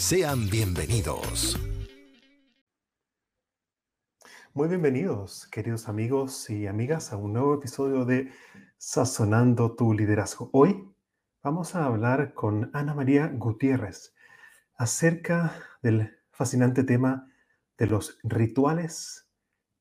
Sean 0.00 0.48
bienvenidos. 0.48 1.60
Muy 4.54 4.66
bienvenidos, 4.66 5.46
queridos 5.48 5.90
amigos 5.90 6.48
y 6.48 6.66
amigas, 6.66 7.12
a 7.12 7.18
un 7.18 7.34
nuevo 7.34 7.54
episodio 7.54 8.06
de 8.06 8.32
Sazonando 8.78 9.76
tu 9.76 9.92
liderazgo. 9.92 10.48
Hoy 10.54 10.90
vamos 11.42 11.74
a 11.74 11.84
hablar 11.84 12.32
con 12.32 12.70
Ana 12.72 12.94
María 12.94 13.26
Gutiérrez 13.28 14.14
acerca 14.74 15.52
del 15.82 16.18
fascinante 16.30 16.82
tema 16.82 17.30
de 17.76 17.86
los 17.86 18.18
rituales 18.22 19.28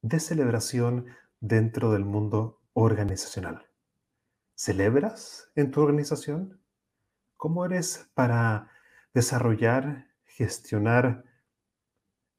de 0.01 0.19
celebración 0.19 1.05
dentro 1.39 1.93
del 1.93 2.03
mundo 2.03 2.61
organizacional. 2.73 3.67
¿Celebras 4.53 5.49
en 5.55 5.71
tu 5.71 5.79
organización? 5.79 6.61
¿Cómo 7.37 7.63
eres 7.63 8.11
para 8.13 8.69
desarrollar 9.13 10.08
gestionar 10.39 11.25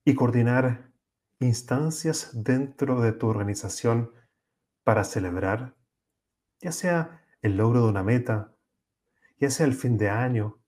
y 0.07 0.15
coordinar 0.15 0.91
instancias 1.39 2.31
dentro 2.33 3.03
de 3.03 3.13
tu 3.13 3.29
organización 3.29 4.15
para 4.85 5.05
celebrar, 5.05 5.77
ya 6.61 6.73
sea 6.73 7.23
el 7.43 7.59
logro 7.59 7.83
de 7.83 7.91
una 7.91 8.03
meta, 8.03 8.55
ya 9.39 9.51
sea 9.51 9.67
el 9.67 9.75
fin 9.75 9.99
de 9.99 10.09
año, 10.09 10.59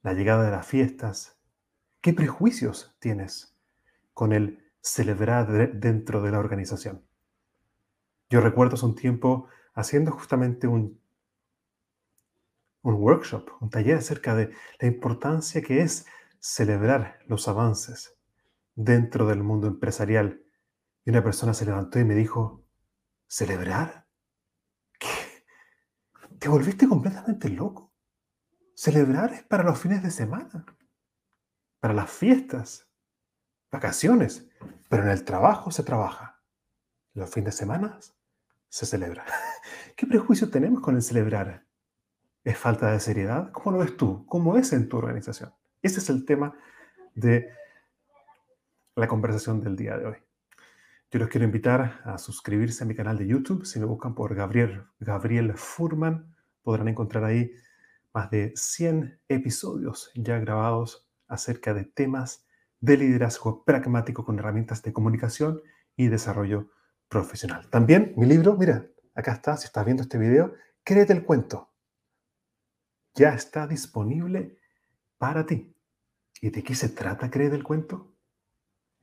la 0.00 0.14
llegada 0.14 0.44
de 0.44 0.50
las 0.50 0.66
fiestas. 0.66 1.38
¿Qué 2.00 2.14
prejuicios 2.14 2.96
tienes 3.00 3.54
con 4.14 4.32
el 4.32 4.64
celebrar 4.80 5.74
dentro 5.78 6.22
de 6.22 6.30
la 6.30 6.38
organización? 6.38 7.04
Yo 8.30 8.40
recuerdo 8.40 8.76
hace 8.76 8.86
un 8.86 8.94
tiempo 8.94 9.46
haciendo 9.74 10.10
justamente 10.10 10.66
un, 10.66 10.98
un 12.80 12.94
workshop, 12.94 13.50
un 13.60 13.68
taller 13.68 13.98
acerca 13.98 14.34
de 14.34 14.54
la 14.78 14.88
importancia 14.88 15.60
que 15.60 15.82
es 15.82 16.06
celebrar 16.40 17.18
los 17.26 17.46
avances 17.48 18.16
dentro 18.74 19.26
del 19.26 19.42
mundo 19.42 19.68
empresarial. 19.68 20.42
Y 21.04 21.10
una 21.10 21.22
persona 21.22 21.54
se 21.54 21.66
levantó 21.66 21.98
y 21.98 22.04
me 22.04 22.14
dijo, 22.14 22.66
¿celebrar? 23.26 24.08
¿Qué? 24.98 25.08
¿Te 26.38 26.48
volviste 26.48 26.88
completamente 26.88 27.48
loco? 27.50 27.94
Celebrar 28.74 29.32
es 29.34 29.42
para 29.42 29.62
los 29.62 29.78
fines 29.78 30.02
de 30.02 30.10
semana, 30.10 30.64
para 31.78 31.92
las 31.92 32.10
fiestas, 32.10 32.90
vacaciones, 33.70 34.48
pero 34.88 35.02
en 35.02 35.10
el 35.10 35.24
trabajo 35.24 35.70
se 35.70 35.82
trabaja. 35.82 36.42
Los 37.12 37.30
fines 37.30 37.54
de 37.54 37.58
semana 37.58 37.98
se 38.68 38.86
celebra. 38.86 39.26
¿Qué 39.96 40.06
prejuicio 40.06 40.50
tenemos 40.50 40.80
con 40.80 40.96
el 40.96 41.02
celebrar? 41.02 41.66
¿Es 42.42 42.56
falta 42.56 42.90
de 42.90 43.00
seriedad? 43.00 43.52
¿Cómo 43.52 43.72
lo 43.72 43.84
ves 43.84 43.96
tú? 43.98 44.24
¿Cómo 44.26 44.56
es 44.56 44.72
en 44.72 44.88
tu 44.88 44.96
organización? 44.96 45.52
Ese 45.82 46.00
es 46.00 46.10
el 46.10 46.24
tema 46.24 46.54
de 47.14 47.50
la 48.96 49.08
conversación 49.08 49.60
del 49.60 49.76
día 49.76 49.96
de 49.96 50.06
hoy. 50.06 50.16
Yo 51.10 51.18
los 51.18 51.28
quiero 51.28 51.44
invitar 51.44 52.00
a 52.04 52.18
suscribirse 52.18 52.84
a 52.84 52.86
mi 52.86 52.94
canal 52.94 53.18
de 53.18 53.26
YouTube. 53.26 53.64
Si 53.64 53.80
me 53.80 53.86
buscan 53.86 54.14
por 54.14 54.34
Gabriel, 54.34 54.84
Gabriel 55.00 55.54
Furman, 55.56 56.34
podrán 56.62 56.88
encontrar 56.88 57.24
ahí 57.24 57.52
más 58.12 58.30
de 58.30 58.52
100 58.54 59.20
episodios 59.28 60.10
ya 60.14 60.38
grabados 60.38 61.08
acerca 61.26 61.74
de 61.74 61.84
temas 61.84 62.46
de 62.80 62.96
liderazgo 62.96 63.64
pragmático 63.64 64.24
con 64.24 64.38
herramientas 64.38 64.82
de 64.82 64.92
comunicación 64.92 65.62
y 65.96 66.08
desarrollo 66.08 66.70
profesional. 67.08 67.68
También 67.70 68.12
mi 68.16 68.26
libro, 68.26 68.56
mira, 68.56 68.86
acá 69.14 69.32
está, 69.32 69.56
si 69.56 69.66
estás 69.66 69.84
viendo 69.84 70.02
este 70.02 70.18
video, 70.18 70.54
Créete 70.84 71.12
el 71.12 71.24
cuento. 71.24 71.70
Ya 73.14 73.34
está 73.34 73.66
disponible 73.66 74.58
para 75.20 75.44
ti. 75.44 75.76
¿Y 76.40 76.48
de 76.48 76.64
qué 76.64 76.74
se 76.74 76.88
trata 76.88 77.30
Cree 77.30 77.48
el 77.48 77.62
cuento? 77.62 78.16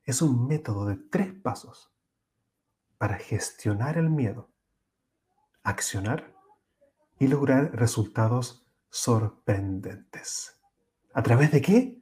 Es 0.04 0.24
un 0.24 0.48
método 0.48 0.88
de 0.88 0.96
tres 0.96 1.32
pasos 1.32 1.94
para 2.98 3.18
gestionar 3.18 4.00
el 4.00 4.10
miedo, 4.10 4.50
accionar 5.62 6.34
y 7.20 7.28
lograr 7.28 7.72
resultados 7.76 8.68
sorprendentes. 8.90 10.60
¿A 11.14 11.22
través 11.22 11.52
de 11.52 11.62
qué? 11.62 12.02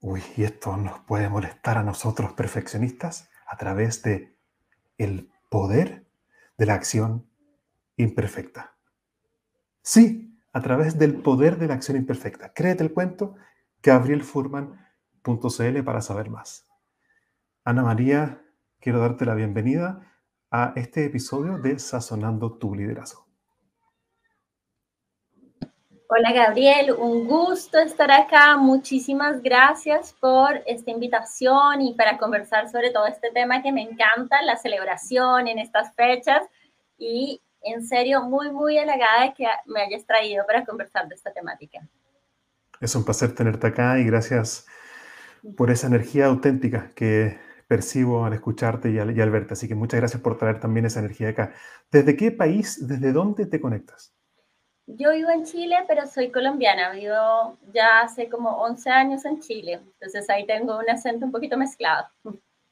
Uy, 0.00 0.24
y 0.36 0.42
esto 0.42 0.76
nos 0.76 0.98
puede 1.04 1.28
molestar 1.28 1.78
a 1.78 1.84
nosotros 1.84 2.32
perfeccionistas 2.32 3.30
a 3.46 3.56
través 3.56 4.02
de 4.02 4.36
el 4.98 5.30
poder 5.48 6.10
de 6.58 6.66
la 6.66 6.74
acción 6.74 7.30
imperfecta. 7.96 8.76
Sí, 9.82 10.35
a 10.56 10.62
través 10.62 10.98
del 10.98 11.20
poder 11.20 11.58
de 11.58 11.66
la 11.66 11.74
acción 11.74 11.98
imperfecta. 11.98 12.54
Créete 12.54 12.82
el 12.82 12.94
cuento, 12.94 13.34
gabrielfurman.cl 13.82 15.82
para 15.84 16.00
saber 16.00 16.30
más. 16.30 16.66
Ana 17.62 17.82
María, 17.82 18.42
quiero 18.80 19.00
darte 19.00 19.26
la 19.26 19.34
bienvenida 19.34 20.14
a 20.50 20.72
este 20.76 21.04
episodio 21.04 21.58
de 21.58 21.78
Sazonando 21.78 22.56
tu 22.56 22.74
liderazgo. 22.74 23.26
Hola 26.08 26.32
Gabriel, 26.32 26.92
un 26.92 27.26
gusto 27.26 27.78
estar 27.78 28.10
acá. 28.10 28.56
Muchísimas 28.56 29.42
gracias 29.42 30.16
por 30.18 30.62
esta 30.64 30.90
invitación 30.90 31.82
y 31.82 31.92
para 31.92 32.16
conversar 32.16 32.70
sobre 32.70 32.92
todo 32.92 33.04
este 33.04 33.30
tema 33.30 33.62
que 33.62 33.72
me 33.72 33.82
encanta, 33.82 34.40
la 34.40 34.56
celebración 34.56 35.48
en 35.48 35.58
estas 35.58 35.94
fechas. 35.94 36.40
Y 36.96 37.42
en 37.66 37.86
serio 37.86 38.22
muy, 38.22 38.50
muy 38.50 38.78
halagada 38.78 39.24
de 39.24 39.34
que 39.34 39.46
me 39.66 39.82
hayas 39.82 40.04
traído 40.04 40.46
para 40.46 40.64
conversar 40.64 41.08
de 41.08 41.14
esta 41.14 41.32
temática. 41.32 41.80
Es 42.80 42.94
un 42.94 43.04
placer 43.04 43.34
tenerte 43.34 43.66
acá 43.66 43.98
y 43.98 44.04
gracias 44.04 44.66
por 45.56 45.70
esa 45.70 45.86
energía 45.86 46.26
auténtica 46.26 46.92
que 46.94 47.38
percibo 47.66 48.24
al 48.24 48.32
escucharte 48.32 48.90
y 48.90 48.98
al, 48.98 49.30
verte. 49.30 49.54
Así 49.54 49.68
que 49.68 49.74
muchas 49.74 50.00
gracias 50.00 50.22
por 50.22 50.38
traer 50.38 50.60
también 50.60 50.86
esa 50.86 51.00
energía 51.00 51.30
acá. 51.30 51.52
¿Desde 51.90 52.16
qué 52.16 52.30
país, 52.30 52.86
desde 52.86 53.12
dónde 53.12 53.46
te 53.46 53.60
conectas? 53.60 54.12
Yo 54.86 55.10
vivo 55.12 55.30
en 55.30 55.44
Chile, 55.44 55.76
pero 55.88 56.06
soy 56.06 56.30
colombiana. 56.30 56.92
Vivo 56.92 57.58
ya 57.72 58.02
hace 58.02 58.28
como 58.28 58.50
11 58.62 58.90
años 58.90 59.24
en 59.24 59.40
Chile. 59.40 59.80
Entonces 59.94 60.30
ahí 60.30 60.46
tengo 60.46 60.78
un 60.78 60.88
acento 60.88 61.26
un 61.26 61.32
poquito 61.32 61.56
mezclado. 61.56 62.06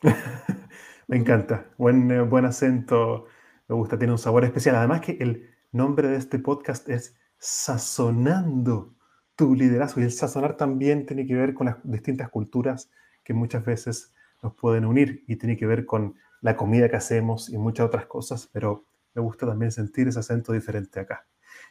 Me 1.08 1.16
encanta. 1.16 1.66
Buen, 1.76 2.10
eh, 2.10 2.20
buen 2.20 2.44
acento 2.44 3.26
me 3.68 3.74
gusta, 3.74 3.98
tiene 3.98 4.12
un 4.12 4.18
sabor 4.18 4.44
especial. 4.44 4.76
Además 4.76 5.00
que 5.00 5.16
el 5.20 5.50
nombre 5.72 6.08
de 6.08 6.16
este 6.16 6.38
podcast 6.38 6.88
es 6.88 7.16
Sazonando 7.38 8.94
tu 9.36 9.54
liderazgo. 9.54 10.00
Y 10.00 10.04
el 10.04 10.12
sazonar 10.12 10.56
también 10.56 11.06
tiene 11.06 11.26
que 11.26 11.34
ver 11.34 11.54
con 11.54 11.66
las 11.66 11.76
distintas 11.82 12.28
culturas 12.30 12.90
que 13.22 13.34
muchas 13.34 13.64
veces 13.64 14.12
nos 14.42 14.54
pueden 14.54 14.84
unir 14.84 15.24
y 15.26 15.36
tiene 15.36 15.56
que 15.56 15.66
ver 15.66 15.86
con 15.86 16.14
la 16.40 16.56
comida 16.56 16.88
que 16.88 16.96
hacemos 16.96 17.48
y 17.48 17.56
muchas 17.56 17.86
otras 17.86 18.06
cosas, 18.06 18.48
pero 18.52 18.84
me 19.14 19.22
gusta 19.22 19.46
también 19.46 19.72
sentir 19.72 20.08
ese 20.08 20.18
acento 20.18 20.52
diferente 20.52 21.00
acá. 21.00 21.26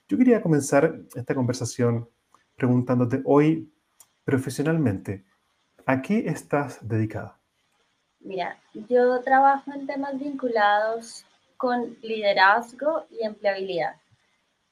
Yo 0.08 0.18
quería 0.18 0.42
comenzar 0.42 1.00
esta 1.14 1.36
conversación 1.36 2.10
preguntándote 2.56 3.22
hoy 3.26 3.72
profesionalmente, 4.24 5.26
¿a 5.86 6.02
qué 6.02 6.28
estás 6.28 6.80
dedicada? 6.82 7.38
Mira, 8.20 8.58
yo 8.90 9.22
trabajo 9.22 9.72
en 9.74 9.86
temas 9.86 10.18
vinculados 10.18 11.26
con 11.64 11.98
liderazgo 12.02 13.06
y 13.10 13.24
empleabilidad. 13.24 13.96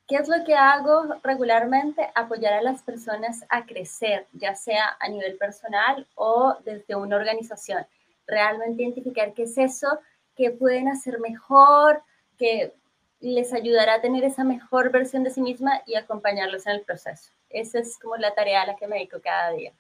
¿Qué 0.09 0.17
es 0.17 0.27
lo 0.27 0.43
que 0.43 0.55
hago 0.55 1.21
regularmente? 1.23 2.09
Apoyar 2.15 2.51
a 2.51 2.61
las 2.61 2.83
personas 2.83 3.45
a 3.47 3.65
crecer, 3.65 4.27
ya 4.33 4.55
sea 4.55 4.97
a 4.99 5.07
nivel 5.07 5.37
personal 5.37 6.05
o 6.15 6.57
desde 6.65 6.95
una 6.95 7.15
organización. 7.15 7.85
realmente 8.27 8.83
identificar 8.83 9.33
qué 9.33 9.43
es 9.43 9.57
eso 9.57 9.87
que 10.35 10.51
pueden 10.51 10.89
hacer 10.89 11.21
mejor, 11.21 12.03
que 12.37 12.73
les 13.21 13.53
ayudará 13.53 13.95
a 13.95 14.01
tener 14.01 14.25
esa 14.25 14.43
mejor 14.43 14.91
versión 14.91 15.23
de 15.23 15.29
sí 15.29 15.41
misma 15.41 15.81
y 15.85 15.95
acompañarlos 15.95 16.67
en 16.67 16.73
el 16.73 16.81
proceso. 16.81 17.31
Esa 17.49 17.79
es 17.79 17.97
como 17.99 18.17
la 18.17 18.35
tarea 18.35 18.63
a 18.63 18.67
la 18.67 18.75
que 18.75 18.87
me 18.87 18.97
dedico 18.97 19.21
cada 19.21 19.51
día. 19.51 19.71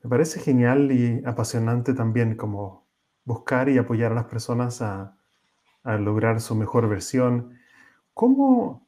Me 0.00 0.10
parece 0.10 0.38
genial 0.38 0.92
y 0.92 1.22
apasionante 1.26 1.92
también 1.92 2.36
como 2.36 2.87
buscar 3.28 3.68
y 3.68 3.76
apoyar 3.76 4.12
a 4.12 4.14
las 4.16 4.24
personas 4.24 4.80
a, 4.82 5.14
lograr 5.84 6.40
su 6.40 6.54
mejor 6.54 6.86
versión. 6.88 7.58
¿Cómo, 8.12 8.86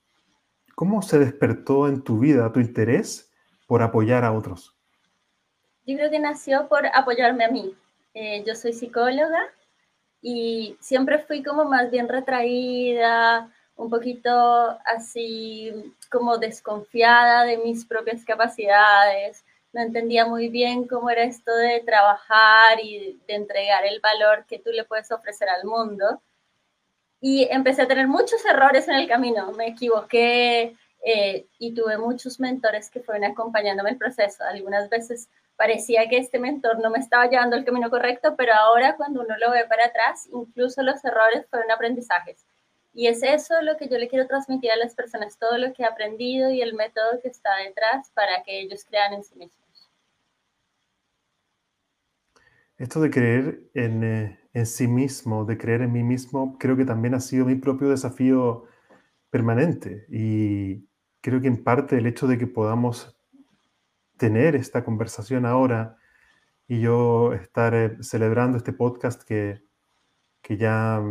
¿Cómo 0.75 1.01
se 1.01 1.19
despertó 1.19 1.89
en 1.89 2.03
tu 2.03 2.19
vida 2.19 2.53
tu 2.53 2.61
interés 2.61 3.33
por 3.67 3.81
apoyar 3.83 4.25
a 4.25 4.33
otros? 4.33 4.77
Yo 5.87 5.97
creo 5.97 6.11
que 6.11 6.19
nació 6.19 6.69
por 6.69 6.87
apoyarme 6.87 7.45
a 7.45 7.51
mí. 7.51 7.75
Eh, 8.13 8.45
yo 8.47 8.55
soy 8.55 8.75
psicóloga 8.75 9.41
y 10.21 10.77
siempre 10.81 11.21
fui 11.21 11.43
como 11.43 11.65
más 11.65 11.91
bien 11.91 12.07
retraída, 12.09 13.51
un 13.77 13.89
poquito 13.89 14.31
así 14.85 15.95
como 16.11 16.37
desconfiada 16.37 17.45
de 17.45 17.57
mis 17.59 17.87
propias 17.87 18.25
capacidades. 18.27 19.43
No 19.73 19.81
entendía 19.83 20.27
muy 20.27 20.49
bien 20.49 20.87
cómo 20.87 21.11
era 21.11 21.23
esto 21.23 21.55
de 21.55 21.81
trabajar 21.81 22.81
y 22.83 23.21
de 23.27 23.35
entregar 23.35 23.85
el 23.87 24.01
valor 24.01 24.45
que 24.47 24.59
tú 24.59 24.71
le 24.71 24.85
puedes 24.85 25.13
ofrecer 25.13 25.49
al 25.49 25.65
mundo 25.65 26.21
y 27.21 27.47
empecé 27.51 27.83
a 27.83 27.89
tener 27.89 28.09
muchos 28.09 28.45
errores 28.47 28.89
en 28.89 28.95
el 28.95 29.09
camino. 29.09 29.53
Me 29.53 29.69
equivoqué 29.69 30.77
eh, 31.05 31.47
y 31.59 31.75
tuve 31.75 31.99
muchos 31.99 32.41
mentores 32.41 32.91
que 32.91 33.01
fueron 33.01 33.25
acompañándome 33.25 33.91
el 33.91 33.99
proceso. 33.99 34.43
Algunas 34.45 34.89
veces 34.89 35.29
parecía 35.57 36.09
que 36.09 36.17
este 36.17 36.39
mentor 36.39 36.81
no 36.81 36.91
me 36.91 36.99
estaba 36.99 37.29
llevando 37.29 37.57
el 37.57 37.65
camino 37.65 37.91
correcto, 37.91 38.35
pero 38.37 38.55
ahora 38.55 38.97
cuando 38.97 39.21
uno 39.21 39.37
lo 39.39 39.51
ve 39.51 39.67
para 39.67 39.87
atrás, 39.87 40.29
incluso 40.33 40.83
los 40.83 41.05
errores 41.05 41.47
fueron 41.51 41.71
aprendizajes. 41.71 42.47
Y 42.93 43.07
es 43.07 43.23
eso 43.23 43.61
lo 43.63 43.77
que 43.77 43.89
yo 43.89 43.99
le 43.99 44.09
quiero 44.09 44.27
transmitir 44.27 44.73
a 44.73 44.77
las 44.77 44.95
personas, 44.95 45.39
todo 45.39 45.59
lo 45.59 45.73
que 45.73 45.83
he 45.83 45.87
aprendido 45.87 46.51
y 46.51 46.61
el 46.63 46.75
método 46.75 47.21
que 47.23 47.29
está 47.29 47.57
detrás 47.57 48.11
para 48.15 48.43
que 48.43 48.61
ellos 48.61 48.85
crean 48.85 49.13
en 49.13 49.23
sí 49.23 49.37
mismos. 49.37 49.60
Esto 52.81 53.03
de 53.03 53.11
creer 53.11 53.71
en, 53.75 54.03
eh, 54.03 54.41
en 54.55 54.65
sí 54.65 54.89
mismo, 54.89 55.45
de 55.45 55.59
creer 55.59 55.83
en 55.83 55.93
mí 55.93 56.03
mismo, 56.03 56.57
creo 56.59 56.79
que 56.79 56.87
también 56.87 57.13
ha 57.13 57.21
sido 57.21 57.45
mi 57.45 57.55
propio 57.55 57.91
desafío 57.91 58.65
permanente. 59.29 60.07
Y 60.09 60.89
creo 61.21 61.43
que 61.43 61.49
en 61.49 61.63
parte 61.63 61.99
el 61.99 62.07
hecho 62.07 62.27
de 62.27 62.39
que 62.39 62.47
podamos 62.47 63.15
tener 64.17 64.57
esta 64.57 64.83
conversación 64.83 65.45
ahora 65.45 65.99
y 66.69 66.81
yo 66.81 67.35
estar 67.35 67.75
eh, 67.75 67.99
celebrando 68.03 68.57
este 68.57 68.73
podcast 68.73 69.25
que, 69.25 69.63
que, 70.41 70.57
ya, 70.57 71.03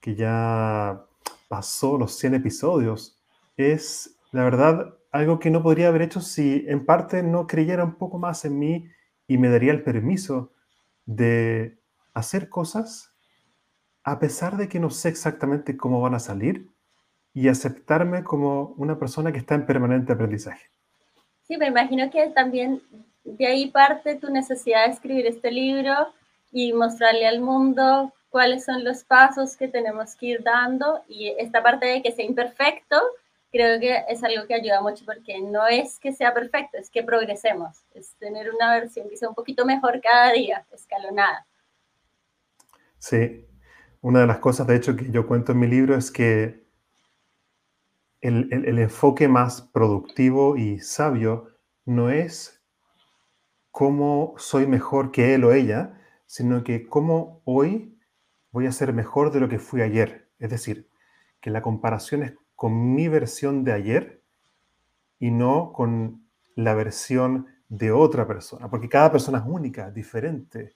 que 0.00 0.14
ya 0.14 1.04
pasó 1.48 1.98
los 1.98 2.16
100 2.16 2.34
episodios, 2.34 3.20
es 3.56 4.16
la 4.30 4.44
verdad 4.44 4.94
algo 5.10 5.40
que 5.40 5.50
no 5.50 5.64
podría 5.64 5.88
haber 5.88 6.02
hecho 6.02 6.20
si 6.20 6.64
en 6.68 6.86
parte 6.86 7.24
no 7.24 7.48
creyera 7.48 7.82
un 7.82 7.96
poco 7.96 8.18
más 8.20 8.44
en 8.44 8.56
mí 8.56 8.88
y 9.26 9.38
me 9.38 9.48
daría 9.48 9.72
el 9.72 9.82
permiso 9.82 10.52
de 11.04 11.78
hacer 12.14 12.48
cosas 12.48 13.12
a 14.06 14.20
pesar 14.20 14.56
de 14.56 14.68
que 14.68 14.78
no 14.78 14.90
sé 14.90 15.08
exactamente 15.08 15.76
cómo 15.76 16.00
van 16.00 16.14
a 16.14 16.20
salir 16.20 16.68
y 17.34 17.48
aceptarme 17.48 18.22
como 18.22 18.74
una 18.76 18.98
persona 18.98 19.32
que 19.32 19.38
está 19.38 19.56
en 19.56 19.66
permanente 19.66 20.12
aprendizaje. 20.12 20.70
Sí, 21.42 21.56
me 21.56 21.66
imagino 21.66 22.08
que 22.10 22.28
también 22.28 22.80
de 23.24 23.46
ahí 23.46 23.70
parte 23.70 24.14
tu 24.14 24.30
necesidad 24.30 24.86
de 24.86 24.92
escribir 24.92 25.26
este 25.26 25.50
libro 25.50 25.92
y 26.52 26.72
mostrarle 26.72 27.26
al 27.26 27.40
mundo 27.40 28.12
cuáles 28.30 28.64
son 28.64 28.84
los 28.84 29.02
pasos 29.02 29.56
que 29.56 29.66
tenemos 29.66 30.14
que 30.14 30.26
ir 30.26 30.42
dando 30.44 31.02
y 31.08 31.34
esta 31.38 31.62
parte 31.62 31.86
de 31.86 32.02
que 32.02 32.12
sea 32.12 32.24
imperfecto, 32.24 33.00
creo 33.56 33.80
que 33.80 34.04
es 34.08 34.22
algo 34.22 34.46
que 34.46 34.54
ayuda 34.54 34.82
mucho 34.82 35.04
porque 35.04 35.40
no 35.40 35.66
es 35.66 35.98
que 35.98 36.12
sea 36.12 36.34
perfecto, 36.34 36.76
es 36.76 36.90
que 36.90 37.02
progresemos, 37.02 37.84
es 37.94 38.14
tener 38.16 38.50
una 38.54 38.74
versión 38.74 39.08
que 39.08 39.16
sea 39.16 39.28
un 39.28 39.34
poquito 39.34 39.64
mejor 39.64 40.00
cada 40.02 40.32
día, 40.32 40.66
escalonada. 40.72 41.46
Sí, 42.98 43.46
una 44.02 44.20
de 44.20 44.26
las 44.26 44.38
cosas 44.38 44.66
de 44.66 44.76
hecho 44.76 44.94
que 44.94 45.10
yo 45.10 45.26
cuento 45.26 45.52
en 45.52 45.60
mi 45.60 45.66
libro 45.66 45.96
es 45.96 46.10
que 46.10 46.66
el, 48.20 48.48
el, 48.52 48.78
enfoque 48.78 49.28
más 49.28 49.62
productivo 49.62 50.56
y 50.56 50.80
sabio 50.80 51.50
no 51.84 52.10
es 52.10 52.62
cómo 53.70 54.34
soy 54.36 54.66
mejor 54.66 55.12
que 55.12 55.34
él 55.34 55.44
o 55.44 55.52
ella, 55.52 56.00
sino 56.26 56.64
que 56.64 56.88
cómo 56.88 57.40
hoy 57.44 57.98
voy 58.50 58.66
a 58.66 58.72
ser 58.72 58.92
mejor 58.92 59.30
de 59.30 59.40
lo 59.40 59.48
que 59.48 59.58
fui 59.58 59.82
ayer. 59.82 60.28
Es 60.38 60.50
decir, 60.50 60.88
que 61.40 61.50
la 61.50 61.62
comparación 61.62 62.22
es 62.22 62.34
con 62.56 62.94
mi 62.94 63.06
versión 63.06 63.62
de 63.62 63.72
ayer 63.72 64.22
y 65.18 65.30
no 65.30 65.72
con 65.72 66.26
la 66.56 66.74
versión 66.74 67.46
de 67.68 67.92
otra 67.92 68.26
persona, 68.26 68.68
porque 68.68 68.88
cada 68.88 69.12
persona 69.12 69.38
es 69.38 69.44
única, 69.46 69.90
diferente. 69.90 70.74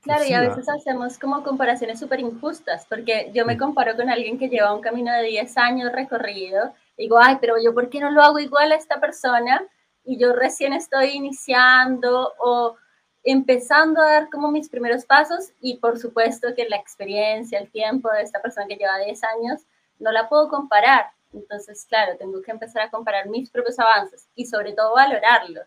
Claro, 0.00 0.24
y 0.24 0.32
a 0.32 0.40
veces 0.40 0.66
hacemos 0.68 1.18
como 1.18 1.42
comparaciones 1.42 2.00
súper 2.00 2.20
injustas, 2.20 2.86
porque 2.88 3.30
yo 3.34 3.44
me 3.44 3.58
comparo 3.58 3.94
con 3.94 4.08
alguien 4.08 4.38
que 4.38 4.48
lleva 4.48 4.74
un 4.74 4.80
camino 4.80 5.12
de 5.12 5.24
10 5.24 5.58
años 5.58 5.92
recorrido, 5.92 6.72
digo, 6.96 7.18
ay, 7.18 7.36
pero 7.40 7.56
yo, 7.62 7.74
¿por 7.74 7.90
qué 7.90 8.00
no 8.00 8.10
lo 8.10 8.22
hago 8.22 8.38
igual 8.38 8.72
a 8.72 8.76
esta 8.76 9.00
persona? 9.00 9.62
Y 10.04 10.18
yo 10.18 10.32
recién 10.32 10.72
estoy 10.72 11.10
iniciando 11.10 12.32
o 12.38 12.76
empezando 13.22 14.00
a 14.00 14.10
dar 14.10 14.30
como 14.30 14.50
mis 14.50 14.68
primeros 14.68 15.04
pasos 15.04 15.52
y 15.60 15.76
por 15.76 15.98
supuesto 15.98 16.54
que 16.56 16.68
la 16.68 16.76
experiencia, 16.76 17.58
el 17.58 17.70
tiempo 17.70 18.10
de 18.10 18.22
esta 18.22 18.40
persona 18.40 18.66
que 18.66 18.76
lleva 18.76 18.98
10 18.98 19.20
años 19.24 19.62
no 19.98 20.12
la 20.12 20.28
puedo 20.28 20.48
comparar. 20.48 21.06
Entonces, 21.32 21.86
claro, 21.86 22.16
tengo 22.18 22.42
que 22.42 22.50
empezar 22.50 22.82
a 22.82 22.90
comparar 22.90 23.28
mis 23.28 23.50
propios 23.50 23.78
avances 23.78 24.28
y 24.34 24.46
sobre 24.46 24.72
todo 24.72 24.94
valorarlos. 24.94 25.66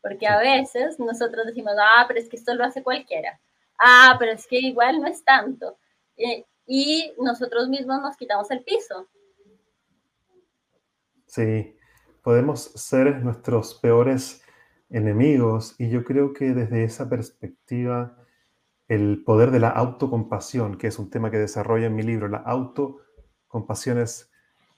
Porque 0.00 0.26
a 0.26 0.38
veces 0.38 0.98
nosotros 0.98 1.46
decimos, 1.46 1.74
ah, 1.78 2.04
pero 2.06 2.20
es 2.20 2.28
que 2.28 2.36
esto 2.36 2.54
lo 2.54 2.64
hace 2.64 2.82
cualquiera. 2.82 3.40
Ah, 3.78 4.16
pero 4.18 4.32
es 4.32 4.46
que 4.46 4.58
igual 4.58 5.00
no 5.00 5.06
es 5.06 5.24
tanto. 5.24 5.78
Eh, 6.16 6.44
y 6.66 7.12
nosotros 7.18 7.68
mismos 7.68 8.00
nos 8.00 8.16
quitamos 8.16 8.50
el 8.50 8.62
piso. 8.62 9.08
Sí, 11.26 11.76
podemos 12.22 12.62
ser 12.74 13.22
nuestros 13.22 13.74
peores 13.74 14.42
enemigos 14.90 15.74
y 15.78 15.90
yo 15.90 16.04
creo 16.04 16.32
que 16.32 16.54
desde 16.54 16.84
esa 16.84 17.08
perspectiva 17.08 18.16
el 18.88 19.24
poder 19.24 19.50
de 19.50 19.60
la 19.60 19.70
autocompasión, 19.70 20.76
que 20.76 20.86
es 20.86 20.98
un 20.98 21.10
tema 21.10 21.30
que 21.30 21.38
desarrolla 21.38 21.86
en 21.86 21.96
mi 21.96 22.02
libro, 22.02 22.28
la 22.28 22.38
auto 22.38 22.98
compasión 23.54 23.98
es 23.98 24.32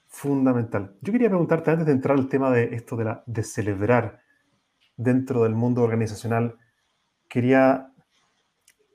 fundamental. 0.05 0.95
Yo 1.01 1.11
quería 1.11 1.29
preguntarte 1.29 1.71
antes 1.71 1.87
de 1.87 1.93
entrar 1.93 2.15
al 2.15 2.29
tema 2.29 2.51
de 2.51 2.75
esto 2.75 2.95
de, 2.95 3.17
de 3.25 3.43
celebrar 3.43 4.21
dentro 4.95 5.43
del 5.43 5.55
mundo 5.55 5.81
organizacional, 5.81 6.59
quería 7.27 7.91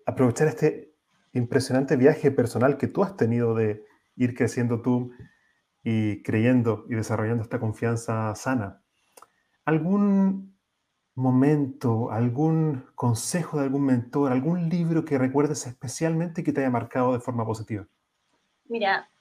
aprovechar 0.06 0.46
este 0.46 0.94
impresionante 1.32 1.96
viaje 1.96 2.30
personal 2.30 2.76
que 2.76 2.86
tú 2.86 3.02
has 3.02 3.16
tenido 3.16 3.56
de 3.56 3.84
ir 4.14 4.36
creciendo 4.36 4.82
tú 4.82 5.10
y 5.82 6.22
creyendo 6.22 6.86
y 6.88 6.94
desarrollando 6.94 7.42
esta 7.42 7.58
confianza 7.58 8.32
sana. 8.36 8.84
¿Algún 9.64 10.56
momento, 11.16 12.12
algún 12.12 12.86
consejo 12.94 13.58
de 13.58 13.64
algún 13.64 13.84
mentor, 13.84 14.30
algún 14.30 14.68
libro 14.68 15.04
que 15.04 15.18
recuerdes 15.18 15.66
especialmente 15.66 16.44
que 16.44 16.52
te 16.52 16.60
haya 16.60 16.70
marcado 16.70 17.12
de 17.12 17.20
forma 17.20 17.44
positiva? 17.44 17.86
Mira, 18.68 19.11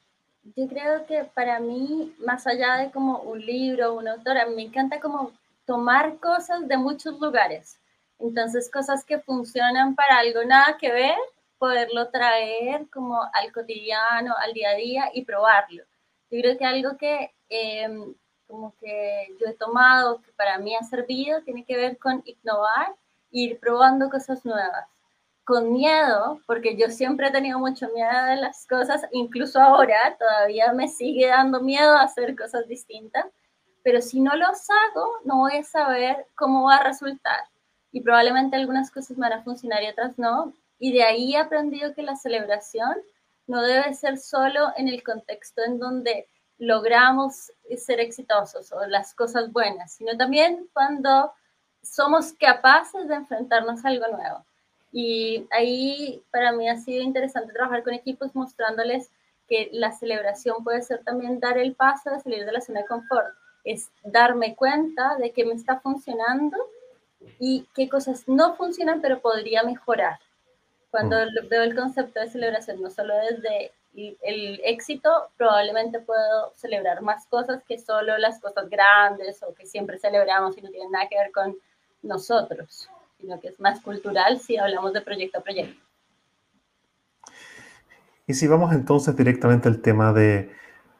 yo 0.44 0.68
creo 0.68 1.06
que 1.06 1.24
para 1.24 1.60
mí, 1.60 2.16
más 2.20 2.48
allá 2.48 2.78
de 2.78 2.92
como 2.92 3.20
un 3.20 3.40
libro, 3.40 3.94
una 3.94 4.14
autora, 4.14 4.46
me 4.48 4.64
encanta 4.64 5.00
como 5.00 5.32
tomar 5.66 6.18
cosas 6.20 6.68
de 6.68 6.78
muchos 6.78 7.20
lugares. 7.20 7.80
Entonces, 8.20 8.70
cosas 8.72 9.04
que 9.06 9.20
funcionan 9.20 9.96
para 9.96 10.20
algo 10.20 10.44
nada 10.44 10.78
que 10.78 10.92
ver, 10.92 11.18
poderlo 11.58 12.10
traer 12.10 12.90
como 12.90 13.22
al 13.22 13.52
cotidiano, 13.52 14.36
al 14.38 14.54
día 14.54 14.72
a 14.72 14.76
día 14.76 15.10
y 15.14 15.26
probarlo. 15.26 15.84
Yo 16.30 16.40
creo 16.42 16.58
que 16.58 16.66
algo 16.66 16.98
que 16.98 17.34
em, 17.50 18.14
como 18.48 18.76
que 18.80 19.36
yo 19.40 19.48
he 19.48 19.54
tomado, 19.54 20.22
que 20.22 20.32
para 20.34 20.58
mí 20.60 20.76
ha 20.76 20.84
servido, 20.84 21.42
tiene 21.44 21.66
que 21.66 21.78
ver 21.78 21.98
con 21.98 22.24
innovar 22.26 22.90
e 23.32 23.42
ir 23.42 23.60
probando 23.60 24.10
cosas 24.10 24.44
nuevas 24.46 24.88
con 25.52 25.74
miedo, 25.74 26.40
porque 26.48 26.78
yo 26.78 26.88
siempre 26.88 27.28
he 27.28 27.32
tenido 27.32 27.60
mucho 27.60 27.90
miedo 27.90 28.24
de 28.30 28.38
las 28.38 28.66
cosas, 28.68 29.06
incluso 29.12 29.60
ahora 29.60 30.16
todavía 30.18 30.72
me 30.72 30.88
sigue 30.88 31.28
dando 31.28 31.60
miedo 31.60 31.94
hacer 31.98 32.38
cosas 32.38 32.70
distintas, 32.70 33.26
pero 33.84 34.02
si 34.02 34.22
no 34.22 34.34
los 34.38 34.70
hago, 34.70 35.12
no 35.26 35.40
voy 35.40 35.58
a 35.58 35.64
saber 35.64 36.26
cómo 36.36 36.68
va 36.68 36.78
a 36.78 36.84
resultar. 36.84 37.42
Y 37.92 38.00
probablemente 38.00 38.56
algunas 38.56 38.92
cosas 38.92 39.18
van 39.18 39.34
a 39.34 39.44
funcionar 39.44 39.84
y 39.84 39.90
otras 39.90 40.18
no. 40.18 40.54
Y 40.80 40.94
de 40.94 41.04
ahí 41.04 41.36
he 41.36 41.38
aprendido 41.38 41.94
que 41.94 42.04
la 42.04 42.16
celebración 42.16 42.96
no 43.46 43.62
debe 43.62 43.94
ser 43.94 44.20
solo 44.20 44.70
en 44.78 44.88
el 44.88 45.04
contexto 45.04 45.64
en 45.66 45.80
donde 45.80 46.30
logramos 46.60 47.52
ser 47.76 48.00
exitosos 48.00 48.72
o 48.72 48.86
las 48.86 49.14
cosas 49.16 49.52
buenas, 49.52 49.92
sino 49.92 50.16
también 50.16 50.70
cuando 50.72 51.34
somos 51.84 52.32
capaces 52.40 53.10
de 53.10 53.16
enfrentarnos 53.16 53.84
a 53.84 53.90
algo 53.90 54.08
nuevo. 54.16 54.46
Y 54.92 55.48
ahí 55.52 56.22
para 56.32 56.52
mí 56.52 56.68
ha 56.70 56.78
sido 56.78 57.02
interesante 57.02 57.54
trabajar 57.54 57.84
con 57.84 57.94
equipos 57.94 58.36
mostrándoles 58.36 59.10
que 59.48 59.70
la 59.74 59.92
celebración 59.92 60.64
puede 60.64 60.82
ser 60.82 61.04
también 61.04 61.40
dar 61.40 61.58
el 61.58 61.74
paso 61.76 62.10
de 62.10 62.20
salir 62.20 62.46
de 62.46 62.52
la 62.52 62.62
zona 62.62 62.82
de 62.82 62.88
confort, 62.88 63.34
es 63.64 63.90
darme 64.04 64.56
cuenta 64.56 65.18
de 65.18 65.32
que 65.32 65.46
me 65.46 65.54
está 65.54 65.80
funcionando 65.80 66.58
y 67.40 67.68
qué 67.76 67.90
cosas 67.90 68.28
no 68.28 68.56
funcionan 68.56 69.02
pero 69.02 69.20
podría 69.20 69.64
mejorar. 69.64 70.20
Cuando 70.90 71.18
mm. 71.18 71.48
veo 71.50 71.64
el 71.64 71.76
concepto 71.76 72.20
de 72.20 72.30
celebración, 72.30 72.82
no 72.82 72.90
solo 72.90 73.14
desde 73.16 73.72
el 73.94 74.62
éxito, 74.64 75.30
probablemente 75.38 76.00
puedo 76.00 76.54
celebrar 76.56 77.02
más 77.02 77.28
cosas 77.28 77.62
que 77.64 77.78
solo 77.78 78.18
las 78.18 78.40
cosas 78.40 78.70
grandes 78.70 79.44
o 79.44 79.54
que 79.54 79.66
siempre 79.66 80.00
celebramos 80.00 80.58
y 80.58 80.62
no 80.62 80.70
tienen 80.70 80.92
nada 80.92 81.10
que 81.10 81.18
ver 81.18 81.32
con 81.32 81.58
nosotros, 82.02 82.90
sino 83.22 83.40
que 83.40 83.50
es 83.50 83.60
más 83.60 83.80
cultural 83.82 84.40
si 84.40 84.58
hablamos 84.58 84.92
de 84.94 85.02
proyecto 85.02 85.40
a 85.40 85.44
proyecto. 85.44 85.80
Y 88.28 88.34
si 88.34 88.48
vamos 88.48 88.74
entonces 88.74 89.16
directamente 89.16 89.68
al 89.68 89.82
tema 89.82 90.14
de, 90.14 90.52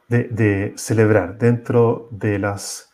de, 0.08 0.72
celebrar 0.76 1.38
dentro 1.38 2.08
de 2.10 2.38
las 2.38 2.92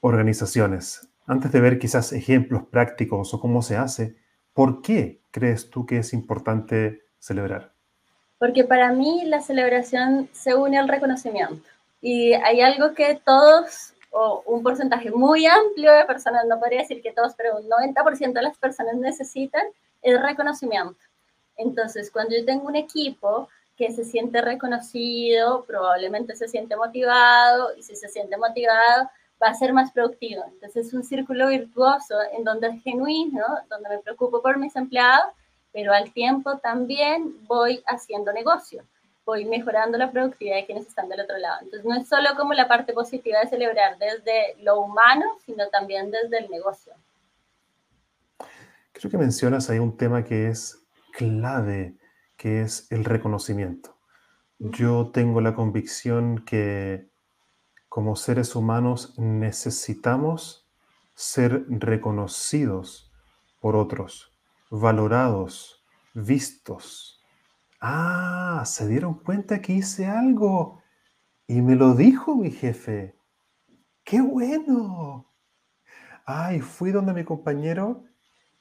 organizaciones, 0.00 1.08
antes 1.26 1.52
de 1.52 1.60
ver 1.60 1.78
quizás 1.78 2.12
ejemplos 2.12 2.64
prácticos 2.70 3.32
o 3.34 3.40
cómo 3.40 3.62
se 3.62 3.76
hace, 3.76 4.16
¿por 4.52 4.82
qué 4.82 5.22
crees 5.30 5.70
tú 5.70 5.86
que 5.86 5.98
es 5.98 6.12
importante 6.12 7.02
celebrar? 7.18 7.72
Porque 8.38 8.64
para 8.64 8.92
mí 8.92 9.24
la 9.24 9.40
celebración 9.40 10.28
se 10.32 10.54
une 10.54 10.78
al 10.78 10.88
reconocimiento. 10.88 11.68
Y 12.00 12.34
hay 12.34 12.60
algo 12.60 12.94
que 12.94 13.20
todos, 13.24 13.94
o 14.10 14.42
un 14.46 14.62
porcentaje 14.62 15.10
muy 15.10 15.46
amplio 15.46 15.92
de 15.92 16.04
personas, 16.04 16.46
no 16.46 16.58
podría 16.58 16.80
decir 16.80 17.02
que 17.02 17.12
todos, 17.12 17.34
pero 17.36 17.58
un 17.58 17.68
90% 17.68 18.32
de 18.32 18.42
las 18.42 18.56
personas 18.58 18.96
necesitan, 18.96 19.64
es 20.02 20.20
reconocimiento. 20.20 20.98
Entonces, 21.56 22.10
cuando 22.10 22.36
yo 22.36 22.44
tengo 22.44 22.66
un 22.66 22.76
equipo 22.76 23.48
que 23.76 23.92
se 23.92 24.04
siente 24.04 24.40
reconocido, 24.40 25.64
probablemente 25.64 26.34
se 26.34 26.48
siente 26.48 26.76
motivado, 26.76 27.76
y 27.76 27.82
si 27.82 27.94
se 27.94 28.08
siente 28.08 28.36
motivado, 28.36 29.08
va 29.42 29.48
a 29.48 29.54
ser 29.54 29.72
más 29.72 29.92
productivo. 29.92 30.44
Entonces 30.48 30.88
es 30.88 30.94
un 30.94 31.04
círculo 31.04 31.48
virtuoso 31.48 32.16
en 32.32 32.44
donde 32.44 32.68
es 32.68 32.82
genuino, 32.82 33.44
donde 33.70 33.88
me 33.88 33.98
preocupo 33.98 34.42
por 34.42 34.58
mis 34.58 34.74
empleados, 34.74 35.32
pero 35.72 35.92
al 35.92 36.12
tiempo 36.12 36.58
también 36.58 37.36
voy 37.46 37.82
haciendo 37.86 38.32
negocio, 38.32 38.84
voy 39.28 39.44
mejorando 39.44 39.98
la 39.98 40.10
productividad 40.10 40.56
de 40.56 40.64
quienes 40.64 40.86
están 40.86 41.10
del 41.10 41.20
otro 41.20 41.36
lado. 41.36 41.58
Entonces 41.60 41.84
no 41.84 41.94
es 41.94 42.08
solo 42.08 42.30
como 42.34 42.54
la 42.54 42.66
parte 42.66 42.94
positiva 42.94 43.40
de 43.40 43.46
celebrar 43.46 43.98
desde 43.98 44.56
lo 44.62 44.80
humano, 44.80 45.26
sino 45.44 45.68
también 45.68 46.10
desde 46.10 46.38
el 46.38 46.50
negocio. 46.50 46.94
Creo 48.90 49.10
que 49.10 49.18
mencionas 49.18 49.68
ahí 49.68 49.78
un 49.78 49.98
tema 49.98 50.24
que 50.24 50.48
es 50.48 50.82
clave 51.12 51.94
que 52.38 52.62
es 52.62 52.90
el 52.90 53.04
reconocimiento. 53.04 53.98
Yo 54.58 55.10
tengo 55.12 55.42
la 55.42 55.54
convicción 55.54 56.42
que 56.46 57.10
como 57.90 58.16
seres 58.16 58.56
humanos 58.56 59.12
necesitamos 59.18 60.66
ser 61.14 61.66
reconocidos 61.68 63.12
por 63.60 63.76
otros, 63.76 64.32
valorados, 64.70 65.84
vistos. 66.14 67.17
Ah, 67.80 68.64
se 68.66 68.88
dieron 68.88 69.14
cuenta 69.14 69.60
que 69.60 69.72
hice 69.72 70.06
algo 70.06 70.82
y 71.46 71.62
me 71.62 71.76
lo 71.76 71.94
dijo 71.94 72.34
mi 72.34 72.50
jefe. 72.50 73.16
¡Qué 74.04 74.20
bueno! 74.20 75.32
Ay, 76.26 76.60
fui 76.60 76.90
donde 76.90 77.14
mi 77.14 77.24
compañero 77.24 78.04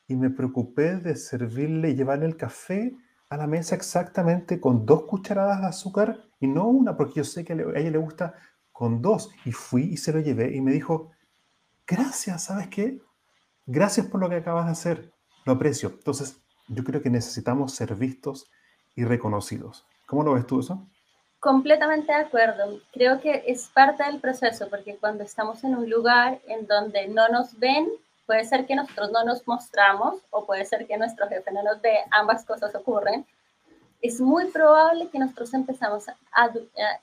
y 0.08 0.16
me 0.16 0.30
preocupé 0.30 0.98
de 0.98 1.16
servirle 1.16 1.90
y 1.90 1.96
llevarle 1.96 2.28
el 2.28 2.38
café 2.38 2.96
a 3.30 3.38
la 3.38 3.48
mesa 3.48 3.76
exactamente 3.76 4.62
con 4.62 4.86
dos 4.86 5.04
cucharadas 5.04 5.62
de 5.62 5.68
azúcar 5.68 6.18
y 6.40 6.48
no 6.48 6.68
una, 6.68 6.96
porque 6.96 7.16
yo 7.16 7.24
sé 7.24 7.44
que 7.44 7.54
a 7.54 7.80
ella 7.80 7.92
le 7.92 7.98
gusta 7.98 8.36
con 8.72 9.02
dos. 9.02 9.32
Y 9.46 9.52
fui 9.52 9.84
y 9.84 9.98
se 9.98 10.14
lo 10.14 10.20
llevé 10.20 10.56
y 10.56 10.62
me 10.62 10.72
dijo, 10.72 11.12
gracias, 11.86 12.44
¿sabes 12.44 12.68
qué? 12.68 13.02
Gracias 13.66 14.06
por 14.06 14.22
lo 14.22 14.30
que 14.30 14.36
acabas 14.36 14.68
de 14.68 14.72
hacer, 14.74 15.14
lo 15.46 15.54
aprecio. 15.54 15.90
Entonces, 15.90 16.42
yo 16.70 16.84
creo 16.84 17.02
que 17.02 17.10
necesitamos 17.10 17.74
ser 17.74 17.96
vistos 17.96 18.50
y 18.98 19.06
reconocidos. 19.06 19.86
¿Cómo 20.06 20.24
lo 20.24 20.34
ves 20.34 20.46
tú 20.46 20.60
eso? 20.60 20.86
Completamente 21.40 22.12
de 22.12 22.20
acuerdo. 22.20 22.82
Creo 22.92 23.22
que 23.22 23.46
es 23.48 23.70
parte 23.70 24.04
del 24.04 24.20
proceso, 24.20 24.68
porque 24.70 24.98
cuando 24.98 25.24
estamos 25.24 25.64
en 25.64 25.78
un 25.78 25.90
lugar 25.90 26.42
en 26.48 26.68
donde 26.68 27.08
no 27.08 27.30
nos 27.30 27.58
ven, 27.58 27.88
Puede 28.28 28.44
ser 28.44 28.66
que 28.66 28.76
nosotros 28.76 29.10
no 29.12 29.24
nos 29.24 29.48
mostramos 29.48 30.20
o 30.32 30.46
puede 30.46 30.66
ser 30.66 30.86
que 30.86 30.98
nuestro 30.98 31.30
jefe 31.30 31.50
no 31.50 31.64
nos 31.64 31.82
ve, 31.82 31.98
ambas 32.12 32.44
cosas 32.44 32.76
ocurren. 32.76 33.26
Es 34.02 34.20
muy 34.20 34.52
probable 34.52 35.08
que 35.08 35.18
nosotros 35.18 35.54
empezamos 35.54 36.10
a, 36.10 36.52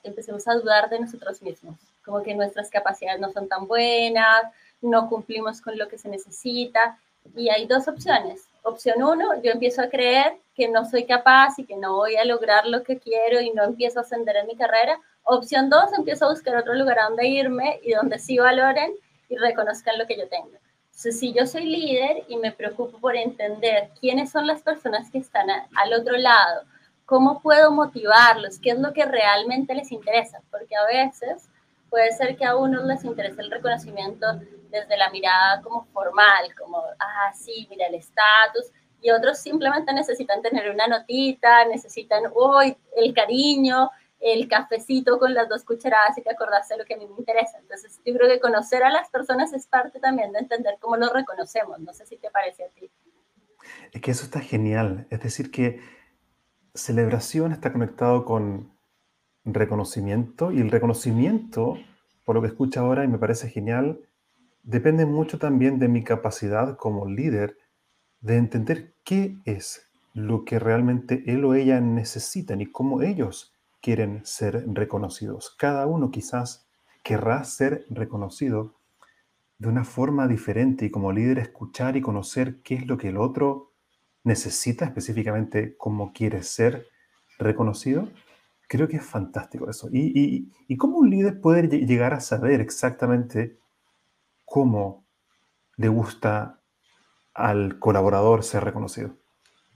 empecemos 0.03 0.47
a 0.47 0.53
dudar 0.53 0.87
de 0.87 0.99
nosotros 0.99 1.41
mismos, 1.41 1.77
como 2.05 2.21
que 2.21 2.35
nuestras 2.35 2.69
capacidades 2.69 3.19
no 3.19 3.31
son 3.31 3.47
tan 3.47 3.67
buenas, 3.67 4.43
no 4.81 5.09
cumplimos 5.09 5.61
con 5.61 5.75
lo 5.79 5.87
que 5.87 5.97
se 5.97 6.09
necesita. 6.09 6.99
Y 7.35 7.49
hay 7.49 7.65
dos 7.65 7.87
opciones. 7.87 8.45
Opción 8.67 9.03
uno, 9.03 9.39
yo 9.43 9.51
empiezo 9.51 9.83
a 9.83 9.89
creer 9.89 10.39
que 10.55 10.67
no 10.67 10.85
soy 10.85 11.05
capaz 11.05 11.59
y 11.59 11.65
que 11.65 11.75
no 11.75 11.97
voy 11.97 12.15
a 12.15 12.25
lograr 12.25 12.65
lo 12.65 12.81
que 12.81 12.97
quiero 12.97 13.39
y 13.39 13.51
no 13.51 13.63
empiezo 13.63 13.99
a 13.99 14.01
ascender 14.01 14.37
en 14.37 14.47
mi 14.47 14.55
carrera. 14.55 14.99
Opción 15.21 15.69
dos, 15.69 15.93
empiezo 15.95 16.25
a 16.25 16.31
buscar 16.31 16.55
otro 16.57 16.73
lugar 16.73 16.97
donde 17.07 17.27
irme 17.27 17.79
y 17.83 17.91
donde 17.91 18.17
sí 18.17 18.39
valoren 18.39 18.91
y 19.29 19.37
reconozcan 19.37 19.99
lo 19.99 20.07
que 20.07 20.17
yo 20.17 20.27
tengo. 20.29 20.57
Si 20.89 21.31
yo 21.31 21.45
soy 21.45 21.65
líder 21.65 22.23
y 22.27 22.37
me 22.37 22.51
preocupo 22.51 22.97
por 22.97 23.15
entender 23.15 23.91
quiénes 23.99 24.31
son 24.31 24.47
las 24.47 24.63
personas 24.63 25.11
que 25.11 25.19
están 25.19 25.47
al 25.51 25.93
otro 25.93 26.17
lado, 26.17 26.63
cómo 27.05 27.43
puedo 27.43 27.71
motivarlos, 27.71 28.57
qué 28.57 28.71
es 28.71 28.79
lo 28.79 28.93
que 28.93 29.05
realmente 29.05 29.75
les 29.75 29.91
interesa, 29.91 30.41
porque 30.49 30.75
a 30.75 30.85
veces 30.85 31.49
puede 31.95 32.11
ser 32.11 32.35
que 32.35 32.43
a 32.43 32.57
unos 32.57 32.83
les 32.83 33.05
interese 33.05 33.41
el 33.41 33.49
reconocimiento 33.49 34.27
desde 34.69 34.97
la 34.97 35.09
mirada 35.11 35.61
como 35.61 35.85
formal, 35.93 36.53
como, 36.59 36.79
ah, 36.99 37.31
sí, 37.33 37.65
mira 37.69 37.87
el 37.87 37.95
estatus, 37.95 38.69
y 38.99 39.11
otros 39.11 39.37
simplemente 39.37 39.93
necesitan 39.93 40.41
tener 40.41 40.69
una 40.69 40.87
notita, 40.87 41.63
necesitan, 41.63 42.23
uy, 42.35 42.75
el 42.97 43.13
cariño, 43.13 43.89
el 44.19 44.45
cafecito 44.49 45.17
con 45.17 45.33
las 45.33 45.47
dos 45.47 45.63
cucharadas 45.63 46.17
y 46.17 46.21
que 46.21 46.31
acordarse 46.31 46.73
de 46.73 46.79
lo 46.79 46.85
que 46.85 46.95
a 46.95 46.97
mí 46.97 47.07
me 47.07 47.15
interesa. 47.17 47.59
Entonces, 47.59 48.01
yo 48.03 48.13
creo 48.13 48.27
que 48.27 48.41
conocer 48.41 48.83
a 48.83 48.89
las 48.89 49.09
personas 49.09 49.53
es 49.53 49.65
parte 49.65 50.01
también 50.01 50.33
de 50.33 50.39
entender 50.39 50.75
cómo 50.81 50.97
los 50.97 51.13
reconocemos. 51.13 51.79
No 51.79 51.93
sé 51.93 52.05
si 52.05 52.17
te 52.17 52.29
parece 52.29 52.65
a 52.65 52.69
ti. 52.71 52.91
Es 53.93 54.01
que 54.01 54.11
eso 54.11 54.25
está 54.25 54.41
genial. 54.41 55.07
Es 55.11 55.21
decir, 55.21 55.49
que 55.49 55.79
celebración 56.73 57.53
está 57.53 57.71
conectado 57.71 58.25
con 58.25 58.74
reconocimiento 59.45 60.51
y 60.51 60.59
el 60.59 60.71
reconocimiento, 60.71 61.77
por 62.25 62.35
lo 62.35 62.41
que 62.41 62.47
escucho 62.47 62.79
ahora 62.79 63.03
y 63.03 63.07
me 63.07 63.19
parece 63.19 63.49
genial, 63.49 64.01
depende 64.63 65.05
mucho 65.05 65.37
también 65.37 65.79
de 65.79 65.87
mi 65.87 66.03
capacidad 66.03 66.75
como 66.77 67.07
líder 67.07 67.57
de 68.21 68.37
entender 68.37 68.95
qué 69.03 69.37
es 69.45 69.87
lo 70.13 70.45
que 70.45 70.59
realmente 70.59 71.23
él 71.27 71.45
o 71.45 71.53
ella 71.53 71.79
necesitan 71.81 72.61
y 72.61 72.71
cómo 72.71 73.01
ellos 73.01 73.53
quieren 73.81 74.25
ser 74.25 74.65
reconocidos. 74.67 75.53
Cada 75.57 75.85
uno 75.85 76.09
quizás 76.09 76.67
querrá 77.03 77.43
ser 77.43 77.85
reconocido 77.89 78.73
de 79.59 79.67
una 79.67 79.83
forma 79.83 80.27
diferente 80.27 80.85
y 80.85 80.89
como 80.89 81.11
líder 81.11 81.37
escuchar 81.39 81.95
y 81.95 82.01
conocer 82.01 82.61
qué 82.63 82.75
es 82.75 82.87
lo 82.87 82.97
que 82.97 83.09
el 83.09 83.17
otro 83.17 83.73
necesita 84.23 84.85
específicamente, 84.85 85.77
cómo 85.77 86.11
quiere 86.13 86.41
ser 86.41 86.87
reconocido, 87.37 88.09
creo 88.67 88.87
que 88.87 88.97
es 88.97 89.05
fantástico 89.05 89.69
eso. 89.69 89.89
Y, 89.91 90.49
y 90.67 90.77
cómo 90.77 90.97
un 90.97 91.09
líder 91.09 91.41
puede 91.41 91.67
llegar 91.67 92.13
a 92.13 92.19
saber 92.19 92.61
exactamente 92.61 93.57
cómo 94.45 95.05
le 95.77 95.87
gusta 95.89 96.59
al 97.33 97.79
colaborador 97.79 98.43
ser 98.43 98.63
reconocido. 98.63 99.17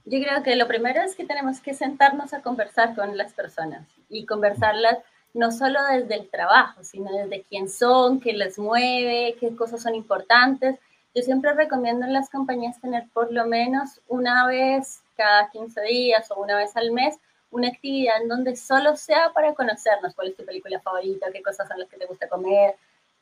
Yo 0.04 0.18
creo 0.20 0.42
que 0.42 0.56
lo 0.56 0.66
primero 0.66 1.02
es 1.02 1.14
que 1.14 1.26
tenemos 1.26 1.60
que 1.60 1.74
sentarnos 1.74 2.32
a 2.32 2.40
conversar 2.40 2.94
con 2.94 3.16
las 3.16 3.32
personas 3.34 3.86
y 4.08 4.24
conversarlas 4.26 4.98
no 5.34 5.52
solo 5.52 5.78
desde 5.84 6.16
el 6.16 6.30
trabajo, 6.30 6.82
sino 6.82 7.12
desde 7.12 7.44
quién 7.44 7.68
son, 7.68 8.20
qué 8.20 8.32
les 8.32 8.58
mueve, 8.58 9.36
qué 9.38 9.54
cosas 9.54 9.82
son 9.82 9.94
importantes. 9.94 10.78
Yo 11.14 11.22
siempre 11.22 11.52
recomiendo 11.54 12.06
en 12.06 12.12
las 12.12 12.30
compañías 12.30 12.80
tener 12.80 13.08
por 13.12 13.30
lo 13.32 13.46
menos 13.46 14.00
una 14.08 14.46
vez 14.46 15.02
cada 15.16 15.50
15 15.50 15.80
días 15.82 16.30
o 16.30 16.40
una 16.42 16.56
vez 16.56 16.76
al 16.76 16.92
mes 16.92 17.18
una 17.50 17.68
actividad 17.68 18.22
en 18.22 18.28
donde 18.28 18.56
solo 18.56 18.96
sea 18.96 19.32
para 19.32 19.54
conocernos, 19.54 20.14
cuál 20.14 20.28
es 20.28 20.36
tu 20.36 20.44
película 20.44 20.80
favorita, 20.80 21.30
qué 21.32 21.42
cosas 21.42 21.68
son 21.68 21.78
las 21.78 21.88
que 21.88 21.96
te 21.96 22.06
gusta 22.06 22.28
comer, 22.28 22.76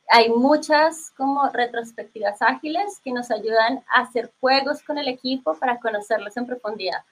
hay 0.09 0.29
muchas 0.29 1.11
como 1.11 1.47
retrospectivas 1.49 2.41
ágiles 2.41 2.99
que 3.03 3.11
nos 3.11 3.29
ayudan 3.29 3.83
a 3.89 4.01
hacer 4.01 4.31
juegos 4.39 4.81
con 4.81 4.97
el 4.97 5.07
equipo 5.07 5.55
para 5.55 5.79
conocerlos 5.79 6.35
en 6.35 6.47
profundidad. 6.47 7.03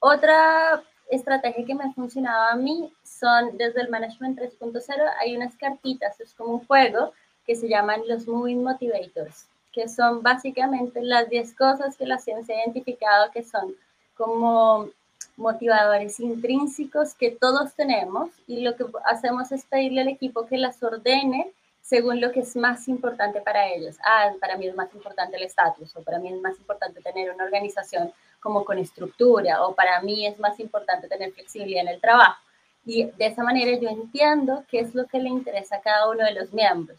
Otra 0.00 0.82
estrategia 1.10 1.64
que 1.64 1.74
me 1.74 1.84
ha 1.84 1.92
funcionado 1.92 2.52
a 2.52 2.56
mí 2.56 2.92
son 3.04 3.56
desde 3.56 3.82
el 3.82 3.88
Management 3.88 4.38
3.0 4.38 5.10
hay 5.20 5.36
unas 5.36 5.56
cartitas, 5.56 6.20
es 6.20 6.34
como 6.34 6.54
un 6.54 6.66
juego 6.66 7.12
que 7.46 7.54
se 7.56 7.68
llaman 7.68 8.02
los 8.06 8.26
Moving 8.26 8.62
Motivators, 8.62 9.46
que 9.72 9.88
son 9.88 10.22
básicamente 10.22 11.00
las 11.00 11.28
10 11.30 11.54
cosas 11.54 11.96
que 11.96 12.06
la 12.06 12.18
ciencia 12.18 12.56
ha 12.56 12.64
identificado 12.64 13.30
que 13.30 13.44
son 13.44 13.74
como 14.16 14.90
motivadores 15.38 16.20
intrínsecos 16.20 17.14
que 17.14 17.30
todos 17.30 17.74
tenemos 17.74 18.30
y 18.46 18.60
lo 18.60 18.76
que 18.76 18.84
hacemos 19.04 19.50
es 19.52 19.64
pedirle 19.64 20.02
al 20.02 20.08
equipo 20.08 20.46
que 20.46 20.58
las 20.58 20.82
ordene 20.82 21.52
según 21.80 22.20
lo 22.20 22.32
que 22.32 22.40
es 22.40 22.54
más 22.54 22.86
importante 22.88 23.40
para 23.40 23.66
ellos. 23.68 23.96
Ah, 24.04 24.32
para 24.40 24.58
mí 24.58 24.66
es 24.66 24.74
más 24.74 24.92
importante 24.92 25.36
el 25.36 25.44
estatus 25.44 25.96
o 25.96 26.02
para 26.02 26.18
mí 26.18 26.28
es 26.28 26.40
más 26.40 26.58
importante 26.58 27.00
tener 27.00 27.32
una 27.32 27.44
organización 27.44 28.12
como 28.40 28.64
con 28.64 28.78
estructura 28.78 29.64
o 29.64 29.74
para 29.74 30.02
mí 30.02 30.26
es 30.26 30.38
más 30.38 30.60
importante 30.60 31.08
tener 31.08 31.32
flexibilidad 31.32 31.82
en 31.82 31.88
el 31.88 32.00
trabajo. 32.00 32.42
Y 32.84 33.04
de 33.04 33.26
esa 33.26 33.42
manera 33.42 33.78
yo 33.78 33.88
entiendo 33.88 34.64
qué 34.68 34.80
es 34.80 34.94
lo 34.94 35.06
que 35.06 35.18
le 35.18 35.28
interesa 35.28 35.76
a 35.76 35.80
cada 35.80 36.10
uno 36.10 36.24
de 36.24 36.34
los 36.34 36.52
miembros. 36.52 36.98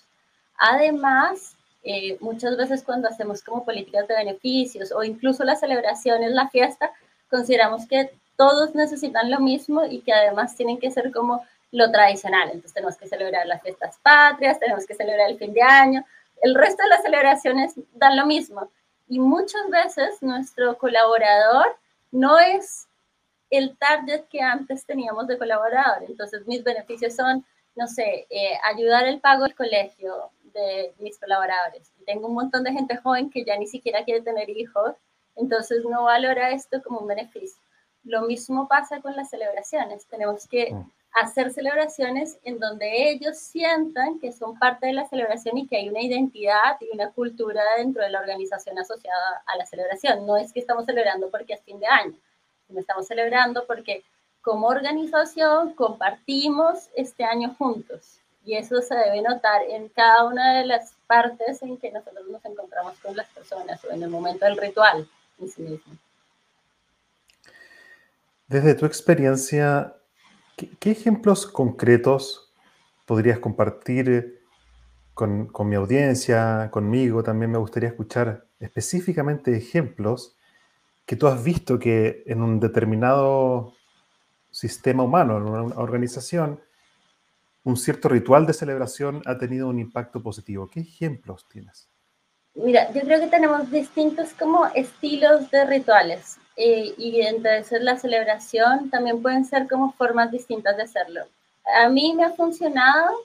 Además, 0.58 1.55
eh, 1.84 2.17
muchas 2.19 2.58
veces 2.58 2.84
cuando 2.84 3.08
hacemos 3.08 3.43
como 3.43 3.65
políticas 3.65 4.08
de 4.08 4.15
beneficios 4.15 4.91
o 4.91 5.03
incluso 5.03 5.43
las 5.43 5.60
celebraciones, 5.60 6.31
la 6.31 6.50
fiesta, 6.50 6.91
consideramos 7.29 7.88
que 7.88 8.12
todos 8.39 8.74
necesitan 8.74 9.29
lo 9.29 9.41
mismo 9.41 9.84
y 9.84 10.00
que 10.00 10.13
además 10.13 10.55
tienen 10.55 10.79
que 10.79 10.89
ser 10.91 11.12
como 11.12 11.46
lo 11.74 11.91
tradicional. 11.91 12.46
Entonces 12.46 12.74
tenemos 12.74 12.96
que 12.96 13.05
celebrar 13.05 13.46
las 13.46 13.62
fiestas 13.62 14.00
patrias, 14.01 14.58
tenemos 14.58 14.86
que 14.86 14.96
celebrar 14.96 15.29
el 15.29 15.38
fin 15.38 15.53
de 15.53 15.62
año. 15.62 16.05
El 16.41 16.55
resto 16.55 16.81
de 16.81 16.88
las 16.88 17.01
celebraciones 17.01 17.74
dan 17.96 18.15
lo 18.15 18.25
mismo. 18.25 18.72
Y 19.10 19.19
muchas 19.19 19.69
veces 19.69 20.24
nuestro 20.24 20.77
colaborador 20.77 21.75
no 22.12 22.39
es 22.39 22.88
el 23.50 23.75
target 23.77 24.24
que 24.29 24.39
antes 24.39 24.86
teníamos 24.86 25.27
de 25.27 25.38
colaborador. 25.38 26.05
Entonces 26.08 26.48
mis 26.48 26.63
beneficios 26.63 27.17
son, 27.17 27.46
no 27.75 27.88
sé, 27.88 28.25
eh, 28.29 28.58
ayudar 28.74 29.05
el 29.05 29.19
pago 29.19 29.43
del 29.43 29.53
colegio, 29.53 30.31
de 30.53 30.93
mis 31.00 31.19
colaboradores. 31.19 31.91
Tengo 32.05 32.27
un 32.27 32.36
montón 32.36 32.63
de 32.63 32.72
gente 32.72 32.96
joven 32.96 33.29
que 33.29 33.43
ya 33.43 33.58
ni 33.58 33.67
siquiera 33.67 34.05
quiere 34.05 34.22
tener 34.22 34.50
hijos, 34.50 34.96
entonces 35.36 35.84
no 35.84 36.03
valora 36.03 36.51
esto 36.51 36.81
como 36.81 37.00
un 37.00 37.08
beneficio. 37.08 37.62
Lo 38.03 38.21
mismo 38.21 38.67
pasa 38.67 39.01
con 39.01 39.15
las 39.15 39.29
celebraciones. 39.29 40.05
Tenemos 40.05 40.47
que 40.47 40.71
mm. 40.71 40.91
hacer 41.13 41.51
celebraciones 41.51 42.37
en 42.43 42.59
donde 42.59 43.09
ellos 43.09 43.37
sientan 43.37 44.19
que 44.19 44.31
son 44.31 44.57
parte 44.57 44.87
de 44.87 44.93
la 44.93 45.07
celebración 45.07 45.57
y 45.57 45.67
que 45.67 45.77
hay 45.77 45.89
una 45.89 46.01
identidad 46.01 46.77
y 46.79 46.89
una 46.93 47.11
cultura 47.11 47.61
dentro 47.77 48.03
de 48.03 48.09
la 48.09 48.19
organización 48.19 48.77
asociada 48.79 49.43
a 49.45 49.57
la 49.57 49.65
celebración. 49.65 50.25
No 50.25 50.37
es 50.37 50.53
que 50.53 50.59
estamos 50.59 50.85
celebrando 50.85 51.29
porque 51.29 51.53
es 51.53 51.61
fin 51.61 51.79
de 51.79 51.87
año, 51.87 52.15
sino 52.67 52.79
estamos 52.79 53.07
celebrando 53.07 53.65
porque 53.67 54.03
como 54.41 54.67
organización 54.67 55.73
compartimos 55.73 56.89
este 56.95 57.23
año 57.23 57.53
juntos 57.57 58.19
y 58.45 58.55
eso 58.55 58.81
se 58.81 58.95
debe 58.95 59.21
notar 59.21 59.63
en 59.63 59.89
cada 59.89 60.25
una 60.25 60.57
de 60.57 60.65
las 60.65 60.93
partes 61.07 61.61
en 61.61 61.77
que 61.77 61.91
nosotros 61.91 62.27
nos 62.27 62.43
encontramos 62.45 62.97
con 62.99 63.15
las 63.15 63.27
personas 63.29 63.83
o 63.83 63.91
en 63.91 64.01
el 64.01 64.09
momento 64.09 64.45
del 64.45 64.57
ritual 64.57 65.07
en 65.39 65.49
sí 65.49 65.61
mismo. 65.61 65.93
Desde 68.49 68.73
tu 68.73 68.87
experiencia, 68.87 69.95
¿qué, 70.57 70.89
ejemplos 70.89 71.45
concretos 71.45 72.51
podrías 73.05 73.37
compartir 73.37 74.41
con, 75.13 75.45
con 75.45 75.69
mi 75.69 75.75
audiencia, 75.75 76.69
conmigo? 76.71 77.21
También 77.21 77.51
me 77.51 77.59
gustaría 77.59 77.89
escuchar 77.89 78.47
específicamente 78.59 79.55
ejemplos 79.55 80.35
que 81.05 81.15
tú 81.15 81.27
has 81.27 81.43
visto 81.43 81.77
que 81.77 82.23
en 82.25 82.41
un 82.41 82.59
determinado 82.59 83.73
sistema 84.49 85.03
humano, 85.03 85.37
en 85.37 85.43
una 85.43 85.75
organización, 85.75 86.59
un 87.63 87.77
cierto 87.77 88.09
ritual 88.09 88.47
de 88.47 88.53
celebración 88.53 89.21
ha 89.27 89.37
tenido 89.37 89.67
un 89.67 89.77
impacto 89.77 90.23
positivo. 90.23 90.67
¿Qué 90.71 90.79
ejemplos 90.79 91.47
tienes? 91.47 91.87
Mira, 92.55 92.91
yo 92.93 93.01
creo 93.01 93.19
que 93.19 93.27
tenemos 93.27 93.69
distintos 93.69 94.33
como 94.33 94.65
estilos 94.73 95.51
de 95.51 95.65
rituales 95.65 96.39
eh, 96.61 96.93
y 96.97 97.21
entonces 97.21 97.81
la 97.81 97.95
celebración 97.95 98.89
también 98.89 99.21
pueden 99.21 99.45
ser 99.45 99.65
como 99.69 99.93
formas 99.93 100.29
distintas 100.29 100.75
de 100.75 100.84
hacerlo. 100.84 101.25
A 101.73 101.88
mí 101.88 102.13
me 102.13 102.25
ha 102.25 102.31
funcionado 102.31 103.15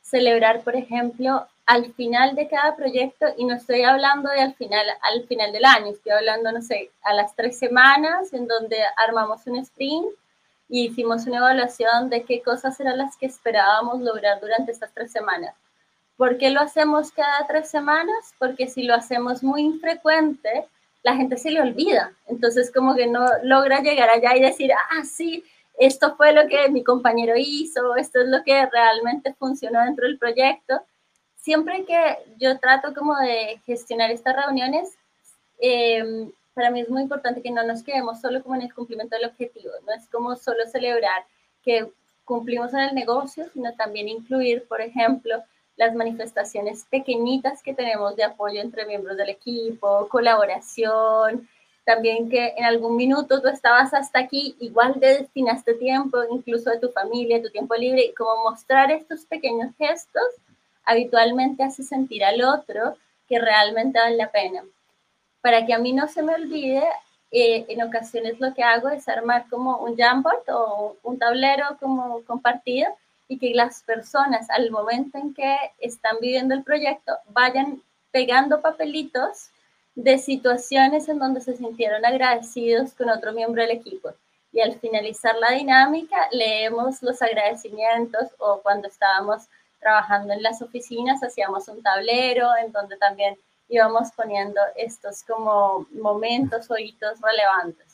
celebrar, 0.00 0.62
por 0.62 0.74
ejemplo, 0.74 1.46
al 1.66 1.92
final 1.92 2.34
de 2.34 2.48
cada 2.48 2.76
proyecto 2.76 3.26
y 3.36 3.44
no 3.44 3.56
estoy 3.56 3.82
hablando 3.82 4.30
de 4.30 4.40
al 4.40 4.54
final, 4.54 4.86
al 5.02 5.26
final 5.26 5.52
del 5.52 5.66
año, 5.66 5.88
estoy 5.88 6.12
hablando, 6.12 6.50
no 6.50 6.62
sé, 6.62 6.90
a 7.02 7.12
las 7.12 7.36
tres 7.36 7.58
semanas 7.58 8.32
en 8.32 8.48
donde 8.48 8.78
armamos 8.96 9.46
un 9.46 9.56
sprint 9.56 10.08
y 10.70 10.86
hicimos 10.86 11.26
una 11.26 11.38
evaluación 11.38 12.08
de 12.08 12.22
qué 12.22 12.40
cosas 12.40 12.80
eran 12.80 12.96
las 12.96 13.18
que 13.18 13.26
esperábamos 13.26 14.00
lograr 14.00 14.40
durante 14.40 14.72
estas 14.72 14.94
tres 14.94 15.12
semanas. 15.12 15.54
¿Por 16.16 16.38
qué 16.38 16.48
lo 16.48 16.62
hacemos 16.62 17.12
cada 17.12 17.46
tres 17.46 17.68
semanas? 17.68 18.34
Porque 18.38 18.66
si 18.66 18.84
lo 18.84 18.94
hacemos 18.94 19.42
muy 19.42 19.60
infrecuente, 19.60 20.64
la 21.02 21.16
gente 21.16 21.36
se 21.36 21.50
le 21.50 21.60
olvida. 21.60 22.12
Entonces, 22.26 22.72
como 22.72 22.94
que 22.94 23.06
no 23.06 23.26
logra 23.42 23.80
llegar 23.80 24.10
allá 24.10 24.36
y 24.36 24.40
decir, 24.40 24.72
ah, 24.72 25.04
sí, 25.04 25.44
esto 25.78 26.16
fue 26.16 26.32
lo 26.32 26.48
que 26.48 26.68
mi 26.70 26.82
compañero 26.82 27.34
hizo, 27.36 27.96
esto 27.96 28.20
es 28.20 28.28
lo 28.28 28.42
que 28.42 28.66
realmente 28.66 29.34
funcionó 29.34 29.84
dentro 29.84 30.06
del 30.06 30.18
proyecto. 30.18 30.80
Siempre 31.36 31.84
que 31.84 32.18
yo 32.38 32.58
trato 32.58 32.92
como 32.94 33.16
de 33.16 33.60
gestionar 33.64 34.10
estas 34.10 34.36
reuniones, 34.36 34.96
eh, 35.60 36.30
para 36.52 36.70
mí 36.70 36.80
es 36.80 36.88
muy 36.88 37.02
importante 37.02 37.42
que 37.42 37.52
no 37.52 37.62
nos 37.62 37.84
quedemos 37.84 38.20
solo 38.20 38.42
como 38.42 38.56
en 38.56 38.62
el 38.62 38.74
cumplimiento 38.74 39.14
del 39.16 39.26
objetivo, 39.26 39.70
no 39.86 39.92
es 39.94 40.08
como 40.08 40.34
solo 40.34 40.66
celebrar 40.66 41.24
que 41.62 41.88
cumplimos 42.24 42.74
en 42.74 42.80
el 42.80 42.94
negocio, 42.94 43.48
sino 43.52 43.72
también 43.74 44.08
incluir, 44.08 44.66
por 44.66 44.80
ejemplo, 44.80 45.42
las 45.78 45.94
manifestaciones 45.94 46.84
pequeñitas 46.90 47.62
que 47.62 47.72
tenemos 47.72 48.16
de 48.16 48.24
apoyo 48.24 48.60
entre 48.60 48.84
miembros 48.84 49.16
del 49.16 49.30
equipo, 49.30 50.08
colaboración, 50.08 51.48
también 51.84 52.28
que 52.28 52.52
en 52.56 52.64
algún 52.64 52.96
minuto 52.96 53.40
tú 53.40 53.48
estabas 53.48 53.94
hasta 53.94 54.18
aquí, 54.18 54.56
igual 54.58 54.98
te 55.00 55.20
destinaste 55.20 55.74
tiempo, 55.74 56.18
incluso 56.30 56.68
de 56.68 56.80
tu 56.80 56.90
familia, 56.90 57.40
tu 57.40 57.48
tiempo 57.50 57.74
libre, 57.76 58.06
y 58.06 58.12
como 58.12 58.50
mostrar 58.50 58.90
estos 58.90 59.24
pequeños 59.24 59.70
gestos 59.78 60.30
habitualmente 60.84 61.62
hace 61.62 61.84
sentir 61.84 62.24
al 62.24 62.42
otro 62.42 62.96
que 63.28 63.38
realmente 63.38 64.00
vale 64.00 64.16
la 64.16 64.30
pena. 64.30 64.64
Para 65.40 65.64
que 65.64 65.72
a 65.72 65.78
mí 65.78 65.92
no 65.92 66.08
se 66.08 66.22
me 66.22 66.34
olvide, 66.34 66.82
eh, 67.30 67.66
en 67.68 67.82
ocasiones 67.82 68.40
lo 68.40 68.52
que 68.52 68.64
hago 68.64 68.88
es 68.88 69.08
armar 69.08 69.46
como 69.48 69.78
un 69.78 69.96
Jamboard 69.96 70.42
o 70.50 70.96
un 71.04 71.18
tablero 71.18 71.76
como 71.78 72.22
compartido 72.24 72.88
y 73.28 73.38
que 73.38 73.54
las 73.54 73.82
personas 73.82 74.48
al 74.50 74.70
momento 74.70 75.18
en 75.18 75.34
que 75.34 75.56
están 75.78 76.16
viviendo 76.20 76.54
el 76.54 76.64
proyecto 76.64 77.12
vayan 77.28 77.82
pegando 78.10 78.60
papelitos 78.60 79.50
de 79.94 80.18
situaciones 80.18 81.08
en 81.08 81.18
donde 81.18 81.40
se 81.40 81.56
sintieron 81.56 82.04
agradecidos 82.04 82.94
con 82.94 83.10
otro 83.10 83.32
miembro 83.32 83.62
del 83.62 83.72
equipo. 83.72 84.10
Y 84.52 84.60
al 84.60 84.78
finalizar 84.78 85.36
la 85.36 85.50
dinámica, 85.50 86.16
leemos 86.32 87.02
los 87.02 87.20
agradecimientos 87.20 88.28
o 88.38 88.60
cuando 88.62 88.88
estábamos 88.88 89.48
trabajando 89.78 90.32
en 90.32 90.42
las 90.42 90.62
oficinas, 90.62 91.22
hacíamos 91.22 91.68
un 91.68 91.82
tablero 91.82 92.48
en 92.56 92.72
donde 92.72 92.96
también 92.96 93.36
íbamos 93.68 94.10
poniendo 94.12 94.60
estos 94.76 95.22
como 95.24 95.86
momentos 95.92 96.70
o 96.70 96.78
hitos 96.78 97.20
relevantes. 97.20 97.87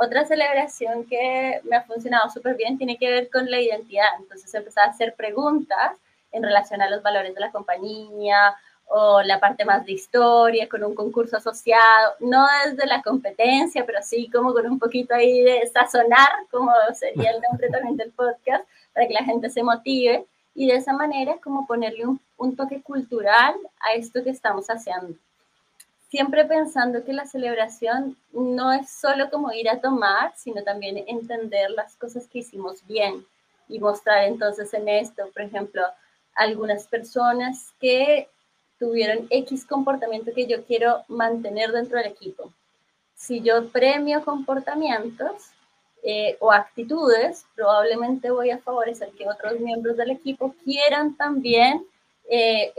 Otra 0.00 0.24
celebración 0.24 1.06
que 1.06 1.60
me 1.64 1.74
ha 1.74 1.82
funcionado 1.82 2.30
súper 2.30 2.54
bien 2.54 2.78
tiene 2.78 2.96
que 2.98 3.10
ver 3.10 3.30
con 3.30 3.50
la 3.50 3.60
identidad. 3.60 4.06
Entonces 4.20 4.54
empecé 4.54 4.80
a 4.80 4.84
hacer 4.84 5.14
preguntas 5.14 5.98
en 6.30 6.44
relación 6.44 6.80
a 6.80 6.88
los 6.88 7.02
valores 7.02 7.34
de 7.34 7.40
la 7.40 7.50
compañía 7.50 8.54
o 8.86 9.22
la 9.22 9.40
parte 9.40 9.64
más 9.64 9.84
de 9.84 9.92
historia, 9.92 10.68
con 10.68 10.84
un 10.84 10.94
concurso 10.94 11.36
asociado, 11.36 12.14
no 12.20 12.46
desde 12.64 12.86
la 12.86 13.02
competencia, 13.02 13.84
pero 13.84 13.98
sí 14.02 14.30
como 14.30 14.52
con 14.52 14.66
un 14.66 14.78
poquito 14.78 15.16
ahí 15.16 15.42
de 15.42 15.66
sazonar, 15.66 16.30
como 16.50 16.70
sería 16.94 17.32
el 17.32 17.42
nombre 17.42 17.68
también 17.68 17.96
del 17.96 18.12
podcast, 18.12 18.64
para 18.94 19.08
que 19.08 19.14
la 19.14 19.24
gente 19.24 19.50
se 19.50 19.64
motive 19.64 20.26
y 20.54 20.68
de 20.68 20.76
esa 20.76 20.92
manera 20.92 21.38
como 21.42 21.66
ponerle 21.66 22.06
un, 22.06 22.56
toque 22.56 22.82
cultural 22.82 23.54
a 23.80 23.94
esto 23.94 24.22
que 24.22 24.30
estamos 24.30 24.68
haciendo. 24.68 25.18
Siempre 26.10 26.44
pensando 26.44 27.04
que 27.04 27.12
la 27.12 27.26
celebración 27.26 28.16
no 28.32 28.72
es 28.72 28.90
solo 28.90 29.30
como 29.30 29.52
ir 29.52 29.68
a 29.68 29.80
tomar, 29.80 30.32
sino 30.36 30.62
también 30.62 31.04
entender 31.06 31.70
las 31.70 31.96
cosas 31.96 32.26
que 32.26 32.38
hicimos 32.38 32.86
bien 32.86 33.26
y 33.68 33.78
mostrar 33.78 34.24
entonces 34.24 34.72
en 34.72 34.88
esto, 34.88 35.28
por 35.32 35.42
ejemplo, 35.42 35.82
algunas 36.34 36.86
personas 36.86 37.74
que 37.80 38.28
tuvieron 38.78 39.26
X 39.28 39.66
comportamiento 39.66 40.32
que 40.34 40.46
yo 40.46 40.64
quiero 40.64 41.04
mantener 41.08 41.72
dentro 41.72 41.98
del 41.98 42.06
equipo. 42.06 42.52
Si 43.14 43.42
yo 43.42 43.68
premio 43.68 44.24
comportamientos, 44.24 45.52
eh, 46.04 46.36
o 46.38 46.52
actitudes, 46.52 47.44
probablemente 47.56 48.30
voy 48.30 48.50
a 48.50 48.58
favorecer 48.58 49.10
que 49.10 49.28
otros 49.28 49.58
miembros 49.58 49.96
del 49.96 50.12
equipo 50.12 50.54
quieran 50.64 51.16
también 51.16 51.84
eh, 52.30 52.72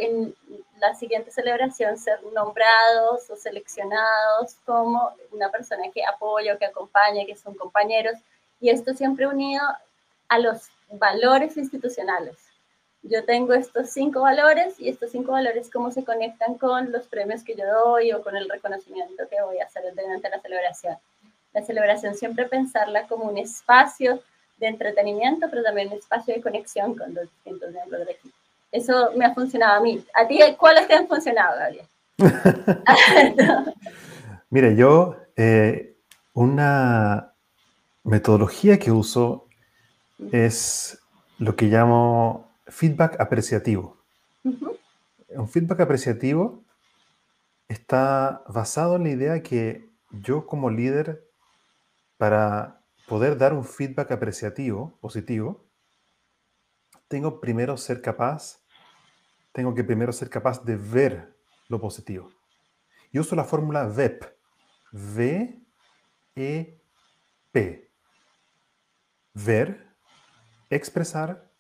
la 0.80 0.96
siguiente 0.96 1.32
celebración 1.32 1.98
ser 1.98 2.22
nombrados 2.34 3.30
o 3.30 3.36
seleccionados 3.36 4.56
como 4.66 5.12
una 5.32 5.50
persona 5.50 5.84
que 5.94 6.04
apoya 6.06 6.58
que 6.58 6.66
acompaña, 6.66 7.26
que 7.26 7.36
son 7.36 7.56
compañeros. 7.56 8.16
Y 8.60 8.70
esto 8.70 8.94
siempre 8.94 9.28
unido 9.28 9.64
a 10.28 10.40
los 10.40 10.70
valores 10.92 11.58
institucionales. 11.58 12.36
yo 13.02 13.24
tengo 13.24 13.54
estos 13.54 13.90
cinco 13.92 14.22
valores 14.22 14.78
y 14.78 14.90
estos 14.90 15.12
cinco 15.12 15.32
valores 15.32 15.70
cómo 15.72 15.90
se 15.92 16.04
conectan 16.04 16.56
con 16.56 16.92
los 16.92 17.08
premios 17.08 17.44
que 17.44 17.56
yo 17.56 17.66
doy 17.66 18.12
o 18.12 18.22
con 18.22 18.36
el 18.36 18.50
reconocimiento 18.50 19.28
que 19.30 19.42
voy 19.42 19.60
a 19.60 19.66
hacer 19.66 19.84
durante 19.96 20.30
la 20.30 20.42
celebración. 20.42 20.98
La 21.54 21.62
celebración 21.64 22.14
siempre 22.16 22.46
pensarla 22.48 23.08
como 23.08 23.26
un 23.26 23.38
espacio 23.38 24.22
de 24.58 24.68
entretenimiento, 24.68 25.48
pero 25.50 25.64
también 25.64 25.88
un 25.88 25.98
espacio 25.98 26.36
de 26.36 26.42
conexión 26.42 26.96
con 26.96 27.14
los 27.14 27.24
distintos 27.24 27.72
miembros 27.72 28.00
del 28.02 28.10
equipo. 28.10 28.39
Eso 28.72 29.12
me 29.16 29.26
ha 29.26 29.34
funcionado 29.34 29.80
a 29.80 29.82
mí. 29.82 30.04
¿A 30.14 30.28
ti 30.28 30.40
cuáles 30.58 30.88
te 30.88 30.94
han 30.94 31.08
funcionado, 31.08 31.58
Gabriel? 31.58 31.86
Mire, 34.50 34.76
yo 34.76 35.16
eh, 35.36 35.96
una 36.34 37.34
metodología 38.04 38.78
que 38.80 38.92
uso 38.92 39.48
es 40.32 41.00
lo 41.38 41.56
que 41.56 41.68
llamo 41.68 42.50
feedback 42.68 43.20
apreciativo. 43.20 43.98
Un 44.44 45.48
feedback 45.48 45.82
apreciativo 45.82 46.64
está 47.68 48.44
basado 48.48 48.96
en 48.96 49.04
la 49.04 49.10
idea 49.10 49.44
que 49.44 49.90
yo 50.12 50.46
como 50.46 50.70
líder, 50.70 51.24
para 52.18 52.82
poder 53.08 53.38
dar 53.38 53.54
un 53.54 53.64
feedback 53.64 54.12
apreciativo, 54.12 54.98
positivo, 55.00 55.64
tengo 57.10 57.42
primero 57.42 57.76
ser 57.76 58.02
capaz, 58.02 58.64
tengo 59.52 59.74
que 59.74 59.84
primero 59.84 60.14
ser 60.14 60.30
capaz 60.30 60.64
de 60.64 60.78
ver 60.78 61.36
lo 61.68 61.82
positivo. 61.82 62.32
Yo 63.12 63.22
uso 63.22 63.36
la 63.36 63.44
fórmula 63.44 63.86
VEP, 63.86 64.24
V, 64.94 65.62
E, 66.36 66.82
P. 67.52 67.92
Ver, 69.34 69.88
expresar, 70.70 71.52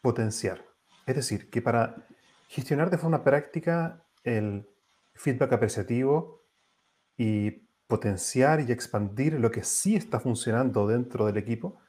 potenciar. 0.00 0.64
Es 1.04 1.16
decir, 1.16 1.50
que 1.50 1.60
para 1.60 2.06
gestionar 2.48 2.88
de 2.88 2.98
forma 2.98 3.24
práctica 3.24 4.04
el 4.22 4.68
feedback 5.14 5.52
apreciativo 5.52 6.44
y 7.16 7.50
potenciar 7.86 8.60
y 8.60 8.70
expandir 8.70 9.34
lo 9.34 9.50
que 9.50 9.64
sí 9.64 9.96
está 9.96 10.20
funcionando 10.20 10.86
dentro 10.86 11.26
del 11.26 11.36
equipo, 11.36 11.80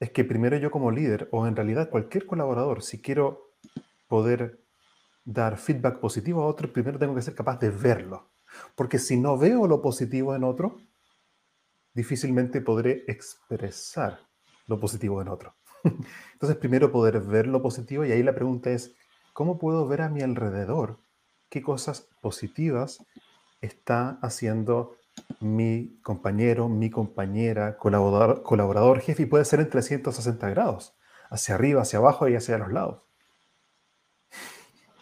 es 0.00 0.10
que 0.10 0.24
primero 0.24 0.56
yo 0.56 0.70
como 0.70 0.90
líder, 0.90 1.28
o 1.32 1.46
en 1.46 1.56
realidad 1.56 1.90
cualquier 1.90 2.26
colaborador, 2.26 2.82
si 2.82 3.00
quiero 3.00 3.52
poder 4.06 4.60
dar 5.24 5.58
feedback 5.58 5.98
positivo 5.98 6.42
a 6.42 6.46
otro, 6.46 6.72
primero 6.72 6.98
tengo 6.98 7.14
que 7.14 7.22
ser 7.22 7.34
capaz 7.34 7.58
de 7.58 7.70
verlo. 7.70 8.30
Porque 8.74 8.98
si 8.98 9.18
no 9.18 9.36
veo 9.36 9.66
lo 9.66 9.82
positivo 9.82 10.34
en 10.34 10.44
otro, 10.44 10.80
difícilmente 11.94 12.60
podré 12.60 13.04
expresar 13.08 14.20
lo 14.66 14.78
positivo 14.78 15.20
en 15.20 15.28
otro. 15.28 15.54
Entonces, 16.32 16.56
primero 16.58 16.92
poder 16.92 17.20
ver 17.20 17.46
lo 17.46 17.60
positivo 17.60 18.04
y 18.04 18.12
ahí 18.12 18.22
la 18.22 18.34
pregunta 18.34 18.70
es, 18.70 18.94
¿cómo 19.32 19.58
puedo 19.58 19.86
ver 19.86 20.02
a 20.02 20.08
mi 20.08 20.22
alrededor 20.22 20.98
qué 21.48 21.62
cosas 21.62 22.08
positivas 22.20 23.04
está 23.60 24.18
haciendo 24.22 24.96
mi 25.40 25.98
compañero, 26.02 26.68
mi 26.68 26.90
compañera, 26.90 27.76
colaborador, 27.76 28.42
colaborador 28.42 29.00
jefe 29.00 29.24
y 29.24 29.26
puede 29.26 29.44
ser 29.44 29.60
en 29.60 29.70
360 29.70 30.50
grados, 30.50 30.96
hacia 31.30 31.54
arriba, 31.54 31.82
hacia 31.82 31.98
abajo 31.98 32.28
y 32.28 32.36
hacia 32.36 32.58
los 32.58 32.72
lados. 32.72 33.02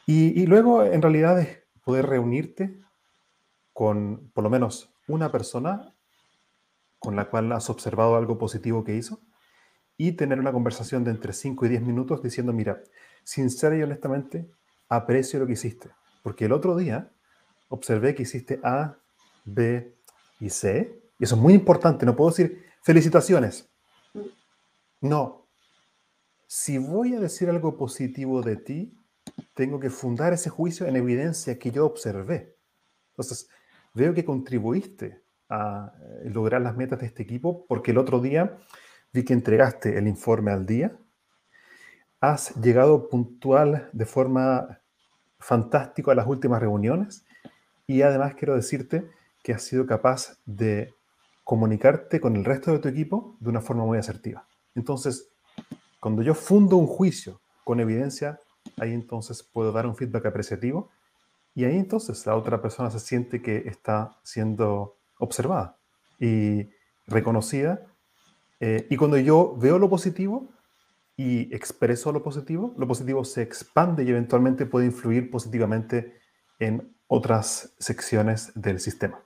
Y, 0.07 0.41
y 0.41 0.47
luego, 0.47 0.85
en 0.85 1.03
realidad, 1.03 1.41
es 1.41 1.63
poder 1.85 2.07
reunirte 2.07 2.81
con 3.73 4.31
por 4.33 4.45
lo 4.45 4.51
menos 4.51 4.95
una 5.09 5.31
persona 5.31 5.95
con 6.99 7.17
la 7.17 7.29
cual 7.29 7.53
has 7.53 7.71
observado 7.71 8.17
algo 8.17 8.39
positivo 8.39 8.85
que 8.85 8.95
hizo 8.95 9.21
y 9.97 10.13
tener 10.13 10.39
una 10.39 10.53
conversación 10.53 11.05
de 11.05 11.11
entre 11.11 11.33
5 11.33 11.67
y 11.67 11.69
10 11.71 11.83
minutos 11.83 12.23
diciendo, 12.23 12.53
mira, 12.53 12.83
sincera 13.25 13.77
y 13.77 13.83
honestamente, 13.83 14.51
aprecio 14.89 15.41
lo 15.41 15.47
que 15.47 15.55
hiciste, 15.55 15.91
porque 16.23 16.47
el 16.47 16.53
otro 16.53 16.77
día 16.77 17.11
observé 17.69 18.15
que 18.15 18.23
hiciste 18.23 18.61
A, 18.63 18.99
B 19.45 19.96
y 20.41 20.51
C, 20.51 21.01
y 21.19 21.25
eso 21.25 21.35
es 21.35 21.41
muy 21.41 21.55
importante, 21.55 22.07
no 22.07 22.17
puedo 22.17 22.31
decir 22.31 22.65
felicitaciones. 22.83 23.69
No. 25.01 25.47
Si 26.47 26.79
voy 26.79 27.15
a 27.15 27.21
decir 27.21 27.49
algo 27.51 27.77
positivo 27.77 28.43
de 28.43 28.57
ti, 28.57 28.99
tengo 29.55 29.81
que 29.81 29.91
fundar 29.91 30.33
ese 30.33 30.51
juicio 30.51 30.87
en 30.87 30.97
evidencia 30.97 31.59
que 31.59 31.71
yo 31.71 31.85
observé. 31.87 32.57
Entonces, 33.11 33.49
veo 33.95 34.15
que 34.15 34.25
contribuiste 34.25 35.23
a 35.49 35.93
eh, 36.01 36.31
lograr 36.31 36.61
las 36.61 36.77
metas 36.77 37.01
de 37.01 37.07
este 37.07 37.23
equipo 37.23 37.67
porque 37.67 37.93
el 37.93 37.99
otro 37.99 38.21
día 38.21 38.59
Vi 39.17 39.25
que 39.25 39.33
entregaste 39.33 39.97
el 39.97 40.09
informe 40.09 40.51
al 40.51 40.67
día. 40.67 40.95
Has 42.21 42.55
llegado 42.57 43.09
puntual 43.09 43.89
de 43.95 44.05
forma 44.05 44.83
fantástica 45.39 46.13
a 46.13 46.15
las 46.15 46.27
últimas 46.27 46.61
reuniones 46.61 47.25
y 47.87 48.03
además 48.03 48.35
quiero 48.35 48.57
decirte 48.57 49.09
que 49.47 49.53
has 49.53 49.63
sido 49.63 49.87
capaz 49.87 50.37
de 50.45 50.93
comunicarte 51.45 52.21
con 52.21 52.35
el 52.35 52.45
resto 52.45 52.73
de 52.73 52.81
tu 52.81 52.89
equipo 52.89 53.37
de 53.39 53.51
una 53.51 53.61
forma 53.61 53.85
muy 53.85 53.97
asertiva. 53.97 54.45
Entonces, 54.75 55.29
cuando 56.01 56.21
yo 56.23 56.35
fundo 56.35 56.77
un 56.77 56.89
juicio 56.89 57.41
con 57.63 57.79
evidencia, 57.79 58.41
ahí 58.77 58.93
entonces 58.93 59.45
puedo 59.45 59.71
dar 59.71 59.87
un 59.87 59.95
feedback 59.95 60.27
apreciativo 60.27 60.91
y 61.55 61.65
ahí 61.65 61.77
entonces 61.77 62.27
la 62.27 62.35
otra 62.35 62.61
persona 62.61 62.91
se 62.91 62.99
siente 62.99 63.41
que 63.41 63.59
está 63.69 64.19
siendo 64.25 64.97
observada 65.19 65.77
y 66.19 66.69
reconocida 67.07 67.87
eh, 68.59 68.89
y 68.91 68.97
cuando 68.97 69.17
yo 69.17 69.57
veo 69.57 69.79
lo 69.79 69.89
positivo 69.89 70.49
y 71.17 71.55
expreso 71.55 72.11
lo 72.11 72.25
positivo, 72.25 72.75
lo 72.77 72.89
positivo 72.89 73.25
se 73.25 73.43
expande 73.43 74.03
y 74.03 74.11
eventualmente 74.11 74.67
puede 74.67 74.87
influir 74.87 75.31
positivamente 75.31 76.19
en 76.59 76.97
otras 77.07 77.77
secciones 77.79 78.51
del 78.57 78.81
sistema. 78.81 79.21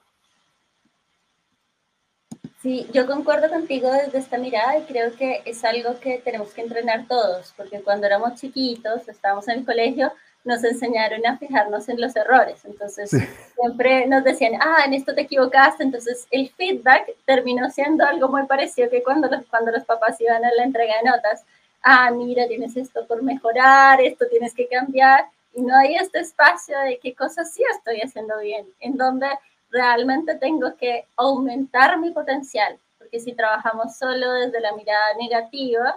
Sí, 2.63 2.87
yo 2.93 3.07
concuerdo 3.07 3.49
contigo 3.49 3.91
desde 3.91 4.19
esta 4.19 4.37
mirada 4.37 4.77
y 4.77 4.83
creo 4.83 5.17
que 5.17 5.41
es 5.47 5.65
algo 5.65 5.99
que 5.99 6.19
tenemos 6.19 6.53
que 6.53 6.61
entrenar 6.61 7.07
todos, 7.09 7.55
porque 7.57 7.81
cuando 7.81 8.07
éramos 8.07 8.35
chiquitos, 8.39 9.09
estábamos 9.09 9.49
en 9.49 9.61
el 9.61 9.65
colegio, 9.65 10.13
nos 10.45 10.63
enseñaron 10.63 11.27
a 11.27 11.39
fijarnos 11.39 11.89
en 11.89 11.99
los 11.99 12.15
errores. 12.17 12.63
Entonces, 12.67 13.11
siempre 13.55 14.07
nos 14.07 14.25
decían, 14.25 14.61
ah, 14.61 14.85
en 14.85 14.93
esto 14.93 15.15
te 15.15 15.23
equivocaste. 15.23 15.83
Entonces, 15.83 16.27
el 16.31 16.51
feedback 16.51 17.11
terminó 17.25 17.71
siendo 17.71 18.05
algo 18.05 18.29
muy 18.29 18.45
parecido 18.47 18.91
que 18.91 19.03
cuando 19.03 19.29
los, 19.29 19.47
cuando 19.47 19.71
los 19.71 19.85
papás 19.85 20.21
iban 20.21 20.45
a 20.45 20.53
la 20.55 20.65
entrega 20.65 20.95
de 21.03 21.11
notas. 21.11 21.45
Ah, 21.83 22.11
mira, 22.11 22.47
tienes 22.47 22.77
esto 22.77 23.07
por 23.07 23.23
mejorar, 23.23 24.03
esto 24.03 24.27
tienes 24.29 24.53
que 24.55 24.69
cambiar. 24.69 25.27
Y 25.55 25.63
no 25.63 25.77
hay 25.77 25.97
este 25.97 26.21
espacio 26.21 26.79
de 26.81 26.99
qué 26.99 27.15
cosas 27.15 27.53
sí 27.53 27.63
estoy 27.75 28.01
haciendo 28.01 28.39
bien, 28.39 28.67
en 28.81 28.97
donde 28.97 29.29
realmente 29.71 30.35
tengo 30.37 30.75
que 30.77 31.07
aumentar 31.17 31.99
mi 31.99 32.11
potencial. 32.11 32.79
Porque 32.99 33.21
si 33.21 33.33
trabajamos 33.33 33.97
solo 33.97 34.33
desde 34.33 34.61
la 34.61 34.75
mirada 34.75 35.15
negativa, 35.19 35.97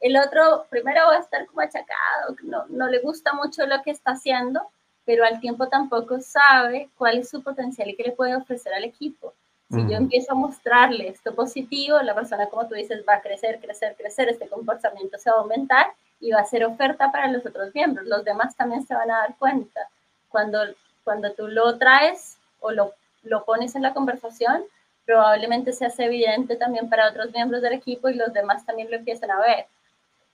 el 0.00 0.16
otro 0.16 0.66
primero 0.70 1.06
va 1.06 1.16
a 1.16 1.20
estar 1.20 1.46
como 1.46 1.62
achacado, 1.62 2.36
no, 2.42 2.66
no 2.68 2.88
le 2.88 2.98
gusta 3.00 3.32
mucho 3.32 3.64
lo 3.66 3.82
que 3.82 3.90
está 3.90 4.12
haciendo, 4.12 4.60
pero 5.04 5.24
al 5.24 5.40
tiempo 5.40 5.68
tampoco 5.68 6.20
sabe 6.20 6.90
cuál 6.96 7.18
es 7.18 7.30
su 7.30 7.42
potencial 7.42 7.88
y 7.88 7.96
qué 7.96 8.04
le 8.04 8.12
puede 8.12 8.36
ofrecer 8.36 8.74
al 8.74 8.84
equipo. 8.84 9.32
Si 9.70 9.80
yo 9.88 9.96
empiezo 9.96 10.32
a 10.32 10.36
mostrarle 10.36 11.08
esto 11.08 11.34
positivo, 11.34 12.00
la 12.00 12.14
persona, 12.14 12.46
como 12.46 12.68
tú 12.68 12.74
dices, 12.74 13.02
va 13.08 13.14
a 13.14 13.22
crecer, 13.22 13.58
crecer, 13.60 13.96
crecer, 13.96 14.28
este 14.28 14.46
comportamiento 14.46 15.18
se 15.18 15.30
va 15.30 15.38
a 15.38 15.40
aumentar 15.40 15.86
y 16.20 16.30
va 16.30 16.40
a 16.40 16.44
ser 16.44 16.64
oferta 16.64 17.10
para 17.10 17.28
los 17.28 17.44
otros 17.44 17.74
miembros. 17.74 18.06
Los 18.06 18.24
demás 18.24 18.54
también 18.54 18.86
se 18.86 18.94
van 18.94 19.10
a 19.10 19.18
dar 19.18 19.36
cuenta. 19.36 19.88
Cuando, 20.28 20.60
cuando 21.02 21.32
tú 21.32 21.48
lo 21.48 21.76
traes 21.76 22.36
o 22.60 22.70
lo, 22.70 22.92
lo 23.24 23.44
pones 23.44 23.74
en 23.74 23.82
la 23.82 23.94
conversación, 23.94 24.64
probablemente 25.04 25.72
se 25.72 25.86
hace 25.86 26.04
evidente 26.04 26.56
también 26.56 26.88
para 26.88 27.08
otros 27.08 27.32
miembros 27.32 27.62
del 27.62 27.74
equipo 27.74 28.08
y 28.08 28.14
los 28.14 28.32
demás 28.32 28.64
también 28.64 28.90
lo 28.90 28.96
empiezan 28.96 29.30
a 29.30 29.40
ver. 29.40 29.66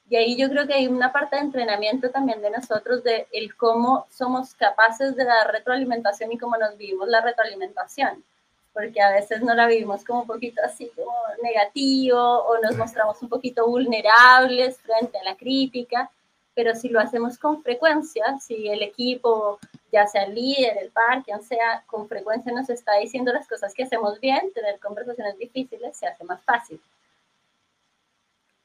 Y 0.09 0.17
ahí 0.17 0.37
yo 0.37 0.49
creo 0.49 0.67
que 0.67 0.75
hay 0.75 0.89
una 0.89 1.13
parte 1.13 1.37
de 1.37 1.43
entrenamiento 1.43 2.11
también 2.11 2.43
de 2.43 2.51
nosotros, 2.51 3.05
de 3.05 3.29
el 3.33 3.55
cómo 3.57 4.07
somos 4.11 4.55
capaces 4.55 5.15
de 5.15 5.25
dar 5.25 5.53
retroalimentación 5.53 6.33
y 6.33 6.39
cómo 6.39 6.57
nos 6.57 6.77
vivimos 6.77 7.09
la 7.09 7.21
retroalimentación. 7.21 8.25
Porque 8.73 9.01
a 9.01 9.13
veces 9.13 9.41
no 9.43 9.55
la 9.55 9.69
vivimos 9.69 10.05
como 10.05 10.23
un 10.23 10.27
poquito 10.27 10.63
así 10.65 10.91
como 10.97 11.13
negativo 11.43 12.19
o 12.19 12.59
nos 12.61 12.77
mostramos 12.77 13.23
un 13.23 13.29
poquito 13.29 13.67
vulnerables 13.69 14.79
frente 14.79 15.17
a 15.19 15.25
la 15.25 15.37
crítica. 15.37 16.11
Pero 16.55 16.75
si 16.75 16.89
lo 16.89 17.01
hacemos 17.01 17.39
con 17.39 17.63
frecuencia, 17.63 18.39
si 18.41 18.69
el 18.69 18.83
equipo, 18.83 19.59
ya 19.93 20.07
sea 20.07 20.25
el 20.25 20.35
líder, 20.35 20.79
el 20.79 20.91
par, 20.91 21.23
quien 21.25 21.43
sea, 21.43 21.85
con 21.87 22.09
frecuencia 22.09 22.53
nos 22.53 22.69
está 22.71 22.97
diciendo 22.97 23.33
las 23.33 23.49
cosas 23.49 23.73
que 23.73 23.85
hacemos 23.85 24.21
bien, 24.21 24.53
tener 24.53 24.79
conversaciones 24.81 25.39
difíciles 25.39 25.97
se 25.97 26.07
hace 26.07 26.25
más 26.25 26.43
fácil. 26.45 26.81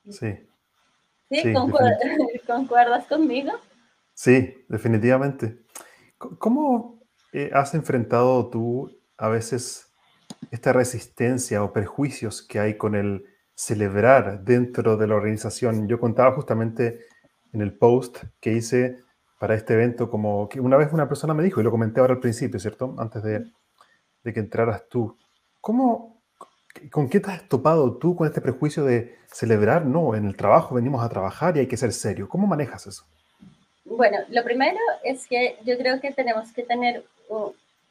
Sí, 0.10 0.38
¿Sí? 1.30 1.54
¿Concuerdas 2.48 3.08
conmigo? 3.08 3.52
Sí, 4.14 4.66
definitivamente. 4.70 5.60
¿Cómo 6.18 7.02
eh, 7.34 7.50
has 7.54 7.74
enfrentado 7.74 8.50
tú 8.50 8.92
a 9.18 9.30
veces 9.30 9.92
esta 10.52 10.74
resistencia 10.74 11.64
o 11.64 11.74
prejuicios 11.74 12.42
que 12.42 12.60
hay 12.60 12.78
con 12.78 12.96
el 12.96 13.26
celebrar 13.54 14.44
dentro 14.44 14.98
de 14.98 15.08
la 15.08 15.16
organización? 15.16 15.88
Yo 15.88 16.00
contaba 16.00 16.36
justamente 16.36 17.06
en 17.56 17.62
el 17.62 17.74
post 17.74 18.18
que 18.40 18.52
hice 18.52 19.00
para 19.40 19.56
este 19.56 19.74
evento, 19.74 20.10
como 20.10 20.48
que 20.48 20.60
una 20.60 20.78
vez 20.78 20.92
una 20.94 21.08
persona 21.08 21.34
me 21.34 21.44
dijo, 21.44 21.60
y 21.60 21.64
lo 21.64 21.72
comenté 21.72 22.00
ahora 22.00 22.14
al 22.14 22.20
principio, 22.20 22.60
¿cierto? 22.60 22.96
Antes 22.98 23.24
de, 23.24 23.46
que 24.24 24.40
entraras 24.40 24.88
tú. 24.90 25.18
¿Cómo, 25.62 26.22
¿Con 26.92 27.10
qué 27.10 27.20
te 27.20 27.32
has 27.32 27.48
topado 27.48 27.98
tú 27.98 28.16
con 28.16 28.28
este 28.28 28.42
prejuicio 28.42 28.84
de 28.84 29.18
celebrar? 29.28 29.86
No, 29.86 30.16
en 30.16 30.26
el 30.26 30.36
trabajo 30.36 30.76
venimos 30.76 31.04
a 31.04 31.10
trabajar 31.10 31.56
y 31.56 31.62
hay 31.62 31.68
que 31.68 31.78
ser 31.78 31.94
serio. 31.94 32.28
¿Cómo 32.28 32.48
manejas 32.48 32.88
eso? 32.88 33.06
Bueno, 33.86 34.18
lo 34.30 34.44
primero 34.44 34.80
es 35.04 35.28
que 35.28 35.58
yo 35.64 35.78
creo 35.78 36.02
que 36.02 36.12
tenemos 36.12 36.52
que 36.52 36.64
tener 36.64 37.06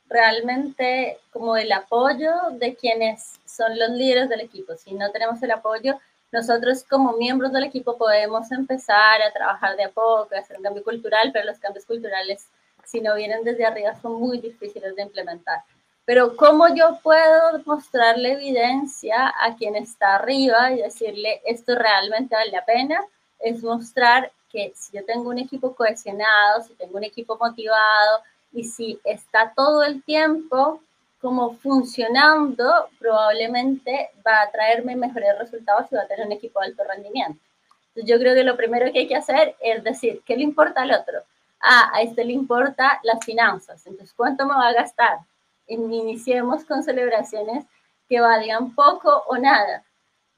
realmente 0.09 1.19
como 1.33 1.57
el 1.57 1.73
apoyo 1.73 2.33
de 2.53 2.75
quienes 2.75 3.41
son 3.45 3.79
los 3.79 3.91
líderes 3.91 4.29
del 4.29 4.41
equipo. 4.41 4.77
Si 4.77 4.95
no 4.95 5.11
tenemos 5.13 5.43
el 5.43 5.53
apoyo, 5.53 5.99
nosotros 6.35 6.85
como 6.85 7.13
miembros 7.13 7.53
del 7.53 7.63
equipo 7.63 7.97
podemos 7.97 8.51
empezar 8.51 9.23
a 9.23 9.33
trabajar 9.33 9.77
de 9.77 9.85
a 9.85 9.91
poco, 9.91 10.35
a 10.35 10.41
hacer 10.41 10.57
un 10.57 10.65
cambio 10.65 10.83
cultural, 10.83 11.31
pero 11.33 11.47
los 11.47 11.59
cambios 11.59 11.87
culturales, 11.87 12.49
si 12.85 13.01
no 13.01 13.15
vienen 13.15 13.45
desde 13.45 13.65
arriba, 13.65 13.95
son 14.03 14.15
muy 14.15 14.39
difíciles 14.41 14.97
de 14.97 15.03
implementar. 15.03 15.63
Pero 16.05 16.37
¿cómo 16.37 16.75
yo 16.75 16.99
puedo 17.05 17.63
mostrarle 17.65 18.33
evidencia 18.33 19.33
a 19.41 19.55
quien 19.57 19.77
está 19.77 20.17
arriba 20.17 20.73
y 20.73 20.83
decirle 20.83 21.41
esto 21.47 21.77
realmente 21.77 22.35
vale 22.35 22.51
la 22.51 22.65
pena? 22.65 23.01
Es 23.39 23.63
mostrar 23.63 24.33
que 24.51 24.73
si 24.75 24.97
yo 24.97 25.05
tengo 25.05 25.31
un 25.31 25.39
equipo 25.39 25.75
cohesionado, 25.77 26.63
si 26.63 26.75
tengo 26.75 26.99
un 26.99 27.05
equipo 27.05 27.39
motivado 27.41 28.23
y 28.53 28.65
si 28.65 28.99
está 29.05 29.53
todo 29.55 29.85
el 29.85 30.03
tiempo 30.03 30.81
como 31.25 31.55
funcionando, 31.55 32.91
probablemente 32.99 34.11
va 34.27 34.43
a 34.43 34.51
traerme 34.51 34.95
mejores 34.95 35.39
resultados 35.39 35.87
y 35.91 35.95
va 35.95 36.03
a 36.03 36.07
tener 36.07 36.27
un 36.27 36.33
equipo 36.33 36.61
de 36.61 36.67
alto 36.67 36.85
rendimiento. 36.85 37.41
Entonces 37.89 38.11
yo 38.11 38.19
creo 38.19 38.35
que 38.35 38.45
lo 38.45 38.59
primero 38.59 38.93
que 38.93 38.99
hay 38.99 39.09
que 39.09 39.17
hacer 39.17 39.57
es 39.63 39.83
decir, 39.83 40.21
¿qué 40.27 40.37
le 40.37 40.43
importa 40.43 40.83
al 40.83 40.93
otro? 40.93 41.23
Ah, 41.63 41.91
a 41.95 42.03
este 42.03 42.27
le 42.27 42.35
importa 42.35 43.01
las 43.05 43.25
finanzas. 43.25 43.87
Entonces, 43.87 44.15
¿cuánto 44.15 44.47
me 44.47 44.53
va 44.53 44.69
a 44.69 44.75
gastar? 44.75 45.21
iniciemos 45.67 46.67
con 46.67 46.83
celebraciones 46.83 47.65
que 48.07 48.21
valgan 48.21 48.75
poco 48.75 49.25
o 49.27 49.39
nada 49.39 49.83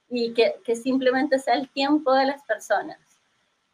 y 0.08 0.32
que, 0.34 0.54
que 0.64 0.76
simplemente 0.76 1.40
sea 1.40 1.54
el 1.54 1.68
tiempo 1.68 2.14
de 2.14 2.26
las 2.26 2.44
personas. 2.44 3.00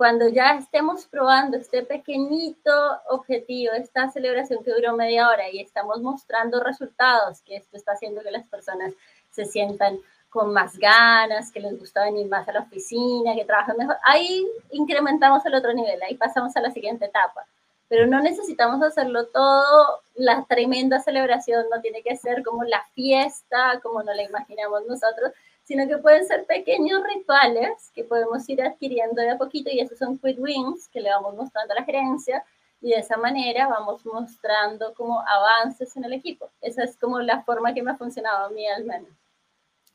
Cuando 0.03 0.27
ya 0.27 0.57
estemos 0.57 1.07
probando 1.07 1.57
este 1.57 1.85
pequeñito 1.85 2.73
objetivo, 3.09 3.73
esta 3.75 4.11
celebración 4.11 4.65
que 4.65 4.73
duró 4.73 4.97
media 4.97 5.29
hora 5.29 5.49
y 5.49 5.61
estamos 5.61 6.03
mostrando 6.03 6.59
resultados, 6.59 7.41
que 7.43 7.55
esto 7.55 7.77
está 7.77 7.93
haciendo 7.93 8.21
que 8.21 8.33
las 8.33 8.45
personas 8.49 8.95
se 9.31 9.45
sientan 9.45 10.01
con 10.29 10.53
más 10.53 10.77
ganas, 10.77 11.53
que 11.53 11.61
les 11.61 11.79
gusta 11.79 12.03
venir 12.03 12.27
más 12.27 12.49
a 12.49 12.53
la 12.53 12.63
oficina, 12.63 13.37
que 13.37 13.45
trabajen 13.45 13.77
mejor, 13.77 13.97
ahí 14.03 14.45
incrementamos 14.73 15.47
el 15.47 15.55
otro 15.55 15.73
nivel, 15.73 16.03
ahí 16.03 16.17
pasamos 16.17 16.57
a 16.57 16.61
la 16.61 16.73
siguiente 16.73 17.05
etapa. 17.05 17.47
Pero 17.87 18.09
no 18.09 18.21
necesitamos 18.21 18.83
hacerlo 18.83 19.27
todo, 19.29 20.01
la 20.17 20.45
tremenda 20.47 20.99
celebración 20.99 21.67
no 21.73 21.81
tiene 21.81 22.03
que 22.03 22.17
ser 22.17 22.43
como 22.43 22.65
la 22.65 22.83
fiesta, 22.97 23.79
como 23.81 24.03
nos 24.03 24.17
la 24.17 24.25
imaginamos 24.25 24.85
nosotros, 24.85 25.31
sino 25.73 25.89
que 25.89 25.97
pueden 25.97 26.27
ser 26.27 26.45
pequeños 26.45 27.03
rituales 27.03 27.91
que 27.95 28.05
podemos 28.05 28.47
ir 28.47 28.61
adquiriendo 28.61 29.23
de 29.23 29.31
a 29.31 29.39
poquito 29.39 29.71
y 29.73 29.81
esos 29.81 29.97
son 29.97 30.19
quick 30.19 30.39
wins 30.39 30.87
que 30.89 31.01
le 31.01 31.09
vamos 31.09 31.35
mostrando 31.35 31.73
a 31.73 31.77
la 31.77 31.85
gerencia 31.85 32.45
y 32.83 32.91
de 32.91 32.97
esa 32.97 33.17
manera 33.17 33.69
vamos 33.69 34.05
mostrando 34.05 34.93
como 34.93 35.27
avances 35.27 35.97
en 35.97 36.05
el 36.05 36.13
equipo. 36.13 36.51
Esa 36.61 36.85
es 36.85 36.99
como 36.99 37.21
la 37.21 37.43
forma 37.45 37.73
que 37.73 37.83
me 37.83 37.93
ha 37.93 37.97
funcionado 37.97 38.45
a 38.45 38.51
mí 38.51 38.69
al 38.69 38.85
menos. 38.85 39.09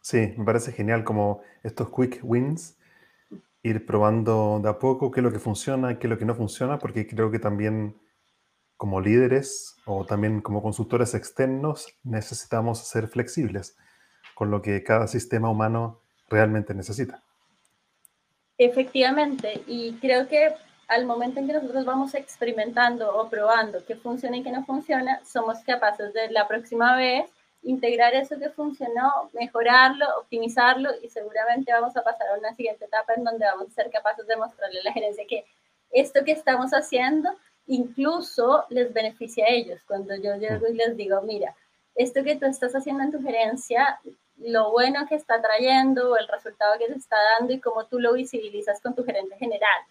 Sí, 0.02 0.34
me 0.36 0.46
parece 0.46 0.72
genial 0.72 1.04
como 1.04 1.42
estos 1.62 1.90
quick 1.96 2.22
wins 2.24 2.76
ir 3.62 3.86
probando 3.86 4.60
de 4.60 4.70
a 4.70 4.80
poco 4.80 5.12
qué 5.12 5.20
es 5.20 5.24
lo 5.24 5.32
que 5.32 5.38
funciona 5.38 6.00
qué 6.00 6.08
es 6.08 6.10
lo 6.10 6.18
que 6.18 6.26
no 6.26 6.34
funciona, 6.34 6.80
porque 6.80 7.06
creo 7.06 7.30
que 7.30 7.38
también 7.38 7.96
como 8.78 9.00
líderes 9.00 9.78
o 9.86 10.08
también 10.08 10.42
como 10.42 10.64
consultores 10.64 11.14
externos 11.14 11.88
necesitamos 12.04 12.80
ser 12.80 13.08
flexibles 13.08 13.78
con 14.38 14.52
lo 14.52 14.62
que 14.62 14.84
cada 14.84 15.08
sistema 15.08 15.50
humano 15.50 16.00
realmente 16.30 16.76
necesita. 16.76 17.20
Efectivamente, 18.60 19.64
y 19.66 19.94
creo 19.94 20.28
que 20.28 20.54
al 20.88 21.06
momento 21.06 21.40
en 21.40 21.48
que 21.48 21.54
nosotros 21.54 21.84
vamos 21.86 22.14
experimentando 22.14 23.18
o 23.18 23.30
probando 23.30 23.84
qué 23.84 23.96
funciona 23.96 24.38
y 24.38 24.44
qué 24.44 24.52
no 24.52 24.64
funciona, 24.64 25.22
somos 25.26 25.58
capaces 25.66 26.14
de 26.14 26.30
la 26.30 26.48
próxima 26.48 26.96
vez 26.96 27.32
integrar 27.64 28.14
eso 28.14 28.38
que 28.38 28.50
funcionó, 28.50 29.32
mejorarlo, 29.34 30.06
optimizarlo 30.20 30.92
y 31.02 31.10
seguramente 31.10 31.74
vamos 31.74 31.98
a 31.98 32.04
pasar 32.04 32.28
a 32.30 32.38
una 32.38 32.54
siguiente 32.54 32.86
etapa 32.86 33.16
en 33.16 33.24
donde 33.24 33.46
vamos 33.46 33.70
a 33.70 33.72
ser 33.72 33.90
capaces 33.90 34.28
de 34.28 34.38
mostrarle 34.38 34.82
a 34.82 34.84
la 34.84 34.94
gerencia 34.94 35.26
que 35.28 35.46
esto 35.90 36.24
que 36.24 36.34
estamos 36.34 36.72
haciendo 36.72 37.32
incluso 37.66 38.66
les 38.70 38.94
beneficia 38.94 39.46
a 39.46 39.50
ellos. 39.50 39.82
Cuando 39.88 40.16
yo 40.16 40.36
llego 40.36 40.68
y 40.68 40.76
les 40.76 40.96
digo, 40.96 41.22
mira, 41.24 41.56
esto 41.96 42.24
que 42.24 42.36
tú 42.36 42.46
estás 42.46 42.76
haciendo 42.76 43.04
en 43.04 43.12
tu 43.12 43.22
gerencia, 43.22 44.00
lo 44.38 44.72
bueno 44.72 45.06
que 45.08 45.16
está 45.16 45.42
trayendo, 45.42 46.18
el 46.18 46.28
resultado 46.28 46.78
que 46.78 46.88
te 46.88 46.98
está 46.98 47.18
dando 47.38 47.54
y 47.54 47.60
cómo 47.60 47.86
tú 47.86 48.00
lo 48.00 48.14
visibilizas 48.14 48.82
con 48.82 48.96
tu 48.96 49.04
gerente 49.04 49.36
general 49.38 49.82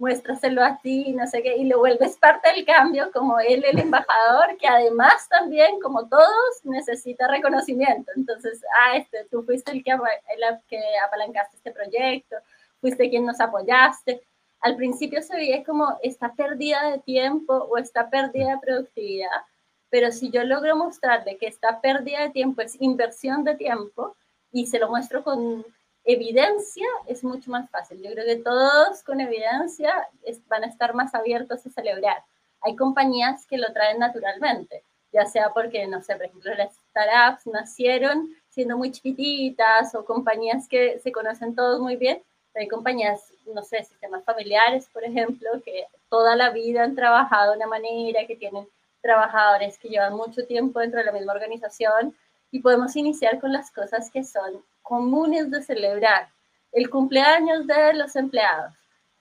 muéstraselo 0.00 0.64
a 0.64 0.78
ti, 0.78 1.12
no 1.12 1.26
sé 1.26 1.42
qué, 1.42 1.58
y 1.58 1.64
lo 1.64 1.78
vuelves 1.78 2.16
parte 2.16 2.50
del 2.50 2.64
cambio 2.64 3.12
como 3.12 3.38
él, 3.38 3.62
el 3.66 3.78
embajador, 3.78 4.56
que 4.56 4.66
además 4.66 5.28
también, 5.28 5.78
como 5.78 6.08
todos, 6.08 6.64
necesita 6.64 7.28
reconocimiento. 7.28 8.10
Entonces, 8.16 8.64
ah, 8.80 8.96
este, 8.96 9.26
tú 9.30 9.42
fuiste 9.42 9.72
el 9.72 9.84
que, 9.84 9.90
el 9.90 10.58
que 10.68 10.80
apalancaste 11.06 11.58
este 11.58 11.70
proyecto, 11.70 12.36
fuiste 12.80 13.10
quien 13.10 13.26
nos 13.26 13.40
apoyaste. 13.40 14.22
Al 14.62 14.74
principio 14.76 15.20
se 15.20 15.36
veía 15.36 15.62
como 15.64 15.98
esta 16.02 16.32
pérdida 16.32 16.90
de 16.90 17.00
tiempo 17.00 17.52
o 17.52 17.76
esta 17.76 18.08
pérdida 18.08 18.52
de 18.52 18.58
productividad, 18.58 19.42
pero 19.90 20.12
si 20.12 20.30
yo 20.30 20.44
logro 20.44 20.76
mostrarle 20.76 21.36
que 21.36 21.48
esta 21.48 21.80
pérdida 21.80 22.22
de 22.22 22.30
tiempo 22.30 22.62
es 22.62 22.80
inversión 22.80 23.44
de 23.44 23.56
tiempo 23.56 24.16
y 24.52 24.66
se 24.66 24.78
lo 24.78 24.88
muestro 24.88 25.22
con 25.22 25.64
evidencia 26.04 26.86
es 27.06 27.22
mucho 27.24 27.50
más 27.50 27.68
fácil. 27.70 28.02
Yo 28.02 28.10
creo 28.12 28.24
que 28.24 28.36
todos 28.36 29.02
con 29.02 29.20
evidencia 29.20 30.08
van 30.48 30.64
a 30.64 30.68
estar 30.68 30.94
más 30.94 31.14
abiertos 31.14 31.66
a 31.66 31.70
celebrar. 31.70 32.22
Hay 32.62 32.76
compañías 32.76 33.46
que 33.46 33.58
lo 33.58 33.72
traen 33.72 33.98
naturalmente, 33.98 34.82
ya 35.12 35.26
sea 35.26 35.52
porque, 35.52 35.86
no 35.86 36.02
sé, 36.02 36.14
por 36.16 36.26
ejemplo, 36.26 36.54
las 36.54 36.74
startups 36.90 37.46
nacieron 37.46 38.30
siendo 38.48 38.76
muy 38.76 38.90
chiquititas 38.90 39.94
o 39.94 40.04
compañías 40.04 40.68
que 40.68 40.98
se 41.00 41.12
conocen 41.12 41.54
todos 41.54 41.80
muy 41.80 41.96
bien. 41.96 42.22
Hay 42.54 42.68
compañías, 42.68 43.32
no 43.46 43.62
sé, 43.62 43.84
sistemas 43.84 44.24
familiares, 44.24 44.88
por 44.92 45.04
ejemplo, 45.04 45.50
que 45.64 45.86
toda 46.08 46.34
la 46.34 46.50
vida 46.50 46.82
han 46.82 46.96
trabajado 46.96 47.52
de 47.52 47.58
una 47.58 47.66
manera, 47.68 48.26
que 48.26 48.36
tienen 48.36 48.68
trabajadores 49.00 49.78
que 49.78 49.88
llevan 49.88 50.14
mucho 50.14 50.46
tiempo 50.46 50.80
dentro 50.80 51.00
de 51.00 51.06
la 51.06 51.12
misma 51.12 51.32
organización 51.32 52.14
y 52.50 52.60
podemos 52.60 52.96
iniciar 52.96 53.40
con 53.40 53.52
las 53.52 53.70
cosas 53.70 54.10
que 54.10 54.24
son 54.24 54.62
comunes 54.82 55.50
de 55.50 55.62
celebrar. 55.62 56.28
El 56.72 56.90
cumpleaños 56.90 57.66
de 57.66 57.94
los 57.94 58.14
empleados. 58.16 58.74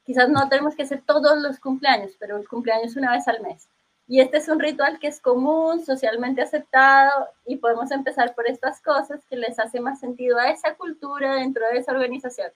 Quizás 0.04 0.30
no 0.30 0.48
tenemos 0.50 0.76
que 0.76 0.84
hacer 0.84 1.02
todos 1.06 1.40
los 1.40 1.60
cumpleaños, 1.60 2.14
pero 2.20 2.38
el 2.38 2.48
cumpleaños 2.48 2.96
una 2.96 3.12
vez 3.12 3.28
al 3.28 3.42
mes. 3.42 3.68
Y 4.08 4.22
este 4.22 4.38
es 4.38 4.50
un 4.50 4.60
ritual 4.60 4.98
que 5.00 5.08
es 5.08 5.20
común, 5.20 5.86
socialmente 5.86 6.42
aceptado, 6.42 7.28
y 7.46 7.58
podemos 7.58 7.92
empezar 7.92 8.34
por 8.34 8.48
estas 8.48 8.82
cosas 8.82 9.24
que 9.30 9.36
les 9.36 9.60
hace 9.60 9.80
más 9.80 10.00
sentido 10.00 10.40
a 10.40 10.50
esa 10.50 10.74
cultura 10.74 11.36
dentro 11.36 11.64
de 11.72 11.78
esa 11.78 11.92
organización, 11.92 12.52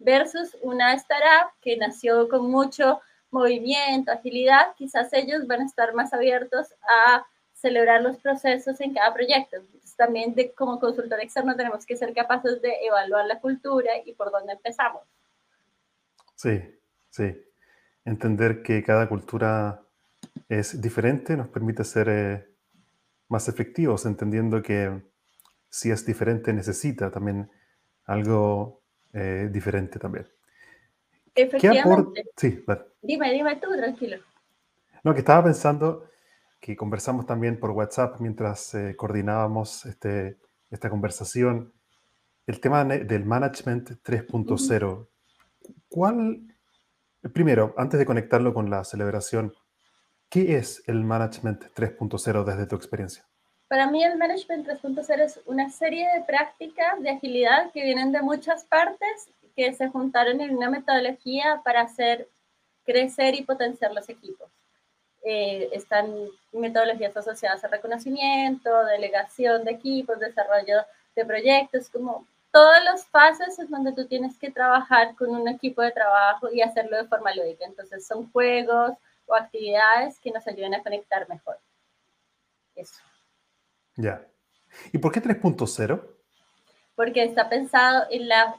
versus 0.00 0.56
una 0.60 0.94
startup 0.94 1.52
que 1.60 1.76
nació 1.76 2.28
con 2.28 2.50
mucho 2.50 3.00
movimiento, 3.30 4.12
agilidad, 4.12 4.74
quizás 4.76 5.12
ellos 5.12 5.46
van 5.46 5.62
a 5.62 5.66
estar 5.66 5.94
más 5.94 6.12
abiertos 6.12 6.74
a 6.82 7.26
celebrar 7.52 8.02
los 8.02 8.16
procesos 8.18 8.80
en 8.80 8.94
cada 8.94 9.12
proyecto. 9.12 9.56
también 9.96 10.34
de, 10.34 10.52
como 10.52 10.78
consultor 10.78 11.20
externo 11.20 11.56
tenemos 11.56 11.84
que 11.84 11.96
ser 11.96 12.14
capaces 12.14 12.62
de 12.62 12.72
evaluar 12.86 13.26
la 13.26 13.40
cultura 13.40 13.90
y 14.04 14.12
por 14.14 14.30
dónde 14.30 14.52
empezamos. 14.52 15.02
Sí, 16.36 16.62
sí. 17.10 17.36
Entender 18.04 18.62
que 18.62 18.84
cada 18.84 19.08
cultura 19.08 19.82
es 20.48 20.80
diferente 20.80 21.36
nos 21.36 21.48
permite 21.48 21.82
ser 21.84 22.08
eh, 22.08 22.46
más 23.28 23.48
efectivos, 23.48 24.06
entendiendo 24.06 24.62
que 24.62 25.02
si 25.68 25.90
es 25.90 26.06
diferente 26.06 26.52
necesita 26.52 27.10
también 27.10 27.50
algo 28.04 28.82
eh, 29.12 29.48
diferente 29.50 29.98
también. 29.98 30.26
Efectivamente. 31.34 32.24
Sí, 32.36 32.64
Dime, 33.02 33.32
dime 33.32 33.56
tú, 33.56 33.68
tranquilo. 33.76 34.18
No, 35.04 35.14
que 35.14 35.20
estaba 35.20 35.44
pensando 35.44 36.04
que 36.60 36.76
conversamos 36.76 37.26
también 37.26 37.58
por 37.58 37.70
WhatsApp 37.70 38.20
mientras 38.20 38.74
eh, 38.74 38.96
coordinábamos 38.96 39.86
este, 39.86 40.38
esta 40.70 40.90
conversación, 40.90 41.72
el 42.46 42.60
tema 42.60 42.84
del 42.84 43.24
Management 43.24 44.02
3.0. 44.02 45.08
¿Cuál, 45.88 46.42
primero, 47.32 47.74
antes 47.76 47.98
de 47.98 48.06
conectarlo 48.06 48.52
con 48.54 48.70
la 48.70 48.84
celebración, 48.84 49.52
qué 50.28 50.56
es 50.56 50.82
el 50.86 51.04
Management 51.04 51.64
3.0 51.74 52.44
desde 52.44 52.66
tu 52.66 52.76
experiencia? 52.76 53.26
Para 53.68 53.90
mí 53.90 54.02
el 54.02 54.16
Management 54.16 54.66
3.0 54.66 55.20
es 55.20 55.40
una 55.44 55.68
serie 55.68 56.08
de 56.14 56.24
prácticas 56.24 57.00
de 57.02 57.10
agilidad 57.10 57.70
que 57.72 57.82
vienen 57.82 58.12
de 58.12 58.22
muchas 58.22 58.64
partes 58.64 59.30
que 59.58 59.74
se 59.74 59.88
juntaron 59.88 60.40
en 60.40 60.56
una 60.56 60.70
metodología 60.70 61.60
para 61.64 61.80
hacer 61.80 62.28
crecer 62.84 63.34
y 63.34 63.42
potenciar 63.42 63.92
los 63.92 64.08
equipos. 64.08 64.48
Eh, 65.24 65.68
están 65.72 66.14
metodologías 66.52 67.16
asociadas 67.16 67.64
a 67.64 67.66
reconocimiento, 67.66 68.84
delegación 68.84 69.64
de 69.64 69.72
equipos, 69.72 70.20
desarrollo 70.20 70.84
de 71.16 71.24
proyectos, 71.24 71.90
como 71.90 72.24
todas 72.52 72.84
las 72.84 73.04
fases 73.08 73.58
es 73.58 73.68
donde 73.68 73.92
tú 73.92 74.06
tienes 74.06 74.38
que 74.38 74.52
trabajar 74.52 75.16
con 75.16 75.30
un 75.30 75.48
equipo 75.48 75.82
de 75.82 75.90
trabajo 75.90 76.52
y 76.52 76.62
hacerlo 76.62 76.96
de 76.96 77.08
forma 77.08 77.34
lógica. 77.34 77.64
Entonces 77.66 78.06
son 78.06 78.30
juegos 78.30 78.92
o 79.26 79.34
actividades 79.34 80.20
que 80.20 80.30
nos 80.30 80.46
ayuden 80.46 80.76
a 80.76 80.84
conectar 80.84 81.28
mejor. 81.28 81.58
Eso. 82.76 83.02
Ya. 83.96 84.24
¿Y 84.92 84.98
por 84.98 85.10
qué 85.10 85.20
3.0? 85.20 86.00
Porque 86.94 87.24
está 87.24 87.48
pensado 87.48 88.06
en 88.08 88.28
las 88.28 88.54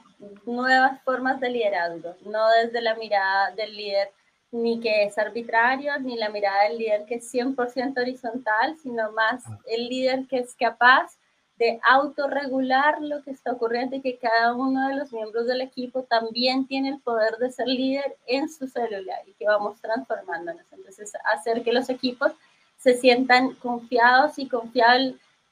nuevas 0.46 1.02
formas 1.02 1.40
de 1.40 1.50
liderazgo, 1.50 2.14
no 2.26 2.48
desde 2.62 2.80
la 2.80 2.94
mirada 2.94 3.50
del 3.52 3.76
líder 3.76 4.10
ni 4.52 4.80
que 4.80 5.04
es 5.04 5.16
arbitrario, 5.16 5.98
ni 6.00 6.16
la 6.16 6.28
mirada 6.28 6.64
del 6.64 6.78
líder 6.78 7.04
que 7.06 7.16
es 7.16 7.32
100% 7.32 8.00
horizontal, 8.00 8.76
sino 8.82 9.12
más 9.12 9.44
ah. 9.46 9.58
el 9.66 9.88
líder 9.88 10.26
que 10.26 10.38
es 10.38 10.54
capaz 10.54 11.16
de 11.56 11.78
autorregular 11.86 13.02
lo 13.02 13.22
que 13.22 13.30
está 13.30 13.52
ocurriendo 13.52 13.94
y 13.94 14.00
que 14.00 14.16
cada 14.16 14.54
uno 14.54 14.88
de 14.88 14.94
los 14.94 15.12
miembros 15.12 15.46
del 15.46 15.60
equipo 15.60 16.02
también 16.04 16.66
tiene 16.66 16.88
el 16.88 17.00
poder 17.00 17.36
de 17.36 17.52
ser 17.52 17.68
líder 17.68 18.16
en 18.26 18.48
su 18.48 18.66
célula 18.66 19.14
y 19.26 19.34
que 19.34 19.44
vamos 19.44 19.78
transformándonos. 19.82 20.64
Entonces, 20.72 21.12
hacer 21.30 21.62
que 21.62 21.72
los 21.72 21.90
equipos 21.90 22.32
se 22.78 22.94
sientan 22.94 23.54
confiados 23.56 24.38
y, 24.38 24.48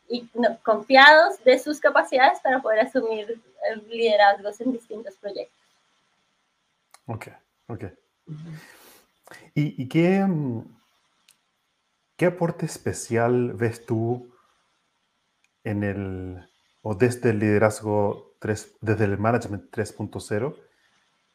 y 0.09 0.29
confiados 0.63 1.43
de 1.45 1.59
sus 1.59 1.81
capacidades 1.81 2.41
para 2.41 2.61
poder 2.61 2.81
asumir 2.81 3.41
liderazgos 3.89 4.61
en 4.61 4.73
distintos 4.73 5.15
proyectos. 5.17 5.59
Ok, 7.07 7.29
ok. 7.69 7.85
¿Y, 9.55 9.83
y 9.83 9.89
qué, 9.89 10.25
mm, 10.25 10.63
qué 12.17 12.27
aporte 12.27 12.67
especial 12.67 13.53
ves 13.53 13.85
tú? 13.85 14.33
en 15.69 15.85
el, 15.85 16.49
o 16.83 16.95
desde 16.95 17.31
el 17.31 17.39
liderazgo 17.39 18.37
3, 18.41 18.77
desde 18.81 19.05
el 19.05 19.19
management 19.19 19.71
3.0 19.71 20.57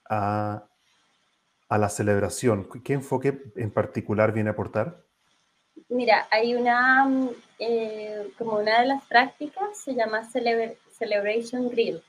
a, 0.09 0.67
a 1.69 1.77
la 1.77 1.89
celebración? 1.89 2.67
¿Qué 2.83 2.93
enfoque 2.93 3.51
en 3.55 3.71
particular 3.71 4.33
viene 4.33 4.49
a 4.49 4.53
aportar? 4.53 5.03
Mira, 5.93 6.27
hay 6.31 6.55
una, 6.55 7.07
eh, 7.59 8.31
como 8.39 8.57
una 8.57 8.81
de 8.81 8.87
las 8.87 9.05
prácticas, 9.05 9.77
se 9.77 9.93
llama 9.93 10.27
Celebration 10.27 11.69
Grill. 11.69 12.01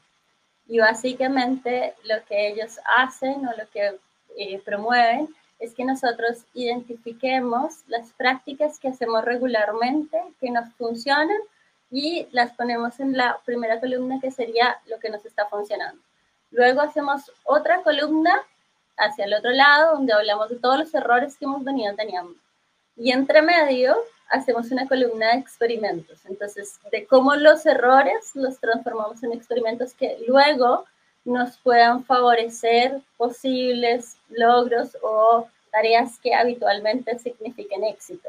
Y 0.66 0.78
básicamente 0.78 1.94
lo 2.04 2.24
que 2.24 2.48
ellos 2.48 2.80
hacen 2.96 3.46
o 3.46 3.50
lo 3.54 3.68
que 3.70 3.98
eh, 4.38 4.62
promueven 4.64 5.28
es 5.58 5.74
que 5.74 5.84
nosotros 5.84 6.46
identifiquemos 6.54 7.86
las 7.86 8.10
prácticas 8.14 8.78
que 8.78 8.88
hacemos 8.88 9.22
regularmente, 9.22 10.18
que 10.40 10.50
nos 10.50 10.72
funcionan 10.78 11.36
y 11.90 12.26
las 12.32 12.52
ponemos 12.54 12.98
en 13.00 13.14
la 13.14 13.38
primera 13.44 13.80
columna 13.80 14.18
que 14.18 14.30
sería 14.30 14.78
lo 14.86 14.98
que 14.98 15.10
nos 15.10 15.26
está 15.26 15.44
funcionando. 15.44 16.00
Luego 16.52 16.80
hacemos 16.80 17.30
otra 17.44 17.82
columna 17.82 18.34
hacia 18.96 19.26
el 19.26 19.34
otro 19.34 19.50
lado 19.50 19.96
donde 19.96 20.14
hablamos 20.14 20.48
de 20.48 20.56
todos 20.56 20.78
los 20.78 20.94
errores 20.94 21.36
que 21.36 21.44
hemos 21.44 21.62
venido 21.62 21.94
teniendo. 21.94 22.34
Y 22.96 23.10
entre 23.12 23.42
medio 23.42 23.96
hacemos 24.28 24.70
una 24.70 24.86
columna 24.86 25.32
de 25.32 25.38
experimentos. 25.38 26.24
Entonces, 26.26 26.78
de 26.90 27.06
cómo 27.06 27.34
los 27.34 27.66
errores 27.66 28.32
los 28.34 28.58
transformamos 28.58 29.22
en 29.22 29.32
experimentos 29.32 29.94
que 29.94 30.18
luego 30.26 30.84
nos 31.24 31.56
puedan 31.58 32.04
favorecer 32.04 33.00
posibles 33.16 34.16
logros 34.28 34.96
o 35.02 35.48
tareas 35.70 36.18
que 36.20 36.34
habitualmente 36.34 37.18
signifiquen 37.18 37.84
éxito. 37.84 38.28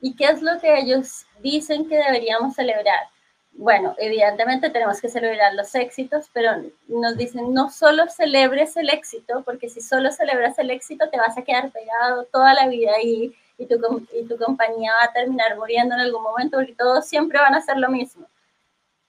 ¿Y 0.00 0.14
qué 0.14 0.26
es 0.26 0.42
lo 0.42 0.58
que 0.60 0.78
ellos 0.78 1.24
dicen 1.40 1.88
que 1.88 1.96
deberíamos 1.96 2.54
celebrar? 2.54 3.08
Bueno, 3.52 3.94
evidentemente 3.98 4.68
tenemos 4.68 5.00
que 5.00 5.08
celebrar 5.08 5.54
los 5.54 5.74
éxitos, 5.74 6.28
pero 6.32 6.50
nos 6.88 7.16
dicen 7.16 7.54
no 7.54 7.70
solo 7.70 8.06
celebres 8.08 8.76
el 8.76 8.90
éxito, 8.90 9.42
porque 9.44 9.70
si 9.70 9.80
solo 9.80 10.10
celebras 10.10 10.58
el 10.58 10.70
éxito 10.70 11.08
te 11.08 11.16
vas 11.16 11.38
a 11.38 11.42
quedar 11.42 11.70
pegado 11.70 12.24
toda 12.24 12.52
la 12.52 12.68
vida 12.68 12.92
ahí 12.94 13.34
y 13.58 13.66
tu, 13.66 14.06
y 14.12 14.24
tu 14.24 14.36
compañía 14.36 14.92
va 14.94 15.04
a 15.04 15.12
terminar 15.12 15.56
muriendo 15.56 15.94
en 15.94 16.02
algún 16.02 16.22
momento 16.22 16.58
porque 16.58 16.74
todos 16.74 17.06
siempre 17.06 17.38
van 17.38 17.54
a 17.54 17.58
hacer 17.58 17.76
lo 17.78 17.88
mismo. 17.88 18.26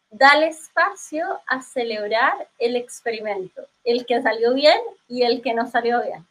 Dale 0.09 0.47
espacio 0.47 1.41
a 1.47 1.61
celebrar 1.61 2.47
el 2.59 2.75
experimento, 2.75 3.67
el 3.83 4.05
que 4.05 4.21
salió 4.21 4.53
bien 4.53 4.79
y 5.07 5.23
el 5.23 5.41
que 5.41 5.53
no 5.53 5.67
salió 5.67 6.01
bien. 6.01 6.25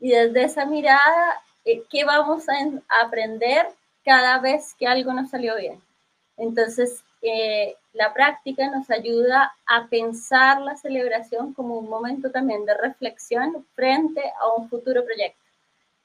Y 0.00 0.10
desde 0.10 0.44
esa 0.44 0.64
mirada, 0.64 1.40
eh, 1.64 1.82
¿qué 1.90 2.04
vamos 2.04 2.46
a 2.48 3.04
aprender 3.04 3.66
cada 4.04 4.38
vez 4.38 4.74
que 4.74 4.86
algo 4.86 5.12
nos 5.12 5.30
salió 5.30 5.56
bien. 5.56 5.80
Entonces, 6.36 7.02
eh, 7.20 7.76
la 7.92 8.12
práctica 8.12 8.68
nos 8.70 8.90
ayuda 8.90 9.54
a 9.66 9.86
pensar 9.88 10.60
la 10.60 10.76
celebración 10.76 11.52
como 11.54 11.78
un 11.78 11.88
momento 11.88 12.30
también 12.30 12.64
de 12.64 12.76
reflexión 12.76 13.66
frente 13.74 14.22
a 14.40 14.52
un 14.54 14.68
futuro 14.68 15.04
proyecto, 15.04 15.41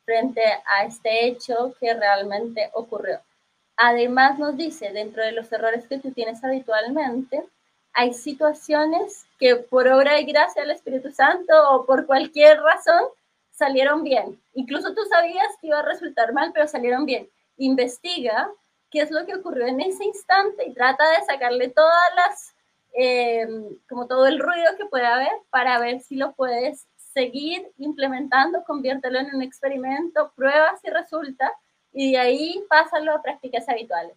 frente 0.07 0.41
a 0.65 0.85
este 0.85 1.27
hecho 1.27 1.75
que 1.79 1.93
realmente 1.93 2.71
ocurrió. 2.73 3.19
Además 3.75 4.39
nos 4.39 4.57
dice, 4.57 4.91
dentro 4.91 5.21
de 5.21 5.33
los 5.33 5.51
errores 5.51 5.85
que 5.87 5.99
tú 5.99 6.11
tienes 6.11 6.43
habitualmente, 6.43 7.43
hay 7.93 8.15
situaciones 8.15 9.27
que 9.37 9.57
por 9.57 9.87
obra 9.87 10.19
y 10.19 10.25
gracia 10.25 10.63
del 10.63 10.71
Espíritu 10.71 11.11
Santo 11.11 11.53
o 11.71 11.85
por 11.85 12.07
cualquier 12.07 12.59
razón 12.61 13.03
salieron 13.51 14.03
bien. 14.03 14.41
Incluso 14.55 14.95
tú 14.95 15.01
sabías 15.07 15.47
que 15.61 15.67
iba 15.67 15.79
a 15.79 15.83
resultar 15.85 16.33
mal, 16.33 16.51
pero 16.51 16.67
salieron 16.67 17.05
bien 17.05 17.29
investiga 17.57 18.49
qué 18.91 19.01
es 19.01 19.11
lo 19.11 19.25
que 19.25 19.35
ocurrió 19.35 19.67
en 19.67 19.81
ese 19.81 20.05
instante 20.05 20.65
y 20.65 20.73
trata 20.73 21.03
de 21.09 21.25
sacarle 21.25 21.69
todas 21.69 22.15
las, 22.15 22.53
em, 22.93 23.77
como 23.89 24.07
todo 24.07 24.27
el 24.27 24.39
ruido 24.39 24.75
que 24.77 24.85
pueda 24.85 25.15
haber 25.15 25.33
para 25.49 25.79
ver 25.79 26.01
si 26.01 26.15
lo 26.15 26.33
puedes 26.33 26.85
seguir 27.17 27.67
implementando, 27.77 28.63
conviértelo 28.63 29.17
en 29.17 29.33
un 29.33 29.41
experimento, 29.41 30.31
prueba 30.35 30.77
si 30.77 30.87
resulta 30.91 31.51
y 31.91 32.11
de 32.11 32.19
ahí 32.19 32.63
pásalo 32.69 33.11
a 33.11 33.23
prácticas 33.23 33.67
habituales. 33.67 34.15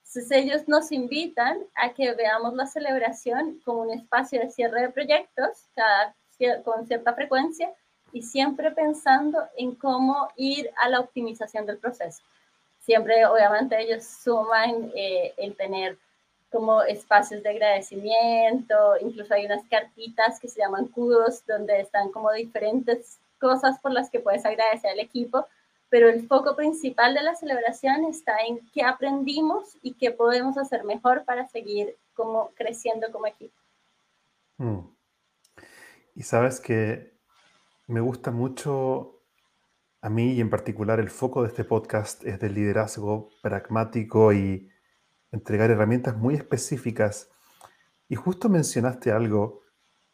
Entonces 0.00 0.30
ellos 0.32 0.68
nos 0.68 0.92
invitan 0.92 1.58
a 1.74 1.94
que 1.94 2.12
veamos 2.12 2.52
la 2.52 2.66
celebración 2.66 3.58
como 3.64 3.82
un 3.82 3.92
espacio 3.92 4.38
de 4.40 4.50
cierre 4.50 4.82
de 4.82 4.90
proyectos 4.90 5.70
cada, 5.74 6.14
con 6.62 6.86
cierta 6.86 7.14
frecuencia 7.14 7.72
y 8.12 8.20
siempre 8.20 8.70
pensando 8.72 9.38
en 9.56 9.74
cómo 9.74 10.28
ir 10.36 10.70
a 10.76 10.90
la 10.90 11.00
optimización 11.00 11.64
del 11.64 11.78
proceso 11.78 12.22
siempre 12.84 13.24
obviamente 13.26 13.80
ellos 13.80 14.04
suman 14.04 14.90
eh, 14.94 15.32
el 15.36 15.56
tener 15.56 15.96
como 16.52 16.82
espacios 16.82 17.42
de 17.42 17.50
agradecimiento, 17.50 18.76
incluso 19.00 19.34
hay 19.34 19.46
unas 19.46 19.64
cartitas 19.68 20.38
que 20.38 20.48
se 20.48 20.60
llaman 20.60 20.86
kudos, 20.88 21.44
donde 21.46 21.80
están 21.80 22.12
como 22.12 22.30
diferentes 22.30 23.18
cosas 23.40 23.80
por 23.80 23.92
las 23.92 24.10
que 24.10 24.20
puedes 24.20 24.44
agradecer 24.44 24.90
al 24.90 25.00
equipo, 25.00 25.46
pero 25.88 26.08
el 26.08 26.26
foco 26.26 26.54
principal 26.54 27.14
de 27.14 27.22
la 27.22 27.34
celebración 27.34 28.04
está 28.04 28.36
en 28.46 28.60
qué 28.72 28.82
aprendimos 28.82 29.76
y 29.82 29.94
qué 29.94 30.10
podemos 30.10 30.56
hacer 30.58 30.84
mejor 30.84 31.24
para 31.24 31.48
seguir 31.48 31.96
como 32.14 32.50
creciendo 32.54 33.10
como 33.10 33.26
equipo. 33.26 33.56
Mm. 34.58 34.80
Y 36.14 36.22
sabes 36.22 36.60
que 36.60 37.12
me 37.86 38.00
gusta 38.00 38.30
mucho 38.30 39.22
a 40.02 40.10
mí 40.10 40.32
y 40.32 40.40
en 40.40 40.50
particular 40.50 41.00
el 41.00 41.10
foco 41.10 41.42
de 41.42 41.48
este 41.48 41.64
podcast 41.64 42.24
es 42.24 42.38
del 42.40 42.54
liderazgo 42.54 43.30
pragmático 43.42 44.32
y 44.32 44.71
entregar 45.32 45.70
herramientas 45.70 46.16
muy 46.16 46.34
específicas. 46.34 47.28
Y 48.08 48.14
justo 48.14 48.48
mencionaste 48.48 49.10
algo 49.10 49.62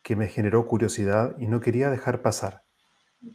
que 0.02 0.16
me 0.16 0.28
generó 0.28 0.66
curiosidad 0.66 1.37
y 1.38 1.46
no 1.46 1.61
quería 1.61 1.90
dejar 1.90 2.22
pasar, 2.22 2.62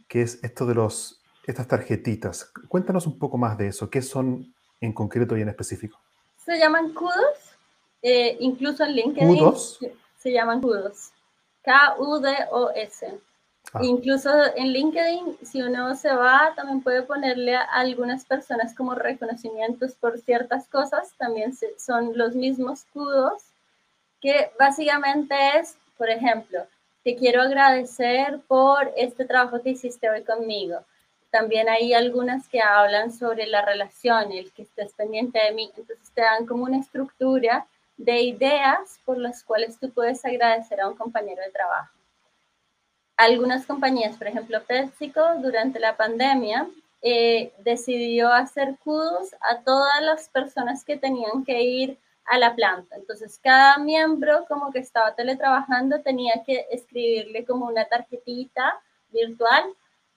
que 0.08 0.22
es 0.22 0.42
esto 0.42 0.66
de 0.66 0.74
los, 0.74 1.22
estas 1.46 1.68
tarjetitas. 1.68 2.50
Cuéntanos 2.68 3.06
un 3.06 3.18
poco 3.18 3.38
más 3.38 3.56
de 3.58 3.68
eso. 3.68 3.90
¿Qué 3.90 4.02
son 4.02 4.54
en 4.80 4.92
concreto 4.92 5.36
y 5.36 5.42
en 5.42 5.50
específico? 5.50 6.00
Se 6.44 6.58
llaman 6.58 6.92
kudos, 6.94 7.56
eh, 8.02 8.36
incluso 8.40 8.84
en 8.84 8.92
LinkedIn. 8.92 9.38
¿Kudos? 9.38 9.78
Se 10.18 10.32
llaman 10.32 10.60
kudos. 10.60 11.12
K-U-D-O-S. 11.62 13.20
Incluso 13.82 14.30
en 14.54 14.72
LinkedIn, 14.72 15.38
si 15.42 15.62
uno 15.62 15.96
se 15.96 16.14
va, 16.14 16.52
también 16.54 16.80
puede 16.80 17.02
ponerle 17.02 17.56
a 17.56 17.62
algunas 17.62 18.24
personas 18.24 18.74
como 18.74 18.94
reconocimientos 18.94 19.94
por 19.94 20.18
ciertas 20.20 20.68
cosas, 20.68 21.12
también 21.18 21.52
son 21.76 22.16
los 22.16 22.36
mismos 22.36 22.84
kudos, 22.92 23.42
que 24.20 24.52
básicamente 24.58 25.34
es, 25.58 25.76
por 25.98 26.08
ejemplo, 26.08 26.66
te 27.02 27.16
quiero 27.16 27.42
agradecer 27.42 28.40
por 28.46 28.92
este 28.96 29.24
trabajo 29.24 29.60
que 29.60 29.70
hiciste 29.70 30.08
hoy 30.08 30.22
conmigo. 30.22 30.78
También 31.30 31.68
hay 31.68 31.92
algunas 31.94 32.48
que 32.48 32.60
hablan 32.60 33.12
sobre 33.12 33.46
la 33.48 33.62
relación, 33.62 34.30
el 34.30 34.52
que 34.52 34.62
estés 34.62 34.92
pendiente 34.92 35.40
de 35.42 35.52
mí. 35.52 35.70
Entonces 35.76 36.10
te 36.14 36.22
dan 36.22 36.46
como 36.46 36.62
una 36.62 36.78
estructura 36.78 37.66
de 37.96 38.22
ideas 38.22 39.00
por 39.04 39.18
las 39.18 39.42
cuales 39.42 39.78
tú 39.80 39.90
puedes 39.90 40.24
agradecer 40.24 40.80
a 40.80 40.88
un 40.88 40.96
compañero 40.96 41.42
de 41.42 41.50
trabajo. 41.50 41.90
Algunas 43.16 43.66
compañías, 43.66 44.16
por 44.16 44.26
ejemplo 44.26 44.62
PepsiCo, 44.64 45.36
durante 45.40 45.78
la 45.80 45.96
pandemia, 45.96 46.68
eh, 47.02 47.52
decidió 47.58 48.32
hacer 48.32 48.76
kudos 48.82 49.34
a 49.40 49.60
todas 49.62 50.00
las 50.02 50.28
personas 50.30 50.84
que 50.84 50.96
tenían 50.96 51.44
que 51.44 51.62
ir 51.62 51.98
a 52.24 52.38
la 52.38 52.54
planta. 52.54 52.96
Entonces, 52.96 53.38
cada 53.42 53.78
miembro 53.78 54.46
como 54.48 54.72
que 54.72 54.78
estaba 54.78 55.14
teletrabajando 55.14 56.00
tenía 56.00 56.42
que 56.46 56.66
escribirle 56.70 57.44
como 57.44 57.66
una 57.66 57.84
tarjetita 57.84 58.80
virtual 59.10 59.64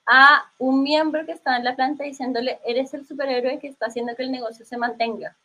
a 0.05 0.49
un 0.57 0.83
miembro 0.83 1.25
que 1.25 1.33
estaba 1.33 1.57
en 1.57 1.65
la 1.65 1.75
planta 1.75 2.05
diciéndole, 2.05 2.59
eres 2.65 2.93
el 2.93 3.05
superhéroe 3.05 3.59
que 3.59 3.67
está 3.67 3.87
haciendo 3.87 4.15
que 4.15 4.23
el 4.23 4.31
negocio 4.31 4.65
se 4.65 4.77
mantenga. 4.77 5.35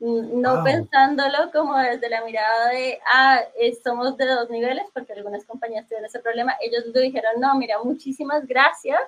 No 0.00 0.64
pensándolo 0.64 1.52
como 1.52 1.76
desde 1.76 2.08
la 2.08 2.24
mirada 2.24 2.70
de, 2.70 2.98
ah, 3.04 3.42
somos 3.84 4.16
de 4.16 4.26
dos 4.26 4.48
niveles, 4.48 4.86
porque 4.94 5.12
algunas 5.12 5.44
compañías 5.44 5.86
tienen 5.88 6.06
ese 6.06 6.20
problema. 6.20 6.56
Ellos 6.62 6.86
lo 6.86 7.00
dijeron, 7.00 7.38
no, 7.38 7.54
mira, 7.56 7.76
muchísimas 7.82 8.46
gracias 8.46 8.98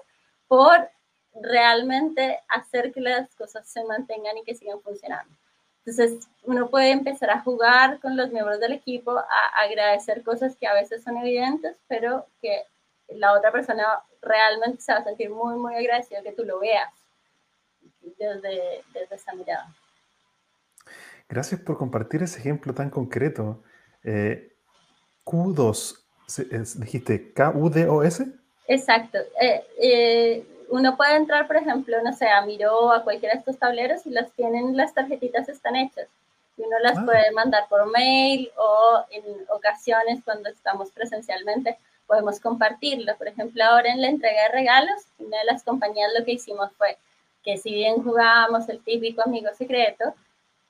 por 0.48 0.90
realmente 1.34 2.40
hacer 2.48 2.92
que 2.92 3.00
las 3.00 3.34
cosas 3.36 3.66
se 3.66 3.82
mantengan 3.84 4.36
y 4.36 4.44
que 4.44 4.54
sigan 4.54 4.82
funcionando. 4.82 5.34
Entonces, 5.84 6.28
uno 6.44 6.68
puede 6.68 6.90
empezar 6.90 7.30
a 7.30 7.40
jugar 7.40 7.98
con 8.00 8.14
los 8.16 8.30
miembros 8.30 8.60
del 8.60 8.72
equipo, 8.72 9.12
a 9.16 9.62
agradecer 9.62 10.22
cosas 10.22 10.56
que 10.56 10.66
a 10.66 10.74
veces 10.74 11.02
son 11.02 11.16
evidentes, 11.16 11.76
pero 11.88 12.26
que 12.42 12.64
la 13.08 13.32
otra 13.32 13.50
persona 13.50 13.84
realmente 14.20 14.82
se 14.82 14.92
va 14.92 14.98
a 14.98 15.04
sentir 15.04 15.30
muy, 15.30 15.56
muy 15.56 15.74
agradecida 15.74 16.22
que 16.22 16.32
tú 16.32 16.44
lo 16.44 16.60
veas 16.60 16.92
desde, 18.18 18.84
desde 18.92 19.14
esa 19.14 19.32
mirada. 19.32 19.74
Gracias 21.32 21.62
por 21.62 21.78
compartir 21.78 22.22
ese 22.22 22.40
ejemplo 22.40 22.74
tan 22.74 22.90
concreto. 22.90 23.62
Eh, 24.04 24.52
Q2, 25.24 25.98
dijiste 26.76 27.32
K-U-D-O-S? 27.32 28.26
Exacto. 28.68 29.16
Eh, 29.40 29.64
eh, 29.80 30.46
uno 30.68 30.94
puede 30.94 31.16
entrar, 31.16 31.46
por 31.46 31.56
ejemplo, 31.56 31.96
no 32.02 32.12
sé, 32.12 32.28
a 32.28 32.44
Miro, 32.44 32.92
a 32.92 33.02
cualquiera 33.02 33.32
de 33.32 33.38
estos 33.38 33.56
tableros 33.56 34.04
y 34.04 34.10
las 34.10 34.30
tienen, 34.32 34.76
las 34.76 34.92
tarjetitas 34.92 35.48
están 35.48 35.74
hechas. 35.76 36.06
Y 36.58 36.64
uno 36.64 36.78
las 36.82 36.98
ah. 36.98 37.02
puede 37.06 37.32
mandar 37.32 37.66
por 37.70 37.90
mail 37.90 38.50
o 38.58 39.02
en 39.10 39.24
ocasiones 39.48 40.20
cuando 40.26 40.50
estamos 40.50 40.90
presencialmente 40.90 41.78
podemos 42.06 42.40
compartirlo. 42.40 43.16
Por 43.16 43.28
ejemplo, 43.28 43.64
ahora 43.64 43.90
en 43.90 44.02
la 44.02 44.08
entrega 44.08 44.42
de 44.42 44.48
regalos, 44.50 45.00
una 45.18 45.38
de 45.38 45.44
las 45.46 45.64
compañías 45.64 46.10
lo 46.14 46.26
que 46.26 46.32
hicimos 46.32 46.70
fue 46.76 46.98
que 47.42 47.56
si 47.56 47.72
bien 47.72 48.02
jugábamos 48.02 48.68
el 48.68 48.84
típico 48.84 49.22
amigo 49.22 49.48
secreto, 49.54 50.12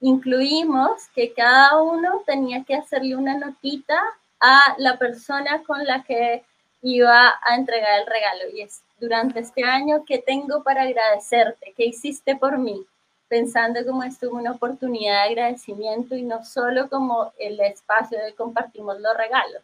incluimos 0.03 1.07
que 1.15 1.33
cada 1.33 1.81
uno 1.81 2.23
tenía 2.27 2.65
que 2.65 2.75
hacerle 2.75 3.17
una 3.17 3.39
notita 3.39 3.99
a 4.41 4.75
la 4.79 4.99
persona 4.99 5.63
con 5.63 5.85
la 5.87 6.03
que 6.03 6.45
iba 6.83 7.35
a 7.41 7.55
entregar 7.55 8.01
el 8.01 8.07
regalo. 8.07 8.51
Y 8.53 8.63
es 8.63 8.83
durante 8.99 9.41
este 9.41 9.65
año, 9.65 10.05
¿qué 10.05 10.19
tengo 10.19 10.65
para 10.65 10.83
agradecerte? 10.83 11.73
¿Qué 11.77 11.87
hiciste 11.87 12.35
por 12.35 12.59
mí? 12.59 12.85
Pensando 13.29 13.87
como 13.87 14.03
esto 14.03 14.29
una 14.31 14.51
oportunidad 14.51 15.23
de 15.23 15.31
agradecimiento 15.31 16.17
y 16.17 16.23
no 16.23 16.45
solo 16.45 16.91
como 16.91 17.33
el 17.39 17.61
espacio 17.61 18.19
de 18.19 18.35
compartimos 18.35 19.01
los 19.01 19.17
regalos. 19.17 19.63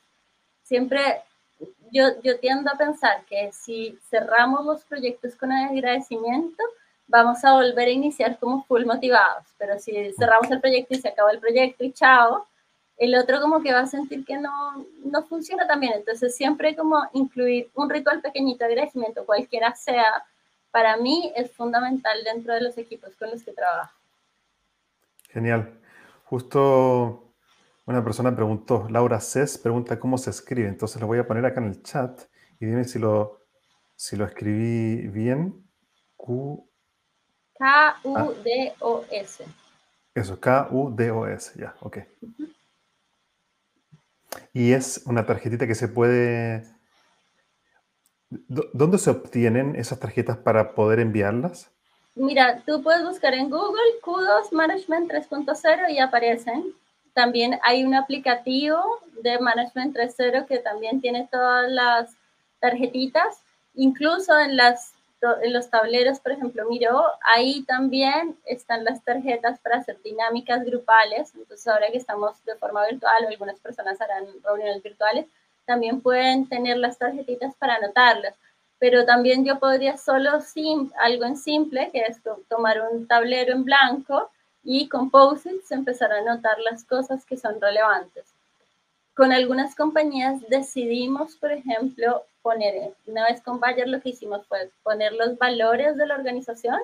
Siempre 0.63 1.23
yo, 1.91 2.21
yo 2.23 2.39
tiendo 2.39 2.71
a 2.71 2.77
pensar 2.77 3.25
que 3.25 3.51
si 3.53 3.99
cerramos 4.09 4.65
los 4.65 4.85
proyectos 4.85 5.35
con 5.35 5.51
agradecimiento, 5.51 6.63
vamos 7.09 7.45
a 7.45 7.55
volver 7.55 7.89
a 7.89 7.91
iniciar 7.91 8.39
como 8.39 8.65
full 8.65 8.85
motivados, 8.85 9.45
pero 9.59 9.79
si 9.79 9.93
cerramos 10.13 10.51
el 10.51 10.61
proyecto 10.61 10.95
y 10.95 11.01
se 11.01 11.09
acaba 11.09 11.33
el 11.33 11.41
proyecto 11.41 11.85
y 11.85 11.93
chao, 11.93 12.47
el 12.99 13.15
otro 13.15 13.41
como 13.41 13.63
que 13.63 13.73
va 13.73 13.81
a 13.81 13.87
sentir 13.87 14.25
que 14.25 14.37
no, 14.37 14.87
no 15.05 15.23
funciona 15.25 15.67
también. 15.67 15.95
Entonces 15.95 16.37
siempre 16.37 16.77
como 16.77 17.03
incluir 17.15 17.71
un 17.75 17.89
ritual 17.89 18.21
pequeñito 18.21 18.65
de 18.65 18.73
agradecimiento, 18.73 19.25
cualquiera 19.25 19.75
sea, 19.75 20.25
para 20.71 20.97
mí 20.97 21.33
es 21.35 21.51
fundamental 21.53 22.23
dentro 22.25 22.55
de 22.55 22.61
los 22.61 22.77
equipos 22.77 23.15
con 23.17 23.31
los 23.31 23.43
que 23.43 23.53
trabajo. 23.53 23.97
Genial. 25.31 25.81
Justo 26.25 27.33
una 27.87 28.05
persona 28.05 28.35
preguntó, 28.35 28.87
Laura 28.91 29.19
Cés 29.21 29.57
pregunta 29.57 29.99
cómo 29.99 30.19
se 30.19 30.29
escribe, 30.29 30.69
entonces 30.69 31.01
lo 31.01 31.07
voy 31.07 31.19
a 31.19 31.27
poner 31.27 31.47
acá 31.47 31.61
en 31.61 31.69
el 31.69 31.83
chat 31.83 32.21
y 32.61 32.67
dime 32.67 32.85
si 32.85 32.99
lo, 32.99 33.41
si 33.97 34.17
lo 34.17 34.27
escribí 34.27 35.09
bien. 35.09 35.65
K-U-D-O-S. 37.59 39.45
Eso, 40.15 40.41
K-U-D-O-S, 40.41 41.53
ya, 41.59 41.75
ok. 41.81 41.99
Y 44.53 44.73
es 44.73 45.03
una 45.07 45.27
tarjetita 45.27 45.67
que 45.67 45.75
se 45.75 45.89
puede... 45.89 46.65
¿Dónde 48.29 48.99
se 48.99 49.11
obtienen 49.11 49.75
esas 49.77 49.99
tarjetas 50.01 50.37
para 50.37 50.75
poder 50.75 51.01
enviarlas? 51.01 51.71
Mira, 52.15 52.63
tú 52.67 52.83
puedes 52.83 53.03
buscar 53.05 53.33
en 53.33 53.49
Google 53.49 54.01
Kudos 54.03 54.53
Management 54.53 55.11
3.0 55.11 55.91
y 55.91 55.99
aparecen. 55.99 56.75
También 57.15 57.59
hay 57.63 57.85
un 57.85 57.95
aplicativo 57.95 58.81
de 59.23 59.39
Management 59.39 59.97
3.0 59.97 60.47
que 60.47 60.59
también 60.59 61.01
tiene 61.01 61.29
todas 61.31 61.71
las 61.71 62.17
tarjetitas. 62.61 63.43
Incluso 63.75 64.39
en 64.39 64.57
las 64.57 64.93
en 65.43 65.53
los 65.53 65.69
tableros, 65.69 66.21
por 66.21 66.33
ejemplo, 66.33 66.69
Miro, 66.69 67.05
ahí 67.23 67.63
también 67.65 68.37
están 68.45 68.85
las 68.85 69.03
tarjetas 69.03 69.59
para 69.61 69.79
hacer 69.79 70.01
dinámicas 70.03 70.65
grupales. 70.65 71.35
Entonces, 71.35 71.67
ahora 71.67 71.91
que 71.91 71.99
estamos 71.99 72.45
de 72.45 72.55
forma 72.57 72.87
virtual 72.87 73.25
o 73.25 73.29
algunas 73.29 73.59
personas 73.59 74.01
harán 74.01 74.27
reuniones 74.45 74.83
virtuales, 74.83 75.27
también 75.67 76.01
pueden 76.01 76.49
tener 76.49 76.77
las 76.77 76.99
tarjetitas 76.99 77.55
para 77.57 77.75
anotarlas. 77.75 78.35
Pero 78.79 79.05
también 79.05 79.45
yo 79.45 79.59
podría 79.59 79.97
solo 79.97 80.41
sim, 80.41 80.91
algo 81.01 81.25
en 81.25 81.37
simple, 81.37 81.91
que 81.93 82.01
es 82.01 82.21
tomar 82.49 82.81
un 82.91 83.09
tablero 83.09 83.53
en 83.53 83.65
blanco 83.65 84.31
y 84.63 84.89
con 84.89 85.11
post-its 85.11 85.73
empezar 85.73 86.13
a 86.13 86.19
anotar 86.19 86.59
las 86.61 86.85
cosas 86.85 87.25
que 87.25 87.37
son 87.37 87.61
relevantes. 87.61 88.38
Con 89.19 89.33
algunas 89.33 89.75
compañías 89.75 90.41
decidimos, 90.49 91.35
por 91.35 91.51
ejemplo, 91.51 92.25
poner, 92.41 92.95
una 93.05 93.25
vez 93.25 93.43
con 93.43 93.59
Bayer 93.59 93.89
lo 93.89 94.01
que 94.01 94.11
hicimos 94.11 94.47
fue 94.47 94.71
poner 94.85 95.13
los 95.13 95.37
valores 95.37 95.97
de 95.97 96.07
la 96.07 96.15
organización 96.15 96.79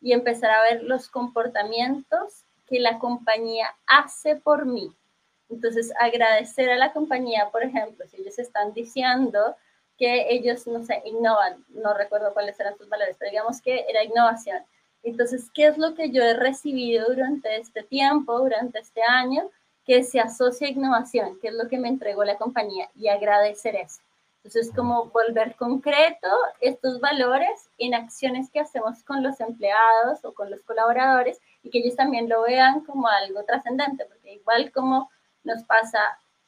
y 0.00 0.12
empezar 0.12 0.52
a 0.52 0.62
ver 0.62 0.84
los 0.84 1.08
comportamientos 1.08 2.44
que 2.68 2.78
la 2.78 3.00
compañía 3.00 3.74
hace 3.88 4.36
por 4.36 4.66
mí. 4.66 4.94
Entonces, 5.48 5.92
agradecer 5.98 6.70
a 6.70 6.76
la 6.76 6.92
compañía, 6.92 7.48
por 7.50 7.64
ejemplo, 7.64 8.06
si 8.06 8.20
ellos 8.20 8.38
están 8.38 8.72
diciendo 8.72 9.56
que 9.98 10.32
ellos, 10.32 10.68
no 10.68 10.84
sé, 10.84 11.02
innovan, 11.04 11.64
no 11.70 11.92
recuerdo 11.92 12.32
cuáles 12.34 12.60
eran 12.60 12.78
sus 12.78 12.88
valores, 12.88 13.16
pero 13.18 13.32
digamos 13.32 13.60
que 13.60 13.84
era 13.88 14.04
innovación. 14.04 14.62
Entonces, 15.02 15.50
¿qué 15.52 15.66
es 15.66 15.76
lo 15.76 15.96
que 15.96 16.10
yo 16.10 16.22
he 16.22 16.34
recibido 16.34 17.08
durante 17.08 17.56
este 17.56 17.82
tiempo, 17.82 18.38
durante 18.38 18.78
este 18.78 19.02
año? 19.02 19.50
Que 19.86 20.02
se 20.02 20.20
asocia 20.20 20.66
a 20.66 20.70
innovación, 20.70 21.38
que 21.40 21.48
es 21.48 21.54
lo 21.54 21.68
que 21.68 21.78
me 21.78 21.88
entregó 21.88 22.24
la 22.24 22.38
compañía, 22.38 22.88
y 22.94 23.08
agradecer 23.08 23.76
eso. 23.76 24.00
Entonces, 24.44 24.72
como 24.76 25.06
volver 25.06 25.56
concreto 25.56 26.28
estos 26.60 27.00
valores 27.00 27.70
en 27.78 27.94
acciones 27.94 28.50
que 28.50 28.60
hacemos 28.60 29.02
con 29.02 29.22
los 29.22 29.40
empleados 29.40 30.22
o 30.22 30.34
con 30.34 30.50
los 30.50 30.60
colaboradores 30.62 31.40
y 31.62 31.70
que 31.70 31.78
ellos 31.78 31.96
también 31.96 32.28
lo 32.28 32.42
vean 32.42 32.80
como 32.80 33.08
algo 33.08 33.42
trascendente, 33.44 34.04
porque 34.04 34.34
igual 34.34 34.70
como 34.70 35.10
nos 35.44 35.62
pasa 35.64 35.98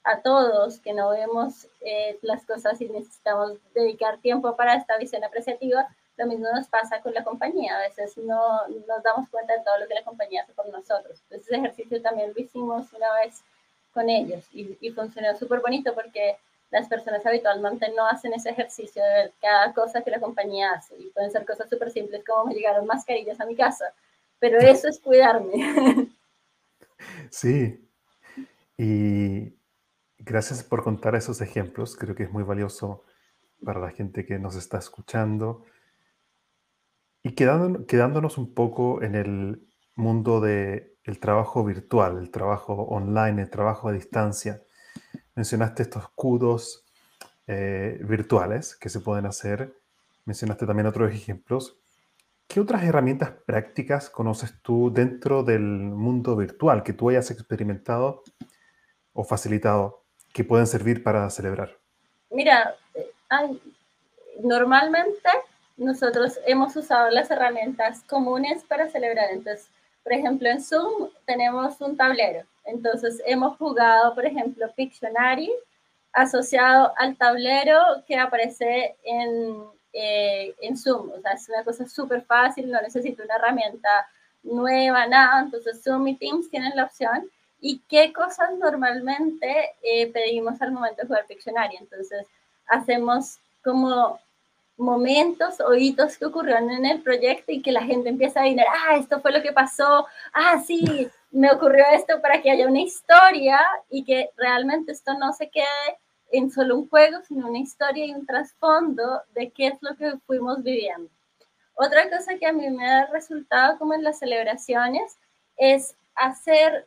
a 0.05 0.21
todos 0.21 0.79
que 0.81 0.93
no 0.93 1.11
vemos 1.11 1.69
eh, 1.81 2.19
las 2.21 2.45
cosas 2.45 2.81
y 2.83 2.89
necesitamos 2.89 3.53
dedicar 3.75 4.19
tiempo 4.19 4.57
para 4.57 4.75
esta 4.75 4.99
visión 4.99 5.25
apreciativa, 5.25 5.89
lo 6.17 6.27
mismo 6.27 6.47
nos 6.55 6.69
pasa 6.69 7.01
con 7.03 7.13
la 7.15 7.25
compañía. 7.25 7.77
A 7.77 7.81
veces 7.81 8.17
no 8.19 8.67
nos 8.69 9.03
damos 9.03 9.29
cuenta 9.29 9.53
de 9.55 9.65
todo 9.65 9.79
lo 9.79 9.87
que 9.87 9.95
la 9.95 10.05
compañía 10.05 10.43
hace 10.43 10.53
por 10.53 10.69
nosotros. 10.69 11.21
Entonces, 11.23 11.49
ese 11.49 11.57
ejercicio 11.57 12.03
también 12.03 12.33
lo 12.35 12.41
hicimos 12.41 12.93
una 12.93 13.13
vez 13.15 13.43
con 13.93 14.09
ellos 14.09 14.45
y, 14.53 14.77
y 14.81 14.91
funcionó 14.91 15.37
súper 15.37 15.61
bonito 15.61 15.95
porque 15.95 16.37
las 16.71 16.89
personas 16.89 17.25
habitualmente 17.25 17.93
no 17.95 18.07
hacen 18.07 18.33
ese 18.35 18.51
ejercicio 18.51 19.03
de 19.03 19.09
ver 19.09 19.33
cada 19.41 19.73
cosa 19.73 20.03
que 20.03 20.11
la 20.11 20.21
compañía 20.21 20.73
hace. 20.73 20.97
Y 20.99 21.11
pueden 21.11 21.31
ser 21.31 21.47
cosas 21.47 21.69
súper 21.69 21.91
simples 21.91 22.25
como 22.25 22.47
me 22.47 22.55
llegaron 22.55 22.87
mascarillas 22.87 23.41
a 23.41 23.47
mi 23.47 23.55
casa. 23.55 23.93
Pero 24.39 24.59
eso 24.59 24.89
es 24.89 25.01
cuidarme. 25.01 26.09
Sí. 27.31 27.87
Y 28.79 29.55
gracias 30.19 30.65
por 30.65 30.83
contar 30.83 31.15
esos 31.15 31.43
ejemplos. 31.43 31.95
Creo 31.95 32.15
que 32.15 32.23
es 32.23 32.31
muy 32.31 32.43
valioso 32.43 33.05
para 33.63 33.81
la 33.81 33.91
gente 33.91 34.25
que 34.25 34.39
nos 34.39 34.57
está 34.57 34.79
escuchando 34.79 35.65
y 37.27 37.35
quedándonos 37.35 38.39
un 38.39 38.55
poco 38.55 39.03
en 39.03 39.17
el 39.17 39.69
mundo 39.97 40.41
del 40.41 41.19
trabajo 41.19 41.65
virtual, 41.65 42.19
el 42.19 42.31
trabajo 42.31 42.75
online, 42.75 43.43
el 43.43 43.51
trabajo 43.51 43.89
a 43.89 43.93
distancia, 43.93 44.63
mencionaste 45.35 45.83
estos 45.83 46.05
escudos 46.05 46.85
eh, 47.49 47.99
virtuales 48.03 48.77
que 48.77 48.89
se 48.89 49.01
pueden 49.01 49.27
hacer, 49.27 49.75
mencionaste 50.25 50.67
también 50.67 50.87
otros 50.87 51.13
ejemplos. 51.13 51.81
¿Qué 52.47 52.61
otras 52.61 52.85
herramientas 52.85 53.33
prácticas 53.45 54.09
conoces 54.09 54.63
tú 54.63 54.93
dentro 54.95 55.43
del 55.43 55.63
mundo 55.63 56.37
virtual 56.37 56.85
que 56.85 56.93
tú 56.93 57.11
hayas 57.11 57.33
experimentado 57.33 58.23
o 59.15 59.25
facilitado 59.25 60.05
que 60.33 60.45
pueden 60.45 60.69
servir 60.69 61.03
para 61.03 61.29
celebrar? 61.31 61.77
Mira, 62.31 62.77
normalmente 64.45 65.29
nosotros 65.77 66.39
hemos 66.47 66.75
usado 66.77 67.11
las 67.11 67.31
herramientas 67.31 68.03
comunes 68.09 68.65
para 68.65 68.89
celebrar. 68.89 69.31
Entonces, 69.31 69.69
por 70.03 70.13
ejemplo, 70.13 70.49
en 70.49 70.63
Zoom 70.63 71.11
tenemos 71.27 71.81
un 71.81 71.97
tablero. 71.97 72.45
Entonces, 72.65 73.23
hemos 73.27 73.57
jugado, 73.59 74.15
por 74.15 74.25
ejemplo, 74.25 74.71
Pictionary 74.75 75.51
asociado 76.13 76.93
al 76.97 77.17
tablero 77.17 77.79
que 78.07 78.17
aparece 78.17 78.97
en, 79.05 79.65
eh, 79.93 80.55
en 80.63 80.77
Zoom. 80.77 81.11
O 81.11 81.21
sea, 81.21 81.33
es 81.33 81.49
una 81.49 81.63
cosa 81.63 81.87
súper 81.87 82.23
fácil, 82.23 82.71
no 82.71 82.81
necesito 82.81 83.23
una 83.23 83.37
herramienta 83.37 84.09
nueva, 84.43 85.07
nada. 85.07 85.43
Entonces, 85.43 85.83
Zoom 85.83 86.09
y 86.09 86.15
Teams 86.15 86.49
tienen 86.51 86.75
la 86.75 86.85
opción. 86.85 87.29
¿Y 87.61 87.81
qué 87.89 88.13
cosas 88.13 88.53
normalmente 88.59 89.75
eh, 89.83 90.11
pedimos 90.13 90.61
al 90.63 90.73
momento 90.73 91.03
de 91.03 91.09
jugar 91.09 91.27
Pictionary? 91.27 91.77
Entonces, 91.77 92.27
hacemos 92.67 93.39
como 93.63 94.19
momentos 94.77 95.61
o 95.61 95.75
hitos 95.75 96.19
que 96.19 96.27
ocurrieron 96.27 96.71
en 96.71 96.85
el 96.85 97.03
proyecto 97.03 97.53
y 97.53 97.63
que 97.63 97.73
la 97.73 97.83
gente 97.83 98.09
empieza 98.09 98.41
a 98.41 98.43
adivinar, 98.43 98.67
ah, 98.71 98.97
esto 98.97 99.21
fue 99.21 99.33
lo 99.33 99.43
que 99.43 99.53
pasó, 99.53 100.07
ah, 100.33 100.63
sí, 100.67 101.09
me 101.31 101.51
ocurrió 101.51 101.85
esto 101.93 102.21
para 102.21 102.43
que 102.43 102.51
haya 102.51 102.67
una 102.67 102.81
historia 102.81 103.61
y 103.91 104.05
que 104.05 104.31
realmente 104.37 104.93
esto 104.93 105.15
no 105.19 105.33
se 105.33 105.49
quede 105.49 105.99
en 106.33 106.51
solo 106.51 106.77
un 106.77 106.89
juego, 106.89 107.19
sino 107.27 107.49
una 107.49 107.59
historia 107.59 108.05
y 108.05 108.15
un 108.15 108.27
trasfondo 108.27 109.23
de 109.35 109.51
qué 109.51 109.69
es 109.69 109.79
lo 109.81 109.97
que 109.97 110.19
fuimos 110.27 110.63
viviendo. 110.63 111.09
Otra 111.75 112.09
cosa 112.11 112.37
que 112.39 112.47
a 112.47 112.53
mí 112.53 112.69
me 112.71 112.87
ha 112.89 113.07
resultado 113.07 113.79
como 113.79 113.95
en 113.95 114.03
las 114.03 114.19
celebraciones 114.19 115.17
es 115.57 115.95
hacer 116.15 116.87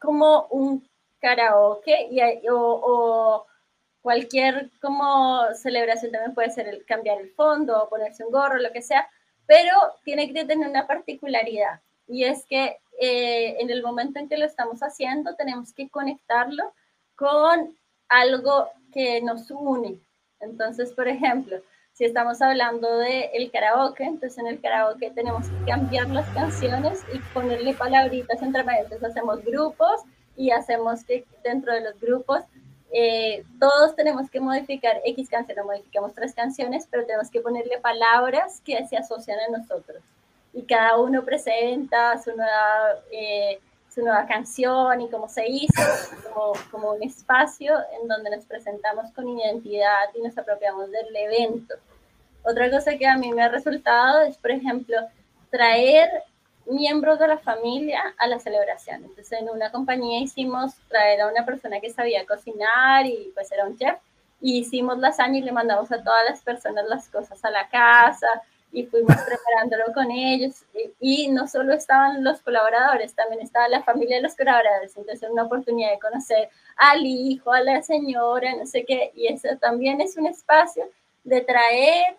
como 0.00 0.46
un 0.50 0.88
karaoke 1.20 2.08
y, 2.10 2.20
o 2.50 3.44
cualquier 4.08 4.70
como 4.80 5.42
celebración 5.54 6.10
también 6.10 6.32
puede 6.32 6.48
ser 6.48 6.66
el 6.66 6.82
cambiar 6.86 7.20
el 7.20 7.28
fondo 7.32 7.78
o 7.78 7.90
ponerse 7.90 8.24
un 8.24 8.32
gorro, 8.32 8.56
lo 8.56 8.72
que 8.72 8.80
sea, 8.80 9.06
pero 9.46 9.70
tiene 10.02 10.32
que 10.32 10.46
tener 10.46 10.66
una 10.66 10.86
particularidad 10.86 11.82
y 12.06 12.24
es 12.24 12.46
que 12.46 12.78
eh, 12.98 13.56
en 13.60 13.68
el 13.68 13.82
momento 13.82 14.18
en 14.18 14.26
que 14.30 14.38
lo 14.38 14.46
estamos 14.46 14.80
haciendo 14.80 15.34
tenemos 15.34 15.74
que 15.74 15.90
conectarlo 15.90 16.72
con 17.16 17.76
algo 18.08 18.70
que 18.94 19.20
nos 19.20 19.50
une. 19.50 20.00
Entonces, 20.40 20.90
por 20.92 21.06
ejemplo, 21.06 21.58
si 21.92 22.06
estamos 22.06 22.40
hablando 22.40 22.88
del 22.96 23.28
el 23.34 23.50
karaoke, 23.50 24.04
entonces 24.04 24.38
en 24.38 24.46
el 24.46 24.58
karaoke 24.62 25.10
tenemos 25.10 25.50
que 25.50 25.70
cambiar 25.70 26.08
las 26.08 26.26
canciones 26.30 27.04
y 27.12 27.18
ponerle 27.34 27.74
palabritas 27.74 28.40
entre 28.40 28.64
medias. 28.64 29.02
hacemos 29.02 29.44
grupos 29.44 30.00
y 30.34 30.50
hacemos 30.50 31.04
que 31.04 31.26
dentro 31.44 31.74
de 31.74 31.82
los 31.82 32.00
grupos 32.00 32.44
eh, 32.92 33.44
todos 33.60 33.94
tenemos 33.94 34.30
que 34.30 34.40
modificar 34.40 35.00
X 35.04 35.28
canción, 35.28 35.66
modificamos 35.66 36.14
tres 36.14 36.34
canciones, 36.34 36.86
pero 36.90 37.04
tenemos 37.04 37.30
que 37.30 37.40
ponerle 37.40 37.78
palabras 37.78 38.60
que 38.64 38.86
se 38.86 38.96
asocian 38.96 39.38
a 39.40 39.58
nosotros. 39.58 40.02
Y 40.52 40.62
cada 40.62 40.98
uno 40.98 41.24
presenta 41.24 42.18
su 42.22 42.34
nueva, 42.34 43.00
eh, 43.12 43.60
su 43.88 44.00
nueva 44.00 44.26
canción 44.26 45.00
y 45.02 45.08
cómo 45.10 45.28
se 45.28 45.46
hizo, 45.46 45.82
como, 46.24 46.52
como 46.70 46.92
un 46.92 47.02
espacio 47.02 47.74
en 48.00 48.08
donde 48.08 48.30
nos 48.30 48.46
presentamos 48.46 49.12
con 49.12 49.28
identidad 49.28 50.08
y 50.14 50.22
nos 50.22 50.36
apropiamos 50.38 50.90
del 50.90 51.14
evento. 51.14 51.74
Otra 52.42 52.70
cosa 52.70 52.96
que 52.96 53.06
a 53.06 53.16
mí 53.16 53.32
me 53.32 53.42
ha 53.42 53.48
resultado 53.48 54.22
es, 54.22 54.38
por 54.38 54.50
ejemplo, 54.50 54.96
traer 55.50 56.08
miembros 56.68 57.18
de 57.18 57.28
la 57.28 57.38
familia 57.38 58.14
a 58.18 58.26
la 58.26 58.38
celebración. 58.38 59.04
Entonces, 59.04 59.40
en 59.40 59.48
una 59.48 59.70
compañía 59.70 60.20
hicimos 60.20 60.74
traer 60.88 61.20
a 61.20 61.28
una 61.28 61.44
persona 61.44 61.80
que 61.80 61.90
sabía 61.90 62.26
cocinar 62.26 63.06
y 63.06 63.30
pues 63.34 63.50
era 63.52 63.66
un 63.66 63.76
chef, 63.76 63.96
y 64.40 64.58
hicimos 64.58 64.98
lasaña 64.98 65.38
y 65.38 65.42
le 65.42 65.52
mandamos 65.52 65.90
a 65.90 66.02
todas 66.02 66.24
las 66.28 66.40
personas 66.42 66.86
las 66.88 67.08
cosas 67.08 67.44
a 67.44 67.50
la 67.50 67.68
casa 67.68 68.28
y 68.70 68.84
fuimos 68.86 69.16
preparándolo 69.26 69.92
con 69.92 70.10
ellos. 70.10 70.64
Y, 71.00 71.24
y 71.24 71.28
no 71.28 71.48
solo 71.48 71.72
estaban 71.72 72.22
los 72.22 72.40
colaboradores, 72.40 73.14
también 73.14 73.42
estaba 73.42 73.68
la 73.68 73.82
familia 73.82 74.16
de 74.16 74.22
los 74.22 74.36
colaboradores. 74.36 74.96
Entonces, 74.96 75.28
una 75.30 75.44
oportunidad 75.44 75.90
de 75.90 75.98
conocer 75.98 76.50
al 76.76 77.04
hijo, 77.04 77.52
a 77.52 77.60
la 77.60 77.82
señora, 77.82 78.54
no 78.56 78.66
sé 78.66 78.84
qué, 78.84 79.10
y 79.14 79.26
eso 79.26 79.48
también 79.60 80.00
es 80.00 80.16
un 80.16 80.26
espacio 80.26 80.84
de 81.24 81.40
traer 81.40 82.16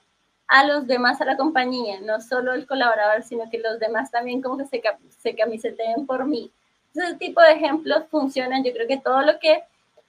a 0.49 0.65
los 0.65 0.87
demás 0.87 1.21
a 1.21 1.25
la 1.25 1.37
compañía, 1.37 2.01
no 2.01 2.19
solo 2.21 2.53
el 2.53 2.65
colaborador, 2.65 3.21
sino 3.23 3.49
que 3.51 3.59
los 3.59 3.79
demás 3.79 4.09
también 4.09 4.41
como 4.41 4.57
que 4.57 4.65
se, 4.65 4.81
se 5.21 5.35
camiseteen 5.35 6.07
por 6.07 6.25
mí. 6.25 6.51
Ese 6.95 7.13
tipo 7.15 7.39
de 7.39 7.51
ejemplos 7.51 8.05
funcionan. 8.09 8.63
Yo 8.63 8.73
creo 8.73 8.87
que 8.87 8.97
todo 8.97 9.21
lo 9.21 9.39
que 9.39 9.61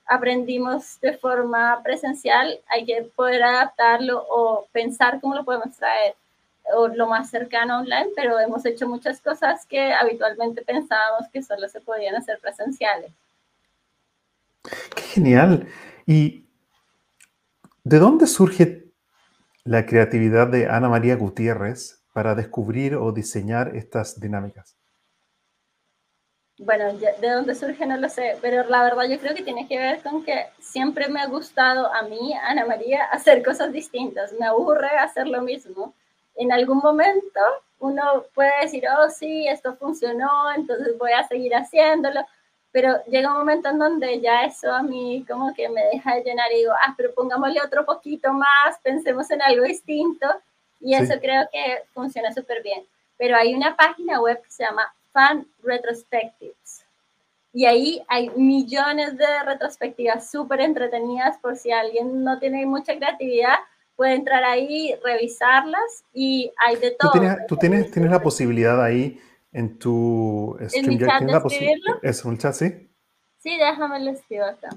aprendimos 0.07 0.99
de 1.03 1.19
forma 1.19 1.83
presencial 1.83 2.59
hay 2.69 2.87
que 2.87 3.03
poder 3.15 3.43
adaptarlo 3.43 4.27
o 4.31 4.67
pensar 4.73 5.21
cómo 5.21 5.35
lo 5.35 5.45
podemos 5.45 5.77
traer 5.77 6.15
o 6.75 6.89
lo 6.89 7.07
más 7.07 7.29
cercano 7.29 7.79
online, 7.79 8.09
pero 8.17 8.41
hemos 8.41 8.65
hecho 8.65 8.89
muchas 8.89 9.21
cosas 9.21 9.67
que 9.67 9.93
habitualmente 9.93 10.63
pensábamos 10.63 11.29
que 11.31 11.43
solo 11.43 11.69
se 11.69 11.83
podían 11.83 12.17
hacer 12.17 12.39
presenciales. 12.41 13.13
Qué 14.97 15.03
genial. 15.03 15.69
¿Y 16.07 16.47
de 17.85 17.99
dónde 17.99 18.27
surge 18.27 18.90
la 19.71 19.87
creatividad 19.87 20.49
de 20.49 20.67
Ana 20.67 20.89
María 20.89 21.15
Gutiérrez 21.15 22.03
para 22.13 22.35
descubrir 22.35 22.97
o 22.97 23.13
diseñar 23.13 23.77
estas 23.77 24.19
dinámicas? 24.19 24.77
Bueno, 26.59 26.93
de 26.93 27.31
dónde 27.31 27.55
surge 27.55 27.87
no 27.87 27.97
lo 27.97 28.09
sé, 28.09 28.37
pero 28.43 28.69
la 28.69 28.83
verdad 28.83 29.05
yo 29.09 29.21
creo 29.21 29.33
que 29.33 29.45
tiene 29.45 29.69
que 29.69 29.79
ver 29.79 30.03
con 30.03 30.25
que 30.25 30.47
siempre 30.59 31.09
me 31.09 31.21
ha 31.21 31.27
gustado 31.27 31.87
a 31.95 32.03
mí, 32.03 32.35
Ana 32.49 32.67
María, 32.67 33.05
hacer 33.13 33.45
cosas 33.45 33.73
distintas. 33.73 34.33
Me 34.33 34.45
aburre 34.45 34.89
hacer 34.89 35.29
lo 35.29 35.41
mismo. 35.41 35.95
En 36.35 36.51
algún 36.51 36.79
momento 36.79 37.41
uno 37.79 38.25
puede 38.35 38.63
decir, 38.63 38.83
oh 38.99 39.09
sí, 39.09 39.47
esto 39.47 39.77
funcionó, 39.77 40.53
entonces 40.53 40.99
voy 40.99 41.13
a 41.13 41.29
seguir 41.29 41.55
haciéndolo, 41.55 42.27
pero 42.73 43.03
llega 43.07 43.33
un 43.33 43.39
momento 43.39 43.69
en 43.69 43.79
donde 43.79 44.21
ya 44.21 44.45
eso 44.45 44.73
a 44.73 44.83
mí 44.83 45.25
como 45.29 45.53
que 45.55 45.69
me 45.69 45.83
deja 45.93 46.15
de 46.15 46.23
llenar 46.23 46.53
y 46.53 46.59
digo, 46.59 46.73
ah, 46.73 46.95
pero 46.97 47.13
pongámosle 47.15 47.61
otro 47.65 47.85
poquito 47.85 48.33
más, 48.33 48.79
pensemos 48.83 49.31
en 49.31 49.43
algo 49.43 49.65
distinto 49.65 50.27
y 50.81 50.95
eso 50.95 51.15
creo 51.21 51.49
que 51.53 51.83
funciona 51.93 52.33
súper 52.33 52.63
bien. 52.63 52.85
Pero 53.19 53.37
hay 53.37 53.55
una 53.55 53.77
página 53.77 54.21
web 54.21 54.41
que 54.43 54.51
se 54.51 54.65
llama 54.65 54.95
Fan 55.13 55.47
Retrospectives 55.63 56.85
y 57.53 57.67
ahí 57.67 58.03
hay 58.09 58.31
millones 58.31 59.17
de 59.17 59.27
retrospectivas 59.45 60.31
súper 60.31 60.61
entretenidas 60.61 61.39
por 61.39 61.57
si 61.57 61.73
alguien 61.73 62.23
no 62.23 62.39
tiene 62.39 62.65
mucha 62.65 62.97
creatividad, 62.97 63.57
puede 63.97 64.15
entrar 64.15 64.45
ahí, 64.45 64.95
revisarlas 65.05 66.05
y 66.15 66.53
hay 66.57 66.77
de 66.77 66.93
todo. 66.93 67.11
¿Tú 67.13 67.19
tienes, 67.19 67.47
tú 67.49 67.57
tienes, 67.57 67.91
tienes 67.91 68.11
la 68.11 68.23
posibilidad 68.23 68.83
ahí 68.83 69.21
en 69.53 69.79
tu 69.79 70.57
StreamYard. 70.61 71.23
¿En 71.23 71.31
escribirlo? 71.31 71.99
¿Es 72.03 72.25
un 72.25 72.39
chat, 72.39 72.55
sí? 72.55 72.91
Sí, 73.39 73.57
déjame 73.59 74.01
lo 74.01 74.11
escribo 74.11 74.45
acá. 74.45 74.69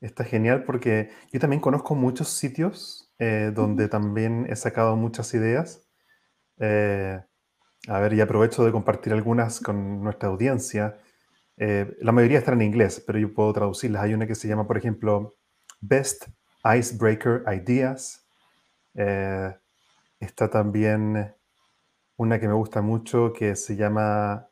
Está 0.00 0.24
genial 0.24 0.64
porque 0.64 1.10
yo 1.32 1.38
también 1.38 1.60
conozco 1.60 1.94
muchos 1.94 2.28
sitios 2.28 3.12
eh, 3.18 3.52
donde 3.54 3.88
también 3.88 4.46
he 4.48 4.56
sacado 4.56 4.96
muchas 4.96 5.32
ideas. 5.34 5.88
Eh, 6.58 7.20
a 7.88 8.00
ver, 8.00 8.12
y 8.14 8.20
aprovecho 8.20 8.64
de 8.64 8.72
compartir 8.72 9.12
algunas 9.12 9.60
con 9.60 10.02
nuestra 10.02 10.28
audiencia. 10.28 10.98
Eh, 11.56 11.96
la 12.00 12.10
mayoría 12.10 12.38
están 12.38 12.54
en 12.54 12.66
inglés, 12.66 13.02
pero 13.06 13.18
yo 13.18 13.32
puedo 13.32 13.52
traducirlas. 13.52 14.02
Hay 14.02 14.14
una 14.14 14.26
que 14.26 14.34
se 14.34 14.48
llama, 14.48 14.66
por 14.66 14.76
ejemplo, 14.76 15.36
Best 15.80 16.26
Icebreaker 16.64 17.44
Ideas. 17.52 18.26
está 20.18 20.50
también 20.50 21.32
una 22.22 22.38
que 22.38 22.46
me 22.46 22.54
gusta 22.54 22.80
mucho 22.80 23.32
que 23.32 23.56
se 23.56 23.74
llama 23.74 24.48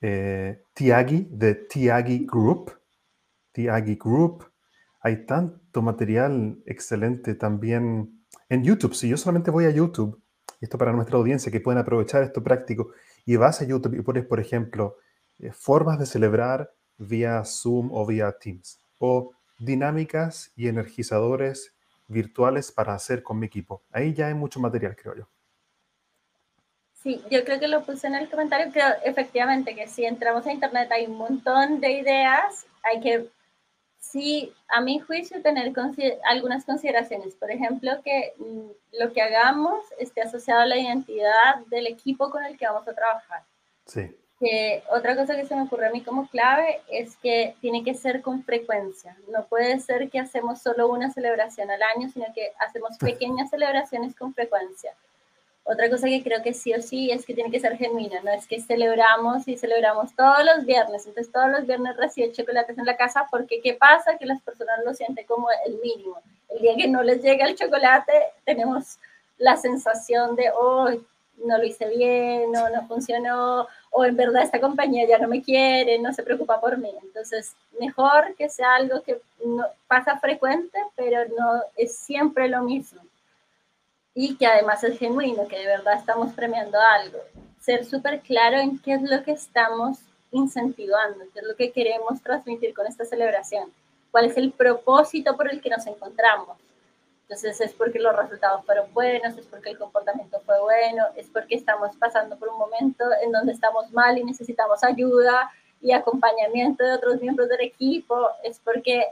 eh, 0.00 0.62
Tiagi, 0.72 1.28
de 1.30 1.54
Tiagi 1.54 2.26
Group. 2.26 2.72
Tiagi 3.52 3.96
Group. 3.96 4.50
Hay 5.02 5.26
tanto 5.26 5.82
material 5.82 6.58
excelente 6.64 7.34
también 7.34 8.24
en 8.48 8.64
YouTube. 8.64 8.94
Si 8.94 9.08
yo 9.08 9.16
solamente 9.18 9.50
voy 9.50 9.66
a 9.66 9.70
YouTube, 9.70 10.20
esto 10.60 10.78
para 10.78 10.92
nuestra 10.92 11.18
audiencia 11.18 11.52
que 11.52 11.60
pueden 11.60 11.78
aprovechar 11.78 12.22
esto 12.22 12.42
práctico, 12.42 12.92
y 13.26 13.36
vas 13.36 13.60
a 13.60 13.66
YouTube 13.66 13.94
y 13.94 14.02
pones, 14.02 14.24
por 14.24 14.40
ejemplo, 14.40 14.96
eh, 15.38 15.52
formas 15.52 15.98
de 15.98 16.06
celebrar 16.06 16.72
vía 16.96 17.44
Zoom 17.44 17.90
o 17.92 18.06
vía 18.06 18.32
Teams, 18.40 18.80
o 18.98 19.32
dinámicas 19.58 20.50
y 20.56 20.68
energizadores 20.68 21.74
virtuales 22.08 22.72
para 22.72 22.94
hacer 22.94 23.22
con 23.22 23.38
mi 23.38 23.46
equipo. 23.46 23.82
Ahí 23.90 24.14
ya 24.14 24.28
hay 24.28 24.34
mucho 24.34 24.60
material, 24.60 24.96
creo 24.96 25.14
yo. 25.14 25.35
Sí, 27.06 27.22
yo 27.30 27.44
creo 27.44 27.60
que 27.60 27.68
lo 27.68 27.84
puse 27.84 28.08
en 28.08 28.16
el 28.16 28.28
comentario, 28.28 28.66
pero 28.74 28.88
efectivamente 29.04 29.76
que 29.76 29.86
si 29.86 30.04
entramos 30.04 30.44
a 30.44 30.52
internet 30.52 30.90
hay 30.90 31.06
un 31.06 31.16
montón 31.16 31.78
de 31.78 31.92
ideas, 31.92 32.66
hay 32.82 32.98
que, 32.98 33.28
sí, 34.00 34.52
a 34.66 34.80
mi 34.80 34.98
juicio, 34.98 35.40
tener 35.40 35.72
algunas 36.24 36.64
consideraciones. 36.64 37.36
Por 37.36 37.52
ejemplo, 37.52 37.92
que 38.04 38.32
mm, 38.38 38.98
lo 38.98 39.12
que 39.12 39.22
hagamos 39.22 39.84
esté 40.00 40.22
asociado 40.22 40.62
a 40.62 40.66
la 40.66 40.78
identidad 40.78 41.64
del 41.66 41.86
equipo 41.86 42.28
con 42.28 42.44
el 42.44 42.58
que 42.58 42.66
vamos 42.66 42.88
a 42.88 42.94
trabajar. 42.94 43.44
Sí. 43.86 44.12
que 44.40 44.82
otra 44.90 45.14
cosa 45.14 45.36
que 45.36 45.46
se 45.46 45.54
me 45.54 45.62
ocurre 45.62 45.86
a 45.86 45.92
mí 45.92 46.02
como 46.02 46.28
clave 46.28 46.80
es 46.90 47.16
que 47.18 47.54
tiene 47.60 47.84
que 47.84 47.94
ser 47.94 48.20
con 48.20 48.42
frecuencia. 48.42 49.16
No 49.28 49.46
puede 49.46 49.78
ser 49.78 50.10
que 50.10 50.18
hacemos 50.18 50.60
solo 50.60 50.88
una 50.88 51.12
celebración 51.12 51.70
al 51.70 51.82
año, 51.84 52.08
sino 52.08 52.26
que 52.34 52.50
hacemos 52.58 52.98
pequeñas 52.98 53.50
celebraciones 53.50 54.16
con 54.16 54.34
frecuencia. 54.34 54.92
Otra 55.68 55.90
cosa 55.90 56.06
que 56.06 56.22
creo 56.22 56.42
que 56.44 56.54
sí 56.54 56.72
o 56.74 56.80
sí 56.80 57.10
es 57.10 57.26
que 57.26 57.34
tiene 57.34 57.50
que 57.50 57.58
ser 57.58 57.76
genuina, 57.76 58.20
no 58.22 58.30
es 58.30 58.46
que 58.46 58.60
celebramos 58.60 59.48
y 59.48 59.56
celebramos 59.56 60.14
todos 60.14 60.44
los 60.44 60.64
viernes, 60.64 61.04
entonces 61.06 61.32
todos 61.32 61.50
los 61.50 61.66
viernes 61.66 61.96
recibe 61.96 62.30
chocolates 62.30 62.78
en 62.78 62.86
la 62.86 62.96
casa, 62.96 63.26
porque 63.32 63.60
¿qué 63.60 63.74
pasa? 63.74 64.16
Que 64.16 64.26
las 64.26 64.40
personas 64.42 64.78
lo 64.84 64.94
sienten 64.94 65.26
como 65.26 65.48
el 65.66 65.80
mínimo. 65.80 66.22
El 66.50 66.60
día 66.60 66.76
que 66.76 66.86
no 66.86 67.02
les 67.02 67.20
llega 67.20 67.46
el 67.46 67.56
chocolate, 67.56 68.12
tenemos 68.44 68.98
la 69.38 69.56
sensación 69.56 70.36
de, 70.36 70.52
oh, 70.56 70.88
no 71.44 71.58
lo 71.58 71.64
hice 71.64 71.88
bien, 71.88 72.52
no, 72.52 72.70
no 72.70 72.86
funcionó, 72.86 73.66
o 73.90 74.04
en 74.04 74.16
verdad 74.16 74.44
esta 74.44 74.60
compañía 74.60 75.04
ya 75.08 75.18
no 75.18 75.26
me 75.26 75.42
quiere, 75.42 75.98
no 75.98 76.12
se 76.12 76.22
preocupa 76.22 76.60
por 76.60 76.78
mí. 76.78 76.92
Entonces, 77.02 77.56
mejor 77.80 78.36
que 78.36 78.48
sea 78.48 78.76
algo 78.76 79.02
que 79.02 79.20
no, 79.44 79.66
pasa 79.88 80.16
frecuente, 80.20 80.78
pero 80.94 81.24
no 81.36 81.60
es 81.76 81.96
siempre 81.96 82.48
lo 82.48 82.62
mismo. 82.62 83.00
Y 84.16 84.36
que 84.36 84.46
además 84.46 84.82
es 84.82 84.98
genuino, 84.98 85.46
que 85.46 85.58
de 85.58 85.66
verdad 85.66 85.94
estamos 85.94 86.32
premiando 86.32 86.76
algo. 86.80 87.18
Ser 87.60 87.84
súper 87.84 88.20
claro 88.20 88.56
en 88.56 88.80
qué 88.80 88.94
es 88.94 89.02
lo 89.02 89.22
que 89.22 89.30
estamos 89.30 89.98
incentivando, 90.32 91.24
qué 91.32 91.38
es 91.38 91.46
lo 91.46 91.54
que 91.54 91.70
queremos 91.70 92.20
transmitir 92.20 92.74
con 92.74 92.88
esta 92.88 93.04
celebración, 93.04 93.70
cuál 94.10 94.24
es 94.24 94.36
el 94.36 94.50
propósito 94.50 95.36
por 95.36 95.48
el 95.48 95.60
que 95.60 95.70
nos 95.70 95.86
encontramos 95.86 96.56
entonces 97.28 97.60
es 97.60 97.72
porque 97.72 97.98
los 97.98 98.14
resultados 98.14 98.64
fueron 98.64 98.92
buenos, 98.94 99.36
es 99.36 99.46
porque 99.46 99.70
el 99.70 99.78
comportamiento 99.78 100.40
fue 100.46 100.60
bueno, 100.60 101.06
es 101.16 101.26
porque 101.28 101.56
estamos 101.56 101.96
pasando 101.96 102.36
por 102.38 102.48
un 102.50 102.58
momento 102.58 103.04
en 103.20 103.32
donde 103.32 103.52
estamos 103.52 103.90
mal 103.90 104.16
y 104.16 104.22
necesitamos 104.22 104.84
ayuda 104.84 105.50
y 105.80 105.90
acompañamiento 105.90 106.84
de 106.84 106.92
otros 106.92 107.20
miembros 107.20 107.48
del 107.48 107.62
equipo, 107.62 108.28
es 108.44 108.60
porque 108.60 109.06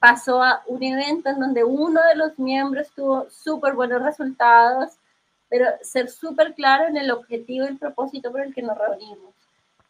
pasó 0.00 0.42
a 0.42 0.62
un 0.66 0.82
evento 0.82 1.28
en 1.28 1.38
donde 1.38 1.62
uno 1.62 2.00
de 2.02 2.16
los 2.16 2.38
miembros 2.38 2.90
tuvo 2.96 3.28
súper 3.30 3.74
buenos 3.74 4.02
resultados, 4.02 4.94
pero 5.48 5.66
ser 5.82 6.08
súper 6.08 6.54
claro 6.54 6.88
en 6.88 6.96
el 6.96 7.10
objetivo 7.10 7.66
y 7.66 7.68
el 7.68 7.78
propósito 7.78 8.32
por 8.32 8.40
el 8.40 8.54
que 8.54 8.62
nos 8.62 8.78
reunimos. 8.78 9.34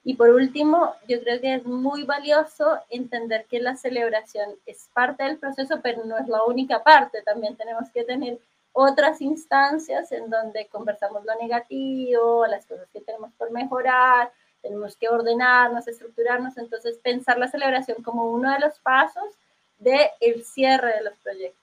Y 0.02 0.14
por 0.14 0.30
último, 0.30 0.94
yo 1.06 1.20
creo 1.20 1.40
que 1.40 1.54
es 1.54 1.64
muy 1.64 2.04
valioso 2.04 2.80
entender 2.88 3.46
que 3.46 3.60
la 3.60 3.76
celebración 3.76 4.50
es 4.66 4.88
parte 4.94 5.24
del 5.24 5.38
proceso, 5.38 5.80
pero 5.82 6.04
no 6.04 6.18
es 6.18 6.26
la 6.26 6.42
única 6.44 6.82
parte. 6.82 7.22
También 7.22 7.54
tenemos 7.56 7.90
que 7.90 8.02
tener 8.02 8.38
otras 8.72 9.20
instancias 9.20 10.10
en 10.10 10.30
donde 10.30 10.66
conversamos 10.68 11.24
lo 11.24 11.34
negativo, 11.36 12.46
las 12.46 12.66
cosas 12.66 12.88
que 12.92 13.00
tenemos 13.00 13.30
por 13.34 13.50
mejorar, 13.50 14.32
tenemos 14.62 14.96
que 14.96 15.08
ordenarnos, 15.08 15.86
estructurarnos. 15.86 16.56
Entonces, 16.56 16.98
pensar 16.98 17.38
la 17.38 17.48
celebración 17.48 18.02
como 18.02 18.30
uno 18.30 18.50
de 18.50 18.58
los 18.58 18.78
pasos 18.80 19.36
del 19.80 20.06
el 20.20 20.44
cierre 20.44 20.94
de 20.98 21.02
los 21.02 21.18
proyectos. 21.18 21.60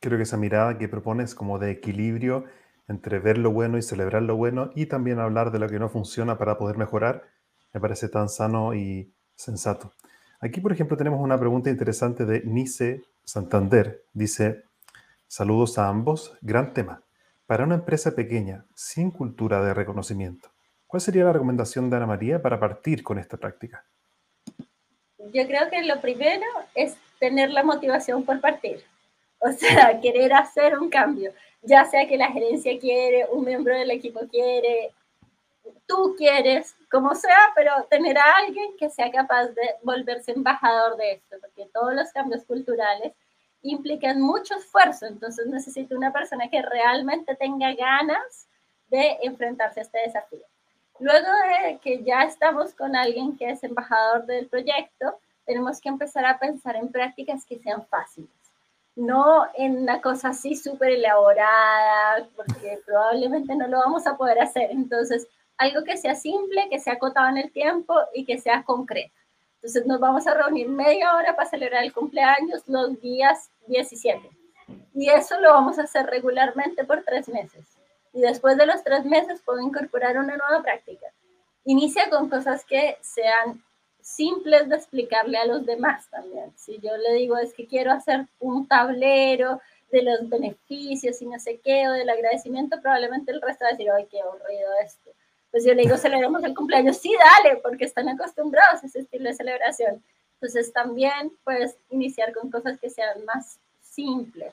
Creo 0.00 0.16
que 0.16 0.24
esa 0.24 0.36
mirada 0.36 0.78
que 0.78 0.88
propones 0.88 1.34
como 1.34 1.58
de 1.58 1.70
equilibrio 1.70 2.44
entre 2.88 3.18
ver 3.18 3.38
lo 3.38 3.52
bueno 3.52 3.78
y 3.78 3.82
celebrar 3.82 4.22
lo 4.22 4.36
bueno 4.36 4.70
y 4.74 4.86
también 4.86 5.20
hablar 5.20 5.52
de 5.52 5.58
lo 5.58 5.68
que 5.68 5.78
no 5.78 5.88
funciona 5.88 6.38
para 6.38 6.56
poder 6.56 6.78
mejorar, 6.78 7.24
me 7.72 7.80
parece 7.80 8.08
tan 8.08 8.28
sano 8.28 8.74
y 8.74 9.12
sensato. 9.36 9.92
Aquí, 10.40 10.60
por 10.60 10.72
ejemplo, 10.72 10.96
tenemos 10.96 11.20
una 11.20 11.38
pregunta 11.38 11.68
interesante 11.68 12.24
de 12.24 12.42
Nice 12.44 13.02
Santander. 13.24 14.04
Dice, 14.14 14.64
saludos 15.26 15.78
a 15.78 15.88
ambos, 15.88 16.36
gran 16.40 16.72
tema. 16.72 17.02
Para 17.46 17.64
una 17.64 17.74
empresa 17.74 18.12
pequeña, 18.14 18.64
sin 18.74 19.10
cultura 19.10 19.62
de 19.62 19.74
reconocimiento, 19.74 20.50
¿cuál 20.86 21.00
sería 21.00 21.24
la 21.24 21.32
recomendación 21.32 21.90
de 21.90 21.96
Ana 21.96 22.06
María 22.06 22.40
para 22.40 22.58
partir 22.58 23.02
con 23.02 23.18
esta 23.18 23.36
práctica? 23.36 23.84
Yo 25.32 25.46
creo 25.46 25.68
que 25.70 25.82
lo 25.82 26.00
primero 26.00 26.46
es 26.74 26.96
tener 27.18 27.50
la 27.50 27.62
motivación 27.62 28.24
por 28.24 28.40
partir, 28.40 28.84
o 29.38 29.50
sea, 29.52 30.00
querer 30.00 30.32
hacer 30.32 30.78
un 30.78 30.88
cambio. 30.88 31.32
Ya 31.62 31.84
sea 31.84 32.06
que 32.06 32.16
la 32.16 32.30
gerencia 32.30 32.78
quiere, 32.78 33.26
un 33.30 33.44
miembro 33.44 33.76
del 33.76 33.90
equipo 33.90 34.20
quiere, 34.30 34.92
tú 35.86 36.14
quieres, 36.16 36.74
como 36.90 37.14
sea, 37.14 37.52
pero 37.54 37.72
tener 37.90 38.16
a 38.16 38.36
alguien 38.46 38.76
que 38.78 38.90
sea 38.90 39.10
capaz 39.10 39.46
de 39.48 39.74
volverse 39.82 40.32
embajador 40.32 40.96
de 40.96 41.12
esto, 41.12 41.36
porque 41.40 41.68
todos 41.72 41.94
los 41.94 42.10
cambios 42.12 42.44
culturales 42.44 43.12
implican 43.62 44.20
mucho 44.20 44.54
esfuerzo, 44.56 45.06
entonces 45.06 45.46
necesito 45.46 45.96
una 45.96 46.12
persona 46.12 46.48
que 46.48 46.62
realmente 46.62 47.34
tenga 47.34 47.74
ganas 47.74 48.46
de 48.88 49.18
enfrentarse 49.22 49.80
a 49.80 49.82
este 49.82 49.98
desafío. 49.98 50.44
Luego 51.00 51.28
de 51.62 51.78
que 51.78 52.02
ya 52.02 52.22
estamos 52.22 52.74
con 52.74 52.96
alguien 52.96 53.36
que 53.36 53.50
es 53.50 53.62
embajador 53.62 54.26
del 54.26 54.48
proyecto, 54.48 55.18
tenemos 55.46 55.80
que 55.80 55.88
empezar 55.88 56.24
a 56.24 56.38
pensar 56.38 56.76
en 56.76 56.88
prácticas 56.88 57.44
que 57.44 57.58
sean 57.58 57.86
fáciles 57.86 58.28
no 58.98 59.46
en 59.54 59.78
una 59.78 60.00
cosa 60.00 60.30
así 60.30 60.56
súper 60.56 60.90
elaborada, 60.90 62.28
porque 62.34 62.80
probablemente 62.84 63.54
no 63.54 63.68
lo 63.68 63.78
vamos 63.78 64.06
a 64.08 64.16
poder 64.16 64.40
hacer. 64.40 64.72
Entonces, 64.72 65.28
algo 65.56 65.84
que 65.84 65.96
sea 65.96 66.16
simple, 66.16 66.68
que 66.68 66.80
sea 66.80 66.94
acotado 66.94 67.28
en 67.28 67.38
el 67.38 67.52
tiempo 67.52 67.94
y 68.12 68.24
que 68.24 68.38
sea 68.38 68.64
concreto. 68.64 69.14
Entonces, 69.54 69.86
nos 69.86 70.00
vamos 70.00 70.26
a 70.26 70.34
reunir 70.34 70.68
media 70.68 71.14
hora 71.14 71.36
para 71.36 71.48
celebrar 71.48 71.84
el 71.84 71.92
cumpleaños 71.92 72.64
los 72.66 73.00
días 73.00 73.50
17. 73.68 74.28
Y 74.94 75.08
eso 75.10 75.38
lo 75.38 75.52
vamos 75.52 75.78
a 75.78 75.84
hacer 75.84 76.06
regularmente 76.06 76.84
por 76.84 77.04
tres 77.04 77.28
meses. 77.28 77.77
Y 78.12 78.20
después 78.20 78.56
de 78.56 78.66
los 78.66 78.82
tres 78.82 79.04
meses 79.04 79.40
puedo 79.44 79.60
incorporar 79.60 80.16
una 80.18 80.36
nueva 80.36 80.62
práctica. 80.62 81.06
Inicia 81.64 82.08
con 82.10 82.28
cosas 82.28 82.64
que 82.64 82.96
sean 83.00 83.62
simples 84.00 84.68
de 84.68 84.76
explicarle 84.76 85.36
a 85.36 85.46
los 85.46 85.66
demás 85.66 86.08
también. 86.10 86.52
Si 86.56 86.78
yo 86.78 86.96
le 86.96 87.14
digo 87.14 87.36
es 87.36 87.52
que 87.52 87.66
quiero 87.66 87.92
hacer 87.92 88.26
un 88.38 88.66
tablero 88.66 89.60
de 89.92 90.02
los 90.02 90.28
beneficios 90.28 91.20
y 91.20 91.26
no 91.26 91.38
sé 91.38 91.60
qué, 91.62 91.88
o 91.88 91.92
del 91.92 92.08
agradecimiento, 92.08 92.80
probablemente 92.80 93.32
el 93.32 93.40
resto 93.40 93.64
va 93.64 93.68
a 93.68 93.72
decir, 93.72 93.90
ay, 93.90 94.06
qué 94.10 94.20
aburrido 94.20 94.70
esto. 94.84 95.10
Pues 95.50 95.64
yo 95.64 95.74
le 95.74 95.82
digo, 95.82 95.96
celebramos 95.96 96.44
el 96.44 96.54
cumpleaños, 96.54 96.98
sí, 96.98 97.14
dale, 97.18 97.56
porque 97.56 97.84
están 97.84 98.08
acostumbrados 98.08 98.82
a 98.82 98.86
ese 98.86 99.00
estilo 99.00 99.28
de 99.28 99.34
celebración. 99.34 100.02
Entonces 100.34 100.72
también 100.72 101.32
puedes 101.42 101.76
iniciar 101.90 102.32
con 102.32 102.50
cosas 102.50 102.78
que 102.78 102.90
sean 102.90 103.24
más 103.24 103.58
simples. 103.80 104.52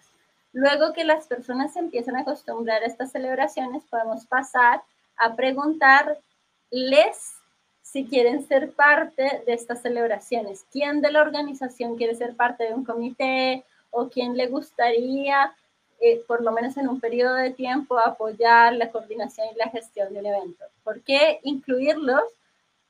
Luego 0.56 0.94
que 0.94 1.04
las 1.04 1.28
personas 1.28 1.74
se 1.74 1.80
empiezan 1.80 2.16
a 2.16 2.22
acostumbrar 2.22 2.82
a 2.82 2.86
estas 2.86 3.12
celebraciones, 3.12 3.84
podemos 3.90 4.26
pasar 4.26 4.82
a 5.18 5.36
preguntarles 5.36 6.22
si 7.82 8.06
quieren 8.06 8.48
ser 8.48 8.72
parte 8.72 9.44
de 9.46 9.54
estas 9.54 9.82
celebraciones. 9.82 10.66
¿Quién 10.72 11.02
de 11.02 11.12
la 11.12 11.24
organización 11.24 11.98
quiere 11.98 12.16
ser 12.16 12.38
parte 12.38 12.64
de 12.64 12.74
un 12.74 12.86
comité 12.86 13.66
o 13.92 14.08
quién 14.08 14.38
le 14.38 14.48
gustaría, 14.48 15.54
eh, 16.00 16.24
por 16.26 16.42
lo 16.42 16.54
menos 16.54 16.78
en 16.78 16.88
un 16.88 17.02
periodo 17.02 17.36
de 17.36 17.52
tiempo, 17.52 18.00
apoyar 18.00 18.72
la 18.76 18.92
coordinación 18.92 19.48
y 19.54 19.58
la 19.58 19.70
gestión 19.72 20.14
de 20.14 20.22
un 20.22 20.26
evento? 20.26 20.64
¿Por 20.86 21.02
qué 21.02 21.42
incluirlos? 21.44 22.24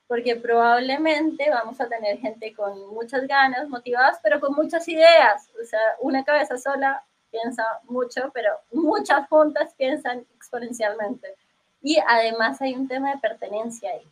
Porque 0.06 0.36
probablemente 0.36 1.50
vamos 1.50 1.80
a 1.80 1.88
tener 1.88 2.18
gente 2.18 2.54
con 2.54 2.94
muchas 2.94 3.26
ganas, 3.26 3.68
motivadas, 3.68 4.20
pero 4.22 4.38
con 4.38 4.54
muchas 4.54 4.86
ideas. 4.86 5.50
O 5.60 5.64
sea, 5.64 5.80
una 6.00 6.24
cabeza 6.24 6.58
sola 6.58 7.02
piensa 7.30 7.64
mucho, 7.84 8.30
pero 8.32 8.50
muchas 8.72 9.28
juntas 9.28 9.74
piensan 9.76 10.26
exponencialmente. 10.36 11.34
Y 11.82 11.98
además 12.06 12.60
hay 12.60 12.74
un 12.74 12.88
tema 12.88 13.12
de 13.12 13.18
pertenencia 13.18 13.90
ahí 13.90 14.06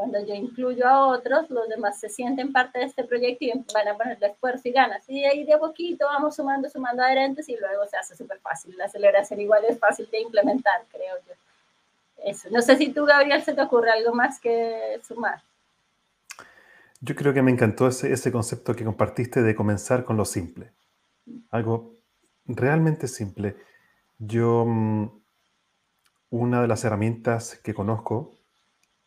cuando 0.00 0.18
yo 0.24 0.34
incluyo 0.34 0.88
a 0.88 1.08
otros, 1.08 1.50
los 1.50 1.68
demás 1.68 2.00
se 2.00 2.08
sienten 2.08 2.54
parte 2.54 2.78
de 2.78 2.86
este 2.86 3.04
proyecto 3.04 3.44
y 3.44 3.52
van 3.74 3.86
a 3.86 3.98
ponerle 3.98 4.28
esfuerzo 4.28 4.66
y 4.66 4.72
ganas. 4.72 5.04
Y 5.06 5.20
de 5.20 5.26
ahí 5.26 5.44
de 5.44 5.52
a 5.52 5.58
poquito 5.58 6.06
vamos 6.06 6.36
sumando, 6.36 6.70
sumando 6.70 7.02
adherentes 7.02 7.46
y 7.50 7.56
luego 7.58 7.86
se 7.86 7.98
hace 7.98 8.16
súper 8.16 8.38
fácil. 8.38 8.74
La 8.78 8.86
aceleración 8.86 9.42
igual 9.42 9.62
es 9.68 9.78
fácil 9.78 10.08
de 10.10 10.22
implementar, 10.22 10.86
creo 10.90 11.16
yo. 11.28 11.34
Eso. 12.24 12.48
No 12.50 12.62
sé 12.62 12.78
si 12.78 12.94
tú, 12.94 13.04
Gabriel, 13.04 13.42
se 13.42 13.52
te 13.52 13.60
ocurre 13.60 13.90
algo 13.90 14.14
más 14.14 14.40
que 14.40 14.98
sumar. 15.06 15.42
Yo 17.02 17.14
creo 17.14 17.34
que 17.34 17.42
me 17.42 17.50
encantó 17.50 17.86
ese, 17.86 18.10
ese 18.10 18.32
concepto 18.32 18.74
que 18.74 18.86
compartiste 18.86 19.42
de 19.42 19.54
comenzar 19.54 20.06
con 20.06 20.16
lo 20.16 20.24
simple. 20.24 20.72
Algo 21.50 21.99
realmente 22.56 23.08
simple. 23.08 23.56
Yo, 24.18 24.64
mm, 24.66 25.20
una 26.30 26.62
de 26.62 26.68
las 26.68 26.84
herramientas 26.84 27.60
que 27.62 27.74
conozco 27.74 28.30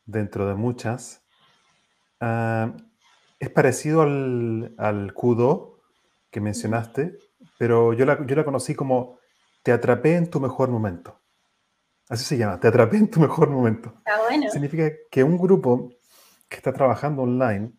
dentro 0.06 0.48
de 0.48 0.56
muchas. 0.56 1.24
Ah, 2.20 2.76
es 3.39 3.50
parecido 3.50 4.02
al, 4.02 4.74
al 4.78 5.14
Kudo 5.14 5.82
que 6.30 6.41
mencionaste, 6.41 7.18
pero 7.58 7.94
yo 7.94 8.06
la, 8.06 8.26
yo 8.26 8.36
la 8.36 8.46
conocí 8.46 8.76
como 8.76 9.20
Te 9.64 9.72
atrapé 9.72 10.16
en 10.16 10.30
tu 10.30 10.39
mejor 10.39 10.70
momento. 10.70 11.20
Así 12.10 12.26
se 12.26 12.38
llama, 12.38 12.60
Te 12.60 12.68
atrapé 12.68 12.98
en 12.98 13.10
tu 13.10 13.20
mejor 13.20 13.50
momento. 13.50 14.02
bueno. 14.28 14.50
Significa 14.50 14.91
que 15.10 15.24
un 15.24 15.38
grupo 15.38 15.89
que 16.50 16.58
está 16.58 16.74
trabajando 16.74 17.24
online 17.24 17.74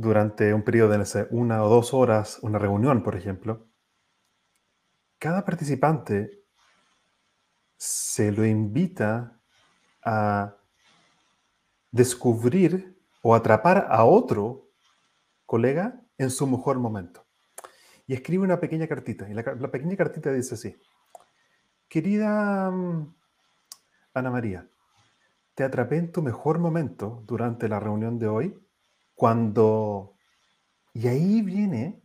durante 0.00 0.54
un 0.54 0.62
periodo 0.62 0.96
de 0.96 1.28
una 1.30 1.62
o 1.62 1.68
dos 1.68 1.92
horas, 1.92 2.38
una 2.42 2.58
reunión, 2.58 3.02
por 3.02 3.16
ejemplo, 3.16 3.68
cada 5.18 5.44
participante 5.44 6.42
se 7.76 8.32
lo 8.32 8.46
invita 8.46 9.38
a 10.02 10.56
descubrir 11.90 12.98
o 13.22 13.34
atrapar 13.34 13.86
a 13.90 14.04
otro 14.04 14.70
colega 15.44 16.00
en 16.16 16.30
su 16.30 16.46
mejor 16.46 16.78
momento. 16.78 17.26
Y 18.06 18.14
escribe 18.14 18.44
una 18.44 18.58
pequeña 18.58 18.86
cartita. 18.86 19.28
Y 19.28 19.34
la, 19.34 19.42
pequeña 19.70 19.96
cartita 19.96 20.32
dice 20.32 20.54
así. 20.54 20.76
Querida 21.88 22.70
mm, 22.70 23.14
Ana 24.14 24.30
María, 24.30 24.66
te 25.54 25.62
atrapé 25.62 25.98
en 25.98 26.10
tu 26.10 26.22
mejor 26.22 26.58
momento 26.58 27.22
durante 27.26 27.68
la 27.68 27.80
reunión 27.80 28.18
de 28.18 28.28
hoy, 28.28 28.69
cuando... 29.20 30.16
Y 30.94 31.06
ahí 31.06 31.42
viene 31.42 32.02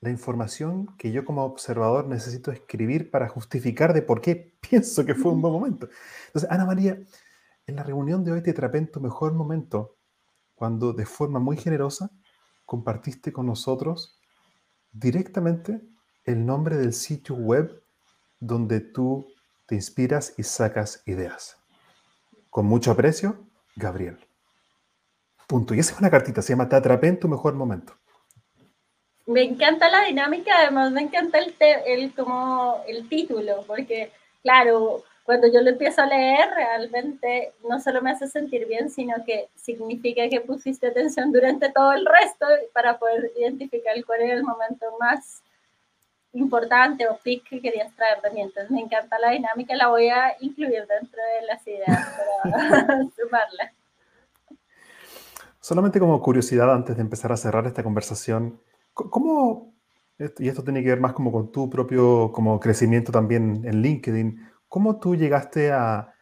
la 0.00 0.08
información 0.08 0.96
que 0.96 1.12
yo 1.12 1.26
como 1.26 1.44
observador 1.44 2.06
necesito 2.06 2.50
escribir 2.50 3.10
para 3.10 3.28
justificar 3.28 3.92
de 3.92 4.00
por 4.00 4.22
qué 4.22 4.56
pienso 4.70 5.04
que 5.04 5.14
fue 5.14 5.32
un 5.32 5.42
buen 5.42 5.52
momento. 5.52 5.90
Entonces, 6.28 6.50
Ana 6.50 6.64
María, 6.64 6.98
en 7.66 7.76
la 7.76 7.82
reunión 7.82 8.24
de 8.24 8.32
hoy 8.32 8.42
te 8.42 8.52
atrapé 8.52 8.78
en 8.78 8.90
tu 8.90 8.98
mejor 8.98 9.34
momento, 9.34 9.98
cuando 10.54 10.94
de 10.94 11.04
forma 11.04 11.38
muy 11.38 11.58
generosa 11.58 12.10
compartiste 12.64 13.30
con 13.30 13.44
nosotros 13.44 14.18
directamente 14.90 15.82
el 16.24 16.46
nombre 16.46 16.78
del 16.78 16.94
sitio 16.94 17.34
web 17.34 17.82
donde 18.40 18.80
tú 18.80 19.26
te 19.66 19.74
inspiras 19.74 20.32
y 20.38 20.44
sacas 20.44 21.02
ideas. 21.04 21.58
Con 22.48 22.64
mucho 22.64 22.90
aprecio, 22.90 23.36
Gabriel. 23.76 24.27
Punto. 25.48 25.74
Y 25.74 25.80
esa 25.80 25.94
es 25.94 25.98
una 25.98 26.10
cartita, 26.10 26.42
se 26.42 26.52
llama 26.52 26.68
Te 26.68 26.76
atrapé 26.76 27.08
en 27.08 27.18
tu 27.18 27.26
mejor 27.26 27.54
momento. 27.54 27.94
Me 29.26 29.42
encanta 29.42 29.90
la 29.90 30.04
dinámica, 30.04 30.52
además 30.58 30.92
me 30.92 31.00
encanta 31.00 31.38
el, 31.38 31.54
el, 31.86 32.14
como 32.14 32.82
el 32.86 33.08
título, 33.08 33.64
porque 33.66 34.12
claro, 34.42 35.02
cuando 35.24 35.46
yo 35.46 35.62
lo 35.62 35.70
empiezo 35.70 36.02
a 36.02 36.06
leer, 36.06 36.50
realmente 36.54 37.52
no 37.66 37.80
solo 37.80 38.02
me 38.02 38.10
hace 38.10 38.28
sentir 38.28 38.66
bien, 38.66 38.90
sino 38.90 39.14
que 39.24 39.48
significa 39.54 40.28
que 40.28 40.42
pusiste 40.42 40.86
atención 40.86 41.32
durante 41.32 41.70
todo 41.72 41.92
el 41.92 42.04
resto 42.04 42.46
para 42.74 42.98
poder 42.98 43.32
identificar 43.38 43.94
cuál 44.04 44.22
era 44.22 44.34
el 44.34 44.44
momento 44.44 44.86
más 45.00 45.42
importante 46.32 47.08
o 47.08 47.16
pick 47.18 47.48
que 47.48 47.60
querías 47.60 47.94
traer 47.96 48.20
de. 48.20 48.40
Entonces 48.40 48.70
me 48.70 48.80
encanta 48.80 49.18
la 49.18 49.30
dinámica, 49.30 49.74
la 49.76 49.88
voy 49.88 50.08
a 50.08 50.36
incluir 50.40 50.86
dentro 50.86 51.20
de 51.40 51.46
las 51.46 51.66
ideas 51.66 52.06
para 52.42 53.02
sumarla. 53.16 53.72
Solamente 55.68 56.00
como 56.00 56.22
curiosidad 56.22 56.72
antes 56.72 56.96
de 56.96 57.02
empezar 57.02 57.30
a 57.30 57.36
cerrar 57.36 57.66
esta 57.66 57.82
conversación, 57.82 58.58
¿cómo, 58.94 59.74
y 60.18 60.48
esto 60.48 60.64
tiene 60.64 60.82
que 60.82 60.88
ver 60.88 60.98
más 60.98 61.12
como 61.12 61.30
con 61.30 61.52
tu 61.52 61.68
propio 61.68 62.32
como 62.32 62.58
crecimiento 62.58 63.12
también 63.12 63.60
en 63.66 63.82
LinkedIn, 63.82 64.48
¿Cómo 64.66 64.98
tú 64.98 65.14
llegaste 65.14 65.70
a, 65.70 66.14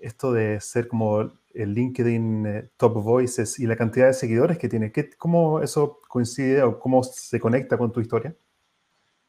esto 0.00 0.32
de 0.32 0.62
ser 0.62 0.88
como 0.88 1.30
el 1.52 1.74
LinkedIn 1.74 2.46
eh, 2.46 2.70
Top 2.78 2.94
Voices 3.02 3.60
y 3.60 3.66
la 3.66 3.76
cantidad 3.76 4.06
de 4.06 4.14
seguidores 4.14 4.56
que 4.56 4.70
tiene? 4.70 4.92
¿Qué, 4.92 5.10
¿Cómo 5.10 5.60
eso 5.60 6.00
coincide 6.08 6.62
o 6.62 6.80
cómo 6.80 7.02
se 7.02 7.38
conecta 7.38 7.76
con 7.76 7.92
tu 7.92 8.00
historia? 8.00 8.34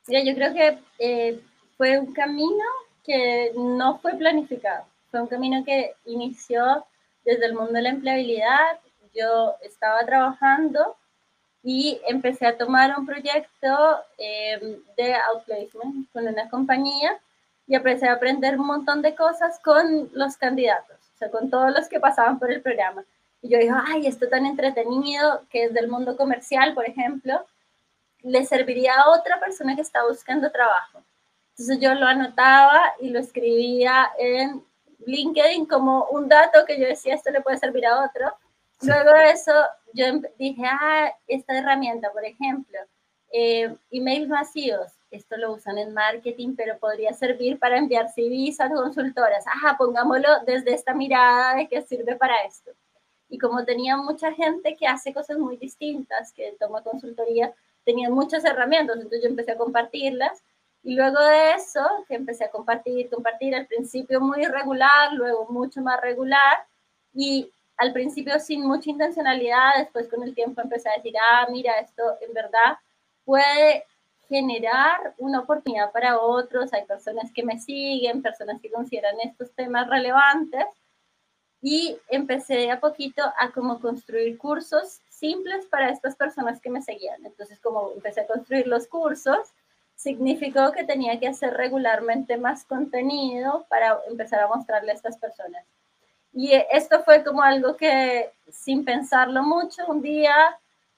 Mira, 0.08 0.24
yo 0.24 0.34
creo 0.34 0.54
que 0.54 0.80
eh, 1.00 1.42
fue 1.76 2.00
un 2.00 2.14
camino 2.14 2.64
que 3.04 3.52
no 3.58 4.00
fue 4.00 4.14
planificado. 4.14 4.86
Fue 5.12 5.22
un 5.22 5.28
camino 5.28 5.62
que 5.66 5.92
inició 6.06 6.86
desde 7.26 7.48
el 7.48 7.54
mundo 7.54 7.74
de 7.74 7.82
la 7.82 7.90
empleabilidad. 7.90 8.80
Yo 9.14 9.56
estaba 9.62 10.06
trabajando 10.06 10.96
y 11.64 12.02
empecé 12.08 12.46
a 12.46 12.58
tomar 12.58 12.98
un 12.98 13.06
proyecto 13.06 14.00
eh, 14.18 14.80
de 14.98 15.16
outplacement 15.16 16.12
con 16.12 16.28
una 16.28 16.50
compañía 16.50 17.20
y 17.68 17.76
empecé 17.76 18.08
a 18.08 18.14
aprender 18.14 18.60
un 18.60 18.68
montón 18.68 19.02
de 19.02 19.16
cosas 19.16 19.60
con 19.60 20.10
los 20.14 20.36
candidatos, 20.36 20.98
o 21.16 21.18
sea, 21.18 21.32
con 21.32 21.50
todos 21.50 21.72
los 21.72 21.88
que 21.88 22.00
pasaban 22.00 22.38
por 22.38 22.52
el 22.52 22.62
programa. 22.62 23.06
Y 23.42 23.50
yo 23.50 23.58
dije, 23.58 23.74
ay, 23.88 24.08
esto 24.08 24.28
tan 24.28 24.46
entretenido, 24.46 25.44
que 25.50 25.66
es 25.66 25.74
del 25.74 25.88
mundo 25.88 26.18
comercial, 26.18 26.74
por 26.74 26.88
ejemplo, 26.88 27.46
le 28.22 28.46
serviría 28.46 28.96
a 28.96 29.10
otra 29.12 29.40
persona 29.40 29.76
que 29.76 29.82
está 29.82 30.04
buscando 30.06 30.52
trabajo. 30.52 31.02
Entonces 31.52 31.80
yo 31.80 31.94
lo 31.94 32.08
anotaba 32.08 32.94
y 33.00 33.10
lo 33.10 33.20
escribía 33.20 34.10
en 34.18 34.64
LinkedIn 35.06 35.66
como 35.66 36.06
un 36.06 36.28
dato 36.28 36.66
que 36.66 36.80
yo 36.80 36.88
decía, 36.88 37.14
esto 37.14 37.32
le 37.32 37.42
puede 37.42 37.58
servir 37.58 37.86
a 37.86 38.04
otro. 38.04 38.34
Luego 38.82 39.12
de 39.14 39.32
eso, 39.32 39.52
yo 39.94 40.06
em, 40.06 40.22
dije, 40.38 40.64
ah, 40.66 41.14
esta 41.28 41.58
herramienta, 41.58 42.12
por 42.12 42.26
ejemplo, 42.26 42.78
eh, 43.32 43.76
emails 43.92 44.28
masivos, 44.28 44.92
esto 45.12 45.38
lo 45.38 45.54
usan 45.54 45.78
en 45.78 45.94
marketing, 45.94 46.56
pero 46.56 46.78
podría 46.80 47.14
servir 47.14 47.60
para 47.60 47.78
enviar 47.78 48.10
CVs 48.10 48.60
a 48.60 48.70
consultoras. 48.70 49.46
Ajá, 49.48 49.76
pongámoslo 49.78 50.28
desde 50.46 50.74
esta 50.74 50.94
mirada 50.94 51.56
de 51.56 51.68
que 51.68 51.82
sirve 51.82 52.16
para 52.16 52.44
esto. 52.46 52.72
Y 53.30 53.38
como 53.38 53.64
tenía 53.66 53.98
mucha 53.98 54.32
gente 54.34 54.76
que 54.76 54.88
hace 54.88 55.14
cosas 55.14 55.38
muy 55.38 55.58
distintas, 55.58 56.34
que 56.34 56.56
toma 56.60 56.84
consultoría, 56.84 57.54
tenían 57.86 58.12
muchas 58.12 58.44
herramientas, 58.46 58.96
entonces 58.98 59.22
yo 59.24 59.30
empecé 59.30 59.52
a 59.52 59.58
compartirlas. 59.58 60.44
Y 60.84 60.96
luego 60.96 61.20
de 61.24 61.54
eso, 61.54 61.82
que 62.08 62.16
empecé 62.16 62.44
a 62.46 62.52
compartir, 62.52 63.10
compartir, 63.10 63.56
al 63.56 63.68
principio 63.68 64.20
muy 64.20 64.42
irregular, 64.42 65.14
luego 65.14 65.48
mucho 65.50 65.82
más 65.82 66.02
regular, 66.02 66.66
y 67.14 67.52
al 67.78 67.94
principio 67.94 68.40
sin 68.40 68.66
mucha 68.66 68.90
intencionalidad, 68.90 69.78
después 69.78 70.08
con 70.10 70.24
el 70.24 70.36
tiempo 70.36 70.62
empecé 70.62 70.90
a 70.90 70.96
decir, 70.96 71.14
ah, 71.32 71.48
mira, 71.52 71.80
esto 71.80 72.04
en 72.22 72.34
verdad 72.34 72.78
puede 73.26 73.86
generar 74.28 75.14
una 75.18 75.42
oportunidad 75.42 75.92
para 75.92 76.20
otros. 76.20 76.74
Hay 76.74 76.86
personas 76.86 77.32
que 77.34 77.44
me 77.44 77.60
siguen, 77.60 78.22
personas 78.22 78.62
que 78.62 78.72
consideran 78.72 79.16
estos 79.24 79.52
temas 79.54 79.88
relevantes. 79.88 80.66
Y 81.62 81.98
empecé 82.10 82.72
a 82.72 82.82
poquito 82.82 83.24
a 83.38 83.52
como 83.52 83.80
construir 83.80 84.38
cursos 84.38 85.00
simples 85.10 85.66
para 85.68 85.90
estas 85.90 86.16
personas 86.18 86.60
que 86.60 86.70
me 86.70 86.82
seguían. 86.82 87.26
Entonces, 87.26 87.60
como 87.60 87.92
empecé 87.94 88.22
a 88.22 88.28
construir 88.28 88.68
los 88.68 88.88
cursos, 88.88 89.54
significó 89.96 90.74
que 90.74 90.84
tenía 90.84 91.20
que 91.20 91.28
hacer 91.28 91.54
regularmente 91.54 92.36
más 92.38 92.66
contenido 92.66 93.66
para 93.70 94.00
empezar 94.10 94.42
a 94.42 94.48
mostrarle 94.48 94.92
a 94.92 94.96
estas 94.96 95.18
personas. 95.18 95.64
Y 96.34 96.52
esto 96.72 97.04
fue 97.04 97.24
como 97.24 97.44
algo 97.44 97.78
que 97.78 98.32
sin 98.52 98.84
pensarlo 98.84 99.44
mucho, 99.44 99.86
un 99.88 100.02
día 100.02 100.36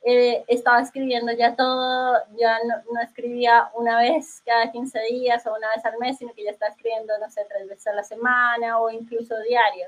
eh, 0.07 0.43
estaba 0.47 0.81
escribiendo 0.81 1.31
ya 1.33 1.55
todo, 1.55 2.17
ya 2.37 2.57
no, 2.63 3.01
escribía 3.01 3.69
una 3.73 3.97
vez 3.97 4.41
cada 4.45 4.71
15 4.71 4.99
días 5.09 5.45
o 5.47 5.55
una 5.55 5.69
vez 5.75 5.83
al 5.83 5.97
mes, 5.97 6.17
sino 6.17 6.33
que 6.33 6.43
ya 6.43 6.51
estaba 6.51 6.71
escribiendo, 6.71 7.17
no 7.19 7.29
sé, 7.29 7.45
tres 7.49 7.67
veces 7.67 7.87
a 7.87 7.93
la 7.93 8.03
semana 8.03 8.79
o 8.79 8.89
incluso 8.89 9.35
diario. 9.41 9.87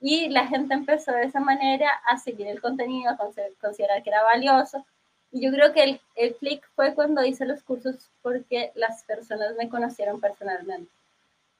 Y 0.00 0.28
la 0.28 0.46
gente 0.46 0.74
empezó 0.74 1.12
de 1.12 1.24
esa 1.24 1.40
manera 1.40 1.90
a 2.06 2.18
seguir 2.18 2.46
el 2.46 2.60
contenido, 2.60 3.10
a 3.10 3.16
considerar 3.60 4.02
que 4.02 4.10
era 4.10 4.22
valioso. 4.22 4.84
Y 5.32 5.40
yo 5.40 5.50
creo 5.50 5.72
que 5.72 5.82
el, 5.82 6.00
el 6.14 6.36
clic 6.36 6.62
fue 6.76 6.94
cuando 6.94 7.24
hice 7.24 7.46
los 7.46 7.62
cursos 7.62 8.10
porque 8.22 8.70
las 8.74 9.02
personas 9.04 9.56
me 9.56 9.68
conocieron 9.68 10.20
personalmente. 10.20 10.90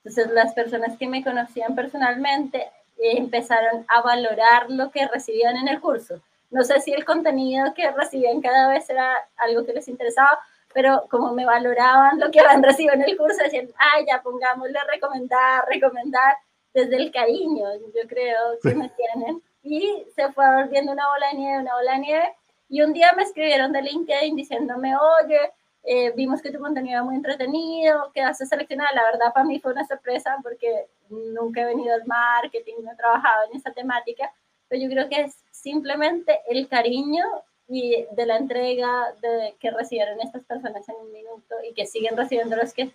Entonces, 0.05 0.31
las 0.33 0.55
personas 0.55 0.97
que 0.97 1.09
me 1.09 1.25
conocían 1.25 1.75
personalmente 1.75 2.71
empezaron 2.99 3.85
a 3.89 4.03
valorar 4.03 4.71
lo 4.71 4.91
que 4.91 5.07
recibían 5.07 5.57
en 5.57 5.69
el 5.69 5.81
curso 5.81 6.21
no 6.51 6.65
sé 6.65 6.81
si 6.81 6.93
el 6.93 7.05
contenido 7.05 7.75
que 7.75 7.91
recibían 7.91 8.41
cada 8.41 8.69
vez 8.69 8.89
era 8.89 9.15
algo 9.37 9.65
que 9.65 9.73
les 9.73 9.89
interesaba, 9.89 10.39
pero 10.73 11.07
como 11.11 11.33
me 11.33 11.45
valoraban 11.45 12.19
lo 12.19 12.31
que 12.31 12.41
habían 12.41 12.63
recibido 12.63 12.95
en 12.95 13.03
el 13.03 13.17
curso, 13.17 13.43
decían, 13.43 13.69
ay, 13.77 14.07
ya 14.07 14.23
pongámosle 14.23 14.79
recomendar, 14.91 15.65
recomendar, 15.69 16.37
desde 16.73 16.97
el 16.97 17.11
cariño, 17.11 17.67
yo 17.95 18.09
creo 18.09 18.39
que 18.63 18.75
me 18.75 18.91
tienen. 18.91 19.43
Y 19.63 20.07
se 20.15 20.33
fue 20.33 20.45
volviendo 20.55 20.93
una 20.93 21.07
bola 21.09 21.29
de 21.31 21.39
nieve, 21.39 21.63
una 21.63 21.75
bola 21.75 21.93
de 21.93 21.99
nieve. 21.99 22.35
Y 22.69 22.83
un 22.83 22.93
día 22.93 23.13
me 23.17 23.23
escribieron 23.23 23.73
de 23.73 23.83
LinkedIn 23.83 24.37
diciéndome, 24.37 24.95
oye, 24.97 25.53
eh, 25.85 26.13
vimos 26.15 26.41
que 26.41 26.51
tu 26.51 26.59
contenido 26.59 26.97
era 26.97 27.05
muy 27.05 27.17
entretenido, 27.17 28.11
quedaste 28.13 28.47
seleccionada. 28.47 28.93
La 28.95 29.05
verdad, 29.05 29.33
para 29.33 29.47
mí 29.47 29.59
fue 29.59 29.73
una 29.73 29.87
sorpresa 29.87 30.37
porque 30.43 30.87
nunca 31.11 31.63
he 31.63 31.67
venido 31.67 31.95
al 31.95 32.07
marketing, 32.07 32.75
no 32.83 32.93
he 32.93 32.97
trabajado 32.97 33.47
en 33.51 33.57
esa 33.57 33.73
temática, 33.73 34.33
pero 34.69 34.83
yo 34.83 34.89
creo 34.89 35.09
que 35.09 35.23
es 35.23 35.37
simplemente 35.51 36.41
el 36.49 36.69
cariño 36.69 37.25
y 37.69 38.07
de 38.13 38.27
la 38.27 38.37
entrega 38.37 39.13
de, 39.21 39.55
que 39.61 39.71
recibieron 39.71 40.21
estas 40.21 40.45
personas 40.45 40.89
en 40.89 40.97
un 40.97 41.13
minuto 41.13 41.55
y 41.69 41.75
que 41.75 41.87
siguen 41.87 42.17
recibiendo 42.17 42.57
los 42.57 42.73
que 42.73 42.91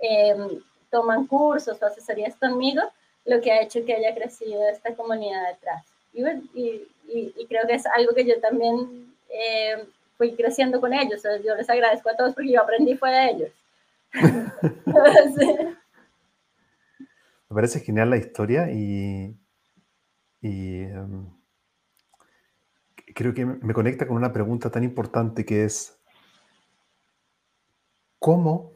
em, 0.00 0.62
toman 0.90 1.26
cursos 1.26 1.80
o 1.80 1.86
asesorías 1.86 2.34
conmigo, 2.36 2.82
lo 3.26 3.40
que 3.40 3.52
ha 3.52 3.62
hecho 3.62 3.84
que 3.84 3.94
haya 3.94 4.14
crecido 4.14 4.66
esta 4.68 4.94
comunidad 4.94 5.48
detrás. 5.48 5.84
Y, 6.12 6.86
y, 7.08 7.46
creo 7.46 7.66
que 7.66 7.74
es 7.74 7.86
algo 7.86 8.14
que 8.14 8.24
yo 8.24 8.40
también 8.40 9.14
em, 9.28 9.80
fui 10.16 10.34
creciendo 10.34 10.80
con 10.80 10.94
ellos. 10.94 11.22
Yo 11.44 11.54
les 11.54 11.68
agradezco 11.68 12.08
a 12.10 12.16
todos 12.16 12.34
porque 12.34 12.52
yo 12.52 12.62
aprendí 12.62 12.96
fue 12.96 13.10
de 13.10 13.30
ellos. 13.30 13.50
Me 17.54 17.58
parece 17.58 17.78
genial 17.78 18.10
la 18.10 18.16
historia 18.16 18.68
y, 18.72 19.38
y 20.40 20.80
em, 20.80 21.30
creo 23.14 23.32
que 23.32 23.46
me 23.46 23.72
conecta 23.72 24.08
con 24.08 24.16
una 24.16 24.32
pregunta 24.32 24.70
tan 24.70 24.82
importante 24.82 25.44
que 25.44 25.62
es, 25.62 25.96
¿cómo 28.18 28.72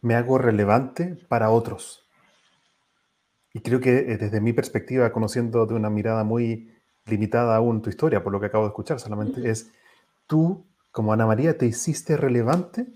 me 0.00 0.14
hago 0.14 0.38
relevante 0.38 1.18
para 1.28 1.50
otros? 1.50 2.08
Y 3.52 3.60
creo 3.60 3.80
que 3.80 3.98
eh, 3.98 4.16
desde 4.16 4.40
mi 4.40 4.54
perspectiva, 4.54 5.12
conociendo 5.12 5.66
de 5.66 5.74
una 5.74 5.90
mirada 5.90 6.24
muy 6.24 6.74
limitada 7.04 7.54
aún 7.54 7.82
tu 7.82 7.90
historia, 7.90 8.24
por 8.24 8.32
lo 8.32 8.40
que 8.40 8.46
acabo 8.46 8.64
de 8.64 8.68
escuchar 8.68 8.98
solamente, 8.98 9.50
es 9.50 9.70
tú, 10.26 10.66
como 10.90 11.12
Ana 11.12 11.26
María, 11.26 11.58
te 11.58 11.66
hiciste 11.66 12.16
relevante 12.16 12.86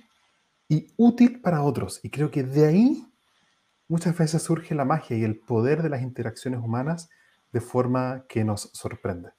y 0.67 0.87
útil 0.97 1.43
para 1.43 1.63
otros. 1.63 2.01
Y 2.03 2.09
creo 2.09 2.31
que 2.31 2.43
de 2.43 2.65
ahí 2.65 3.10
muchas 3.91 4.17
veces 4.17 4.43
surge 4.43 4.75
la 4.75 4.85
magia 4.85 5.17
y 5.17 5.25
el 5.25 5.41
poder 5.41 5.83
de 5.83 5.91
las 5.91 6.01
interacciones 6.01 6.61
humanas 6.61 7.11
de 7.53 7.61
forma 7.61 8.25
que 8.29 8.45
nos 8.45 8.71
sorprende. 8.73 9.31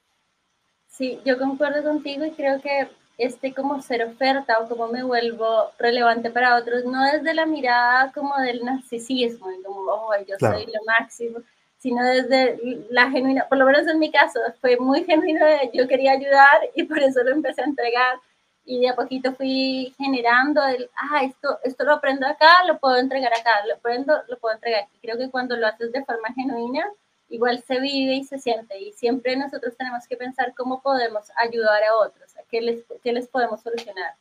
Sí, 0.87 1.21
yo 1.25 1.39
concuerdo 1.39 1.81
contigo 1.83 2.25
y 2.25 2.31
creo 2.31 2.61
que 2.61 2.89
este 3.17 3.53
como 3.53 3.81
ser 3.81 4.03
oferta 4.03 4.59
o 4.59 4.67
como 4.67 4.89
me 4.89 5.03
vuelvo 5.03 5.71
relevante 5.79 6.31
para 6.31 6.57
otros, 6.57 6.83
no 6.83 7.01
desde 7.03 7.33
la 7.33 7.45
mirada 7.45 8.11
como 8.11 8.37
del 8.39 8.65
narcisismo, 8.65 9.47
como, 9.65 9.79
oh, 9.89 10.13
yo 10.27 10.35
soy 10.37 10.65
lo 10.65 10.83
máximo, 10.85 11.39
sino 11.77 12.03
desde 12.03 12.59
la 12.89 13.09
genuina, 13.09 13.47
por 13.47 13.57
lo 13.57 13.65
menos 13.65 13.87
en 13.87 13.99
mi 13.99 14.11
caso, 14.11 14.39
fue 14.59 14.75
muy 14.77 15.05
genuino, 15.05 15.45
yo 15.73 15.87
quería 15.87 16.11
ayudar 16.11 16.59
y 16.75 16.83
por 16.83 16.99
eso 16.99 17.23
lo 17.23 17.31
empecé 17.31 17.61
a 17.61 17.65
entregar 17.65 18.19
y 18.65 18.79
de 18.79 18.89
a 18.89 18.95
poquito 18.95 19.33
fui 19.33 19.93
generando 19.97 20.65
el, 20.65 20.89
ah, 20.95 21.23
esto, 21.23 21.59
esto 21.63 21.83
lo 21.83 21.93
aprendo 21.93 22.27
acá, 22.27 22.63
lo 22.67 22.79
puedo 22.79 22.97
entregar 22.97 23.31
acá, 23.33 23.65
lo 23.67 23.75
aprendo, 23.75 24.13
lo 24.27 24.37
puedo 24.39 24.55
entregar. 24.55 24.85
Y 24.93 24.99
creo 24.99 25.17
que 25.17 25.29
cuando 25.29 25.55
lo 25.57 25.67
haces 25.67 25.91
de 25.91 26.05
forma 26.05 26.33
genuina, 26.33 26.85
igual 27.29 27.63
se 27.65 27.79
vive 27.79 28.15
y 28.15 28.23
se 28.23 28.39
siente 28.39 28.77
y 28.79 28.91
siempre 28.93 29.35
nosotros 29.35 29.75
tenemos 29.77 30.07
que 30.07 30.17
pensar 30.17 30.53
cómo 30.55 30.81
podemos 30.81 31.31
ayudar 31.37 31.81
a 31.83 31.95
otros, 31.95 32.35
a 32.37 32.43
qué 32.49 32.61
les, 32.61 32.83
qué 33.03 33.13
les 33.13 33.27
podemos 33.27 33.61
solucionar, 33.61 34.13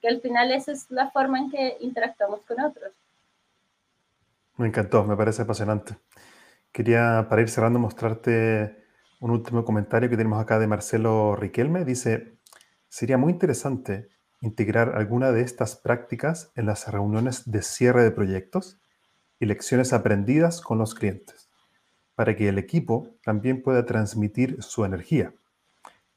que 0.00 0.08
al 0.08 0.20
final 0.20 0.52
esa 0.52 0.72
es 0.72 0.90
la 0.90 1.10
forma 1.10 1.38
en 1.38 1.50
que 1.50 1.76
interactuamos 1.80 2.40
con 2.42 2.60
otros. 2.60 2.92
Me 4.56 4.66
encantó, 4.66 5.04
me 5.04 5.16
parece 5.16 5.42
apasionante. 5.42 5.96
Quería, 6.70 7.26
para 7.28 7.40
ir 7.40 7.48
cerrando, 7.48 7.78
mostrarte 7.78 8.76
un 9.20 9.30
último 9.30 9.64
comentario 9.64 10.10
que 10.10 10.16
tenemos 10.16 10.40
acá 10.40 10.58
de 10.58 10.66
Marcelo 10.66 11.34
Riquelme. 11.34 11.84
Dice, 11.84 12.39
sería 12.90 13.16
muy 13.16 13.32
interesante 13.32 14.08
integrar 14.42 14.96
alguna 14.96 15.32
de 15.32 15.40
estas 15.40 15.76
prácticas 15.76 16.52
en 16.56 16.66
las 16.66 16.86
reuniones 16.88 17.50
de 17.50 17.62
cierre 17.62 18.02
de 18.02 18.10
proyectos 18.10 18.78
y 19.38 19.46
lecciones 19.46 19.94
aprendidas 19.94 20.60
con 20.60 20.76
los 20.76 20.94
clientes 20.94 21.48
para 22.14 22.36
que 22.36 22.50
el 22.50 22.58
equipo 22.58 23.08
también 23.24 23.62
pueda 23.62 23.86
transmitir 23.86 24.62
su 24.62 24.84
energía, 24.84 25.32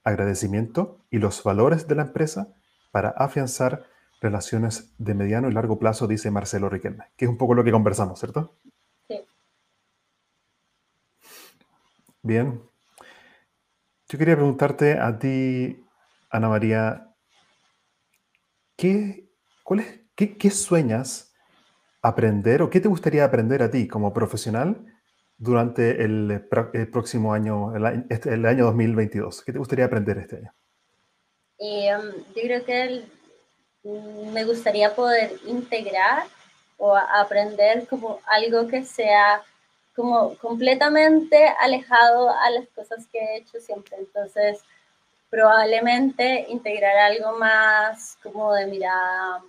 agradecimiento 0.04 1.00
y 1.10 1.20
los 1.20 1.42
valores 1.44 1.88
de 1.88 1.96
la 1.96 2.02
empresa 2.02 2.54
para 2.92 3.10
afianzar 3.10 3.86
relaciones 4.20 4.94
de 4.98 5.14
mediano 5.14 5.50
y 5.50 5.54
largo 5.54 5.80
plazo, 5.80 6.08
dice 6.08 6.30
Marcelo 6.32 6.68
Riquelme, 6.70 7.06
que 7.16 7.24
es 7.26 7.32
un 7.32 7.38
poco 7.38 7.54
lo 7.54 7.64
que 7.64 7.72
conversamos, 7.72 8.20
¿cierto? 8.20 8.56
Sí. 9.08 9.26
Bien. 12.22 12.62
Yo 14.10 14.20
quería 14.20 14.36
preguntarte 14.36 15.00
a 15.00 15.18
ti, 15.18 15.83
Ana 16.34 16.50
María, 16.50 17.14
¿qué, 18.76 19.30
qué, 20.16 20.36
qué 20.36 20.50
sueñas 20.50 21.32
aprender 22.02 22.64
o 22.64 22.72
qué 22.72 22.80
te 22.80 22.88
gustaría 22.88 23.24
aprender 23.24 23.62
a 23.62 23.70
ti 23.70 23.88
como 23.88 24.12
profesional 24.12 24.84
durante 25.38 26.04
el, 26.04 26.44
próximo 26.92 27.36
año, 27.36 27.74
este, 28.10 28.34
el, 28.34 28.48
año 28.48 28.66
2022? 28.66 29.44
¿Qué 29.44 29.54
te 29.54 29.60
gustaría 29.60 29.86
aprender 29.86 30.18
este 30.18 30.38
año? 30.38 30.54
Um, 31.60 32.24
yo 32.36 32.42
creo 32.42 32.66
que 32.66 33.04
me 34.34 34.44
gustaría 34.44 34.96
poder 34.96 35.34
integrar 35.46 36.24
o 36.78 36.96
aprender 36.96 37.86
como 37.88 38.20
algo 38.26 38.68
que 38.68 38.84
sea 38.84 39.44
como 39.96 40.36
completamente 40.40 41.48
alejado 41.62 42.32
a 42.32 42.50
las 42.50 42.68
cosas 42.70 43.06
que 43.12 43.20
he 43.20 43.38
hecho 43.38 43.60
siempre. 43.60 43.98
Entonces, 44.00 44.64
probablemente 45.34 46.46
integrar 46.50 46.96
algo 46.96 47.36
más 47.40 48.20
como 48.22 48.54
de 48.54 48.68
mirada, 48.68 49.42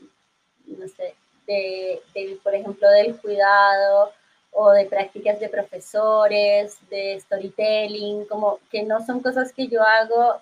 no 0.66 0.88
sé, 0.88 1.14
de 1.46 2.00
por 2.42 2.54
ejemplo, 2.54 2.88
del 2.88 3.20
cuidado 3.20 4.10
o 4.52 4.70
de 4.70 4.86
prácticas 4.86 5.38
de 5.40 5.50
profesores, 5.50 6.78
de 6.88 7.20
storytelling, 7.20 8.24
como 8.24 8.60
que 8.70 8.82
no 8.82 9.04
son 9.04 9.20
cosas 9.20 9.52
que 9.52 9.68
yo 9.68 9.82
hago, 9.82 10.40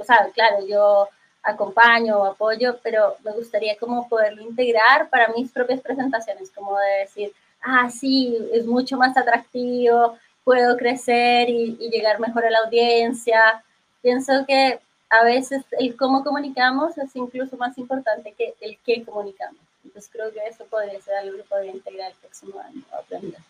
o 0.00 0.04
sea, 0.04 0.30
claro, 0.34 0.66
yo 0.66 1.08
acompaño 1.44 2.18
o 2.18 2.24
apoyo, 2.24 2.80
pero 2.82 3.14
me 3.22 3.30
gustaría 3.34 3.76
como 3.76 4.08
poderlo 4.08 4.42
integrar 4.42 5.08
para 5.10 5.28
mis 5.28 5.52
propias 5.52 5.80
presentaciones, 5.80 6.50
como 6.50 6.76
de 6.76 7.02
decir, 7.02 7.32
ah, 7.62 7.88
sí, 7.88 8.36
es 8.52 8.66
mucho 8.66 8.96
más 8.96 9.16
atractivo, 9.16 10.18
puedo 10.42 10.76
crecer 10.76 11.48
y, 11.48 11.76
y 11.78 11.88
llegar 11.88 12.18
mejor 12.18 12.44
a 12.44 12.50
la 12.50 12.58
audiencia. 12.64 13.62
Pienso 14.06 14.46
que 14.46 14.78
a 15.10 15.24
veces 15.24 15.64
el 15.80 15.96
cómo 15.96 16.22
comunicamos 16.22 16.96
es 16.96 17.16
incluso 17.16 17.56
más 17.56 17.76
importante 17.76 18.34
que 18.38 18.54
el 18.60 18.78
qué 18.86 19.04
comunicamos. 19.04 19.60
Entonces 19.82 20.08
creo 20.12 20.32
que 20.32 20.38
eso 20.48 20.64
podría 20.66 21.00
ser 21.00 21.16
algo 21.16 21.36
que 21.36 21.42
podría 21.42 21.72
integrar 21.72 22.12
el 22.12 22.16
próximo 22.18 22.60
año 22.60 22.82
aprender. 22.96 23.40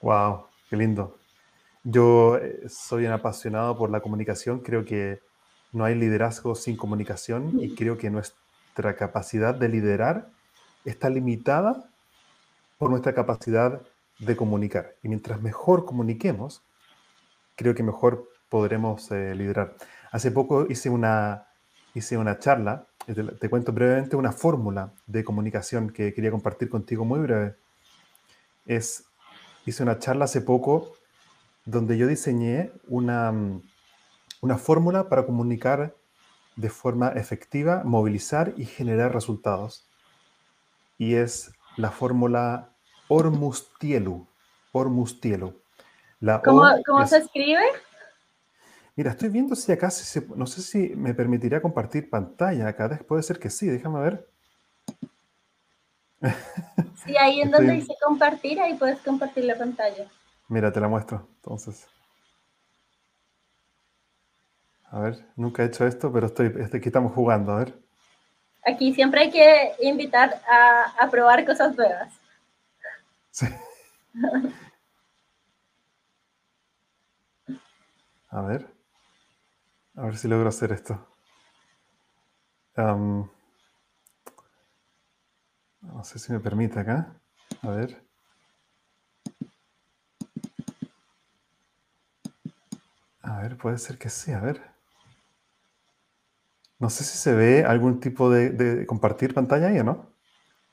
Wow, 0.00 0.46
qué 0.70 0.76
lindo. 0.78 1.18
Yo 1.84 2.38
eh, 2.38 2.70
soy 2.70 3.04
un 3.04 3.12
apasionado 3.12 3.76
por 3.76 3.90
la 3.90 4.00
comunicación. 4.00 4.60
Creo 4.60 4.86
que 4.86 5.20
no 5.72 5.84
hay 5.84 5.94
liderazgo 5.94 6.54
sin 6.54 6.78
comunicación 6.78 7.60
y 7.60 7.74
creo 7.74 7.98
que 7.98 8.08
nuestra 8.08 8.96
capacidad 8.96 9.54
de 9.54 9.68
liderar 9.68 10.30
está 10.86 11.10
limitada 11.10 11.84
por 12.78 12.88
nuestra 12.88 13.12
capacidad 13.12 13.82
de 14.20 14.36
comunicar. 14.36 14.94
Y 15.02 15.08
mientras 15.08 15.42
mejor 15.42 15.84
comuniquemos, 15.84 16.62
creo 17.56 17.74
que 17.74 17.82
mejor 17.82 18.26
podremos 18.48 19.10
eh, 19.10 19.34
liderar. 19.34 19.74
Hace 20.10 20.30
poco 20.30 20.66
hice 20.68 20.90
una, 20.90 21.46
hice 21.94 22.16
una 22.16 22.38
charla 22.38 22.86
te, 23.14 23.48
cuento 23.48 23.72
brevemente 23.72 24.16
una 24.16 24.32
fórmula 24.32 24.92
de 25.06 25.24
comunicación 25.24 25.90
que 25.90 26.12
quería 26.12 26.30
compartir 26.30 26.68
contigo 26.68 27.04
muy 27.04 27.20
breve. 27.20 27.56
Es, 28.66 29.04
hice 29.64 29.82
una 29.82 29.98
charla 29.98 30.26
hace 30.26 30.42
poco 30.42 30.92
donde 31.64 31.96
yo 31.96 32.06
diseñé 32.06 32.70
una, 32.86 33.32
una 34.42 34.58
fórmula 34.58 35.08
para 35.08 35.24
comunicar 35.24 35.94
de 36.56 36.70
forma 36.70 37.08
efectiva, 37.10 37.82
movilizar 37.84 38.52
y 38.56 38.66
generar 38.66 39.14
resultados. 39.14 39.86
Y 40.98 41.14
es 41.14 41.52
la 41.76 41.90
fórmula 41.90 42.70
Ormustielu. 43.08 44.26
Ormustielu. 44.72 45.58
La 46.20 46.42
¿Cómo, 46.42 46.64
¿cómo 46.84 47.06
se 47.06 47.18
escribe? 47.18 47.62
Mira, 48.98 49.12
estoy 49.12 49.28
viendo 49.28 49.54
si 49.54 49.70
acá, 49.70 49.90
no 50.34 50.44
sé 50.44 50.60
si 50.60 50.88
me 50.96 51.14
permitiría 51.14 51.62
compartir 51.62 52.10
pantalla 52.10 52.66
acá. 52.66 52.98
Puede 53.06 53.22
ser 53.22 53.38
que 53.38 53.48
sí, 53.48 53.68
déjame 53.68 54.00
ver. 54.00 54.28
Sí, 57.04 57.16
ahí 57.16 57.40
en 57.40 57.52
donde 57.52 57.74
dice 57.74 57.94
compartir, 58.04 58.60
ahí 58.60 58.74
puedes 58.74 58.98
compartir 58.98 59.44
la 59.44 59.56
pantalla. 59.56 60.10
Mira, 60.48 60.72
te 60.72 60.80
la 60.80 60.88
muestro, 60.88 61.28
entonces. 61.36 61.86
A 64.90 64.98
ver, 64.98 65.24
nunca 65.36 65.62
he 65.62 65.66
hecho 65.66 65.86
esto, 65.86 66.12
pero 66.12 66.26
estoy, 66.26 66.48
aquí 66.48 66.88
estamos 66.88 67.12
jugando, 67.12 67.52
a 67.52 67.58
ver. 67.60 67.78
Aquí 68.66 68.92
siempre 68.92 69.20
hay 69.20 69.30
que 69.30 69.76
invitar 69.80 70.42
a, 70.50 70.92
a 70.98 71.08
probar 71.08 71.46
cosas 71.46 71.76
nuevas. 71.76 72.12
Sí. 73.30 73.46
a 78.30 78.42
ver. 78.42 78.77
A 79.98 80.02
ver 80.02 80.16
si 80.16 80.28
logro 80.28 80.48
hacer 80.48 80.70
esto. 80.70 80.96
no 82.76 83.28
sé 86.04 86.20
si 86.20 86.32
me 86.32 86.38
permite 86.38 86.78
acá. 86.78 87.16
A 87.62 87.70
ver. 87.70 88.00
A 93.22 93.42
ver, 93.42 93.56
puede 93.56 93.78
ser 93.78 93.98
que 93.98 94.08
sí, 94.08 94.30
a 94.30 94.38
ver. 94.38 94.62
No 96.78 96.90
sé 96.90 97.02
si 97.02 97.18
se 97.18 97.34
ve 97.34 97.64
algún 97.64 97.98
tipo 97.98 98.30
de, 98.30 98.50
de, 98.50 98.86
compartir 98.86 99.34
pantalla 99.34 99.66
ahí 99.66 99.80
o 99.80 99.84
no. 99.84 100.06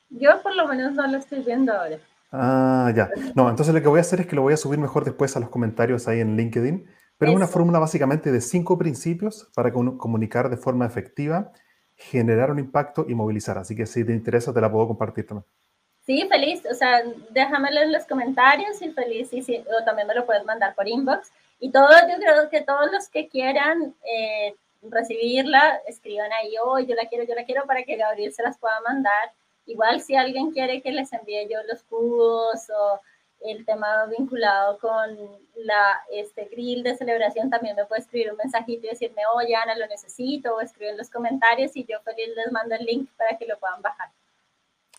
Yo 0.08 0.40
por 0.40 0.54
lo 0.54 0.68
menos 0.68 0.92
no 0.92 1.04
lo 1.08 1.18
estoy 1.18 1.42
viendo 1.42 1.72
ahora. 1.72 1.98
Ah, 2.30 2.92
ya. 2.94 3.10
No, 3.34 3.50
entonces 3.50 3.74
lo 3.74 3.82
que 3.82 3.88
voy 3.88 3.98
a 3.98 4.02
hacer 4.02 4.20
es 4.20 4.28
que 4.28 4.36
lo 4.36 4.42
voy 4.42 4.54
a 4.54 4.56
subir 4.56 4.78
mejor 4.78 5.04
después 5.04 5.36
a 5.36 5.40
los 5.40 5.50
comentarios 5.50 6.06
ahí 6.06 6.20
en 6.20 6.36
LinkedIn 6.36 6.86
pero 7.18 7.30
es 7.30 7.36
una 7.36 7.46
fórmula 7.46 7.78
básicamente 7.78 8.30
de 8.30 8.40
cinco 8.40 8.76
principios 8.76 9.48
para 9.54 9.72
comunicar 9.72 10.50
de 10.50 10.56
forma 10.56 10.86
efectiva, 10.86 11.52
generar 11.94 12.50
un 12.50 12.58
impacto 12.58 13.06
y 13.08 13.14
movilizar. 13.14 13.56
Así 13.58 13.74
que 13.74 13.86
si 13.86 14.04
te 14.04 14.12
interesa, 14.12 14.52
te 14.52 14.60
la 14.60 14.70
puedo 14.70 14.88
compartir 14.88 15.26
también. 15.26 15.46
Sí, 16.04 16.26
feliz. 16.28 16.62
O 16.70 16.74
sea, 16.74 17.02
déjamelo 17.30 17.80
en 17.80 17.92
los 17.92 18.04
comentarios 18.04 18.80
y 18.82 18.90
feliz. 18.90 19.32
Y 19.32 19.42
sí, 19.42 19.64
o 19.66 19.84
también 19.84 20.06
me 20.06 20.14
lo 20.14 20.26
puedes 20.26 20.44
mandar 20.44 20.74
por 20.74 20.86
inbox. 20.86 21.32
Y 21.58 21.70
todo, 21.70 21.88
yo 21.88 22.16
creo 22.18 22.48
que 22.50 22.60
todos 22.60 22.92
los 22.92 23.08
que 23.08 23.28
quieran 23.28 23.94
eh, 24.04 24.54
recibirla, 24.82 25.80
escriban 25.86 26.30
ahí, 26.32 26.54
oh, 26.62 26.78
yo 26.78 26.94
la 26.94 27.06
quiero, 27.06 27.24
yo 27.24 27.34
la 27.34 27.44
quiero, 27.44 27.66
para 27.66 27.82
que 27.82 27.96
Gabriel 27.96 28.32
se 28.32 28.42
las 28.42 28.58
pueda 28.58 28.78
mandar. 28.86 29.32
Igual 29.64 30.00
si 30.00 30.14
alguien 30.14 30.52
quiere 30.52 30.80
que 30.82 30.92
les 30.92 31.12
envíe 31.12 31.48
yo 31.50 31.58
los 31.68 31.82
cubos 31.82 32.70
o 32.70 33.00
el 33.40 33.64
tema 33.64 34.06
vinculado 34.06 34.78
con 34.78 35.16
la, 35.56 36.00
este 36.12 36.48
grill 36.50 36.82
de 36.82 36.96
celebración, 36.96 37.50
también 37.50 37.76
me 37.76 37.84
puede 37.84 38.02
escribir 38.02 38.30
un 38.30 38.36
mensajito 38.36 38.86
y 38.86 38.90
decirme, 38.90 39.22
oye, 39.34 39.54
Ana, 39.54 39.76
lo 39.76 39.86
necesito, 39.86 40.54
o 40.54 40.60
escribir 40.60 40.90
en 40.92 40.98
los 40.98 41.10
comentarios 41.10 41.76
y 41.76 41.84
yo 41.84 42.00
feliz 42.00 42.28
les 42.34 42.52
mando 42.52 42.74
el 42.74 42.84
link 42.84 43.10
para 43.16 43.36
que 43.36 43.46
lo 43.46 43.58
puedan 43.58 43.82
bajar. 43.82 44.10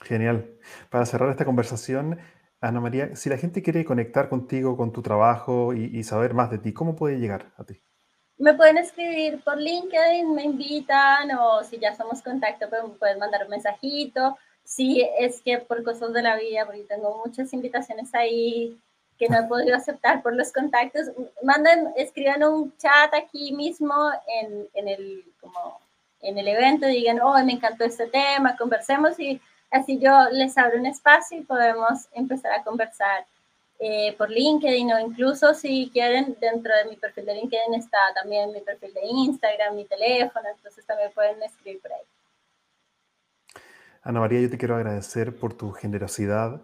Genial. 0.01 0.57
Para 0.89 1.05
cerrar 1.05 1.29
esta 1.29 1.45
conversación, 1.45 2.19
Ana 2.61 2.79
María, 2.79 3.15
si 3.15 3.29
la 3.29 3.38
gente 3.38 3.61
quiere 3.61 3.85
conectar 3.85 4.29
contigo, 4.29 4.77
con 4.77 4.91
tu 4.91 5.01
trabajo 5.01 5.73
y, 5.73 6.03
saber 6.03 6.33
más 6.33 6.49
de 6.49 6.59
ti, 6.59 6.73
¿cómo 6.73 6.95
puede 6.95 7.19
llegar 7.19 7.51
a 7.57 7.63
ti? 7.63 7.81
Me 8.38 8.53
pueden 8.53 8.77
escribir 8.77 9.43
por 9.43 9.57
LinkedIn, 9.57 10.33
me 10.33 10.43
invitan, 10.43 11.31
o 11.31 11.63
si 11.63 11.79
ya 11.79 11.95
somos 11.95 12.21
contacto, 12.21 12.69
pues 12.69 12.83
me 12.83 12.89
pueden 12.89 13.17
mandar 13.17 13.43
un 13.43 13.49
mensajito 13.49 14.38
sí 14.68 15.01
es 15.18 15.41
que 15.41 15.59
por 15.59 15.82
cosas 15.82 16.11
de 16.11 16.22
la 16.22 16.36
vida, 16.36 16.65
porque 16.65 16.84
tengo 16.84 17.22
muchas 17.26 17.53
invitaciones 17.53 18.13
ahí 18.13 18.78
que 19.18 19.30
no 19.30 19.39
he 19.39 19.43
podido 19.43 19.76
aceptar 19.76 20.22
por 20.22 20.36
los 20.36 20.51
contactos, 20.51 21.07
manden, 21.41 21.93
escriban 21.95 22.43
un 22.43 22.76
chat 22.78 23.13
aquí 23.13 23.53
mismo 23.53 23.95
en, 24.28 24.68
en 24.74 24.88
el, 24.89 25.24
como 25.39 25.80
en 26.22 26.38
el 26.38 26.49
evento, 26.49 26.86
digan, 26.86 27.22
oh, 27.22 27.41
me 27.45 27.53
encantó 27.53 27.86
este 27.86 28.07
tema, 28.07 28.57
conversemos 28.57 29.18
y 29.20 29.41
así 29.72 29.99
yo 29.99 30.11
les 30.32 30.57
abro 30.57 30.78
un 30.78 30.86
espacio 30.86 31.39
y 31.39 31.43
podemos 31.43 32.07
empezar 32.11 32.51
a 32.51 32.63
conversar 32.63 33.26
eh, 33.80 34.13
por 34.18 34.30
LinkedIn 34.30 34.91
o 34.91 34.99
incluso 34.99 35.53
si 35.53 35.89
quieren, 35.93 36.36
dentro 36.41 36.76
de 36.76 36.89
mi 36.89 36.97
perfil 36.97 37.26
de 37.26 37.36
LinkedIn 37.36 37.74
está 37.76 37.99
también 38.15 38.51
mi 38.51 38.59
perfil 38.59 38.93
de 38.93 39.05
Instagram, 39.05 39.76
mi 39.76 39.86
teléfono, 39.86 40.45
entonces 40.53 40.86
también 40.86 41.11
pueden 41.13 41.41
escribir 41.41 41.82
por 41.82 41.93
ahí. 41.93 42.03
Ana 44.08 44.22
María, 44.22 44.39
yo 44.39 44.49
te 44.49 44.58
quiero 44.58 44.78
agradecer 44.78 45.36
por 45.38 45.53
tu 45.53 45.74
generosidad, 45.74 46.62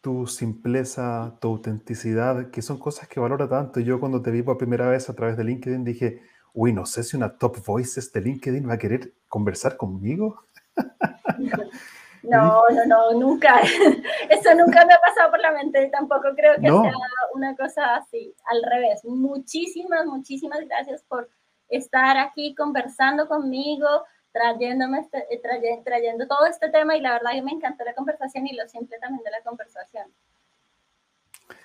tu 0.00 0.26
simpleza, 0.26 1.38
tu 1.40 1.46
autenticidad, 1.46 2.50
que 2.50 2.60
son 2.60 2.76
cosas 2.76 3.06
que 3.06 3.20
valoro 3.20 3.48
tanto. 3.48 3.78
Yo 3.78 4.00
cuando 4.00 4.20
te 4.20 4.32
vi 4.32 4.42
por 4.42 4.58
primera 4.58 4.88
vez 4.88 5.08
a 5.08 5.14
través 5.14 5.36
de 5.36 5.44
LinkedIn 5.44 5.84
dije, 5.84 6.22
uy, 6.52 6.72
no 6.72 6.84
sé 6.84 7.04
si 7.04 7.16
una 7.16 7.38
top 7.38 7.64
voices 7.64 8.12
de 8.12 8.20
LinkedIn 8.22 8.68
va 8.68 8.74
a 8.74 8.78
querer 8.78 9.12
conversar 9.28 9.76
conmigo. 9.76 10.44
No, 12.24 12.62
no, 12.70 12.86
no, 12.86 13.18
nunca. 13.18 13.60
Eso 14.30 14.54
nunca 14.54 14.86
me 14.86 14.94
ha 14.94 15.00
pasado 15.00 15.32
por 15.32 15.40
la 15.40 15.50
mente. 15.50 15.88
Tampoco 15.88 16.28
creo 16.36 16.54
que 16.54 16.68
sea 16.68 16.94
una 17.34 17.56
cosa 17.56 17.96
así. 17.96 18.32
Al 18.44 18.62
revés. 18.62 19.04
Muchísimas, 19.04 20.06
muchísimas 20.06 20.60
gracias 20.60 21.02
por 21.02 21.28
estar 21.68 22.16
aquí 22.18 22.54
conversando 22.54 23.26
conmigo, 23.26 24.04
trayéndome 24.32 25.00
este, 25.00 25.26
eh, 25.30 25.82
trayendo 25.84 26.26
todo 26.26 26.46
este 26.46 26.68
tema 26.70 26.96
y 26.96 27.00
la 27.00 27.12
verdad 27.12 27.32
que 27.32 27.42
me 27.42 27.52
encantó 27.52 27.84
la 27.84 27.94
conversación 27.94 28.46
y 28.46 28.54
lo 28.54 28.68
simple 28.68 28.98
también 28.98 29.22
de 29.22 29.30
la 29.30 29.42
conversación. 29.42 30.06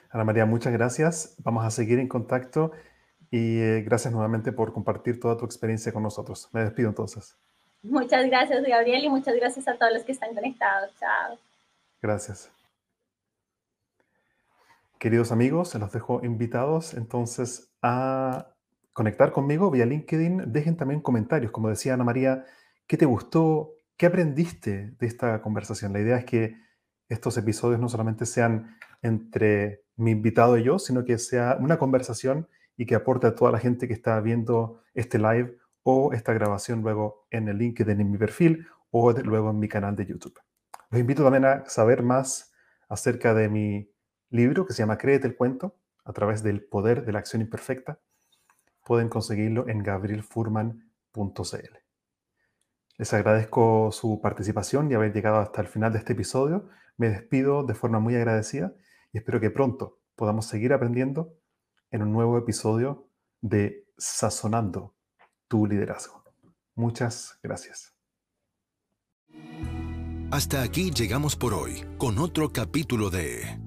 Ana 0.09 0.23
María, 0.23 0.45
muchas 0.45 0.73
gracias. 0.73 1.35
Vamos 1.39 1.65
a 1.65 1.71
seguir 1.71 1.99
en 1.99 2.07
contacto 2.07 2.71
y 3.29 3.59
eh, 3.59 3.81
gracias 3.81 4.13
nuevamente 4.13 4.51
por 4.51 4.73
compartir 4.73 5.19
toda 5.19 5.37
tu 5.37 5.45
experiencia 5.45 5.91
con 5.91 6.03
nosotros. 6.03 6.49
Me 6.53 6.61
despido 6.61 6.89
entonces. 6.89 7.37
Muchas 7.83 8.25
gracias, 8.25 8.63
Gabriel, 8.63 9.03
y 9.03 9.09
muchas 9.09 9.35
gracias 9.35 9.67
a 9.67 9.77
todos 9.77 9.93
los 9.93 10.03
que 10.03 10.11
están 10.11 10.33
conectados. 10.33 10.91
Chao. 10.99 11.37
Gracias. 12.01 12.51
Queridos 14.99 15.31
amigos, 15.31 15.69
se 15.69 15.79
los 15.79 15.91
dejo 15.91 16.23
invitados 16.23 16.93
entonces 16.95 17.71
a 17.81 18.47
conectar 18.97 19.31
conmigo 19.31 19.69
vía 19.69 19.85
LinkedIn. 19.85 20.51
Dejen 20.51 20.75
también 20.75 21.01
comentarios, 21.01 21.51
como 21.51 21.69
decía 21.69 21.93
Ana 21.93 22.03
María, 22.03 22.45
¿Qué 22.87 22.97
te 22.97 23.05
gustó? 23.05 23.75
¿Qué 23.95 24.07
aprendiste 24.07 24.95
de 24.97 25.05
esta 25.05 25.39
conversación? 25.43 25.93
La 25.93 25.99
idea 25.99 26.17
es 26.17 26.25
que 26.25 26.55
estos 27.07 27.37
episodios 27.37 27.79
no 27.79 27.89
solamente 27.89 28.25
sean 28.25 28.75
entre 29.03 29.83
mi 29.97 30.11
invitado 30.11 30.57
y 30.57 30.63
yo, 30.63 30.79
sino 30.79 31.05
que 31.05 31.19
sea 31.19 31.57
una 31.59 31.77
conversación 31.77 32.47
y 32.75 32.87
que 32.87 32.95
aporte 32.95 33.27
a 33.27 33.35
toda 33.35 33.51
la 33.51 33.59
gente 33.59 33.87
que 33.87 33.93
está 33.93 34.19
viendo 34.19 34.81
este 34.95 35.19
live 35.19 35.59
o 35.83 36.11
esta 36.13 36.33
grabación 36.33 36.81
luego 36.81 37.27
en 37.29 37.49
el 37.49 37.59
LinkedIn 37.59 38.01
en 38.01 38.09
mi 38.09 38.17
perfil 38.17 38.65
o 38.89 39.11
luego 39.11 39.51
en 39.51 39.59
mi 39.59 39.67
canal 39.67 39.95
de 39.95 40.07
YouTube. 40.07 40.39
Los 40.89 40.99
invito 40.99 41.23
también 41.23 41.45
a 41.45 41.69
saber 41.69 42.01
más 42.01 42.51
acerca 42.89 43.35
de 43.35 43.47
mi 43.47 43.91
libro 44.31 44.65
que 44.65 44.73
se 44.73 44.79
llama 44.79 44.97
Créete 44.97 45.27
el 45.27 45.35
cuento 45.35 45.75
a 46.03 46.13
través 46.13 46.41
del 46.41 46.63
poder 46.63 47.05
de 47.05 47.11
la 47.11 47.19
acción 47.19 47.43
imperfecta. 47.43 47.99
Pueden 48.87 49.09
conseguirlo 49.09 49.67
en 49.67 49.83
gabrielfurman.cl. 49.83 51.77
Les 52.97 53.13
agradezco 53.13 53.91
su 53.91 54.21
participación 54.21 54.89
y 54.89 54.93
haber 54.93 55.11
llegado 55.11 55.39
hasta 55.39 55.59
el 55.59 55.67
final 55.67 55.91
de 55.91 55.99
este 55.99 56.13
episodio. 56.13 56.69
Me 56.95 57.09
despido 57.09 57.63
de 57.63 57.73
forma 57.73 57.99
muy 57.99 58.15
agradecida 58.15 58.73
y 59.11 59.17
espero 59.17 59.41
que 59.41 59.49
pronto 59.49 59.99
podamos 60.15 60.45
seguir 60.45 60.71
aprendiendo 60.71 61.33
en 61.91 62.01
un 62.01 62.13
nuevo 62.13 62.37
episodio 62.37 63.09
de 63.41 63.85
Sazonando 63.97 64.95
tu 65.49 65.67
liderazgo. 65.67 66.23
Muchas 66.73 67.37
gracias. 67.43 67.93
Hasta 70.31 70.63
aquí 70.63 70.91
llegamos 70.91 71.35
por 71.35 71.53
hoy 71.53 71.83
con 71.97 72.19
otro 72.19 72.53
capítulo 72.53 73.09
de 73.09 73.66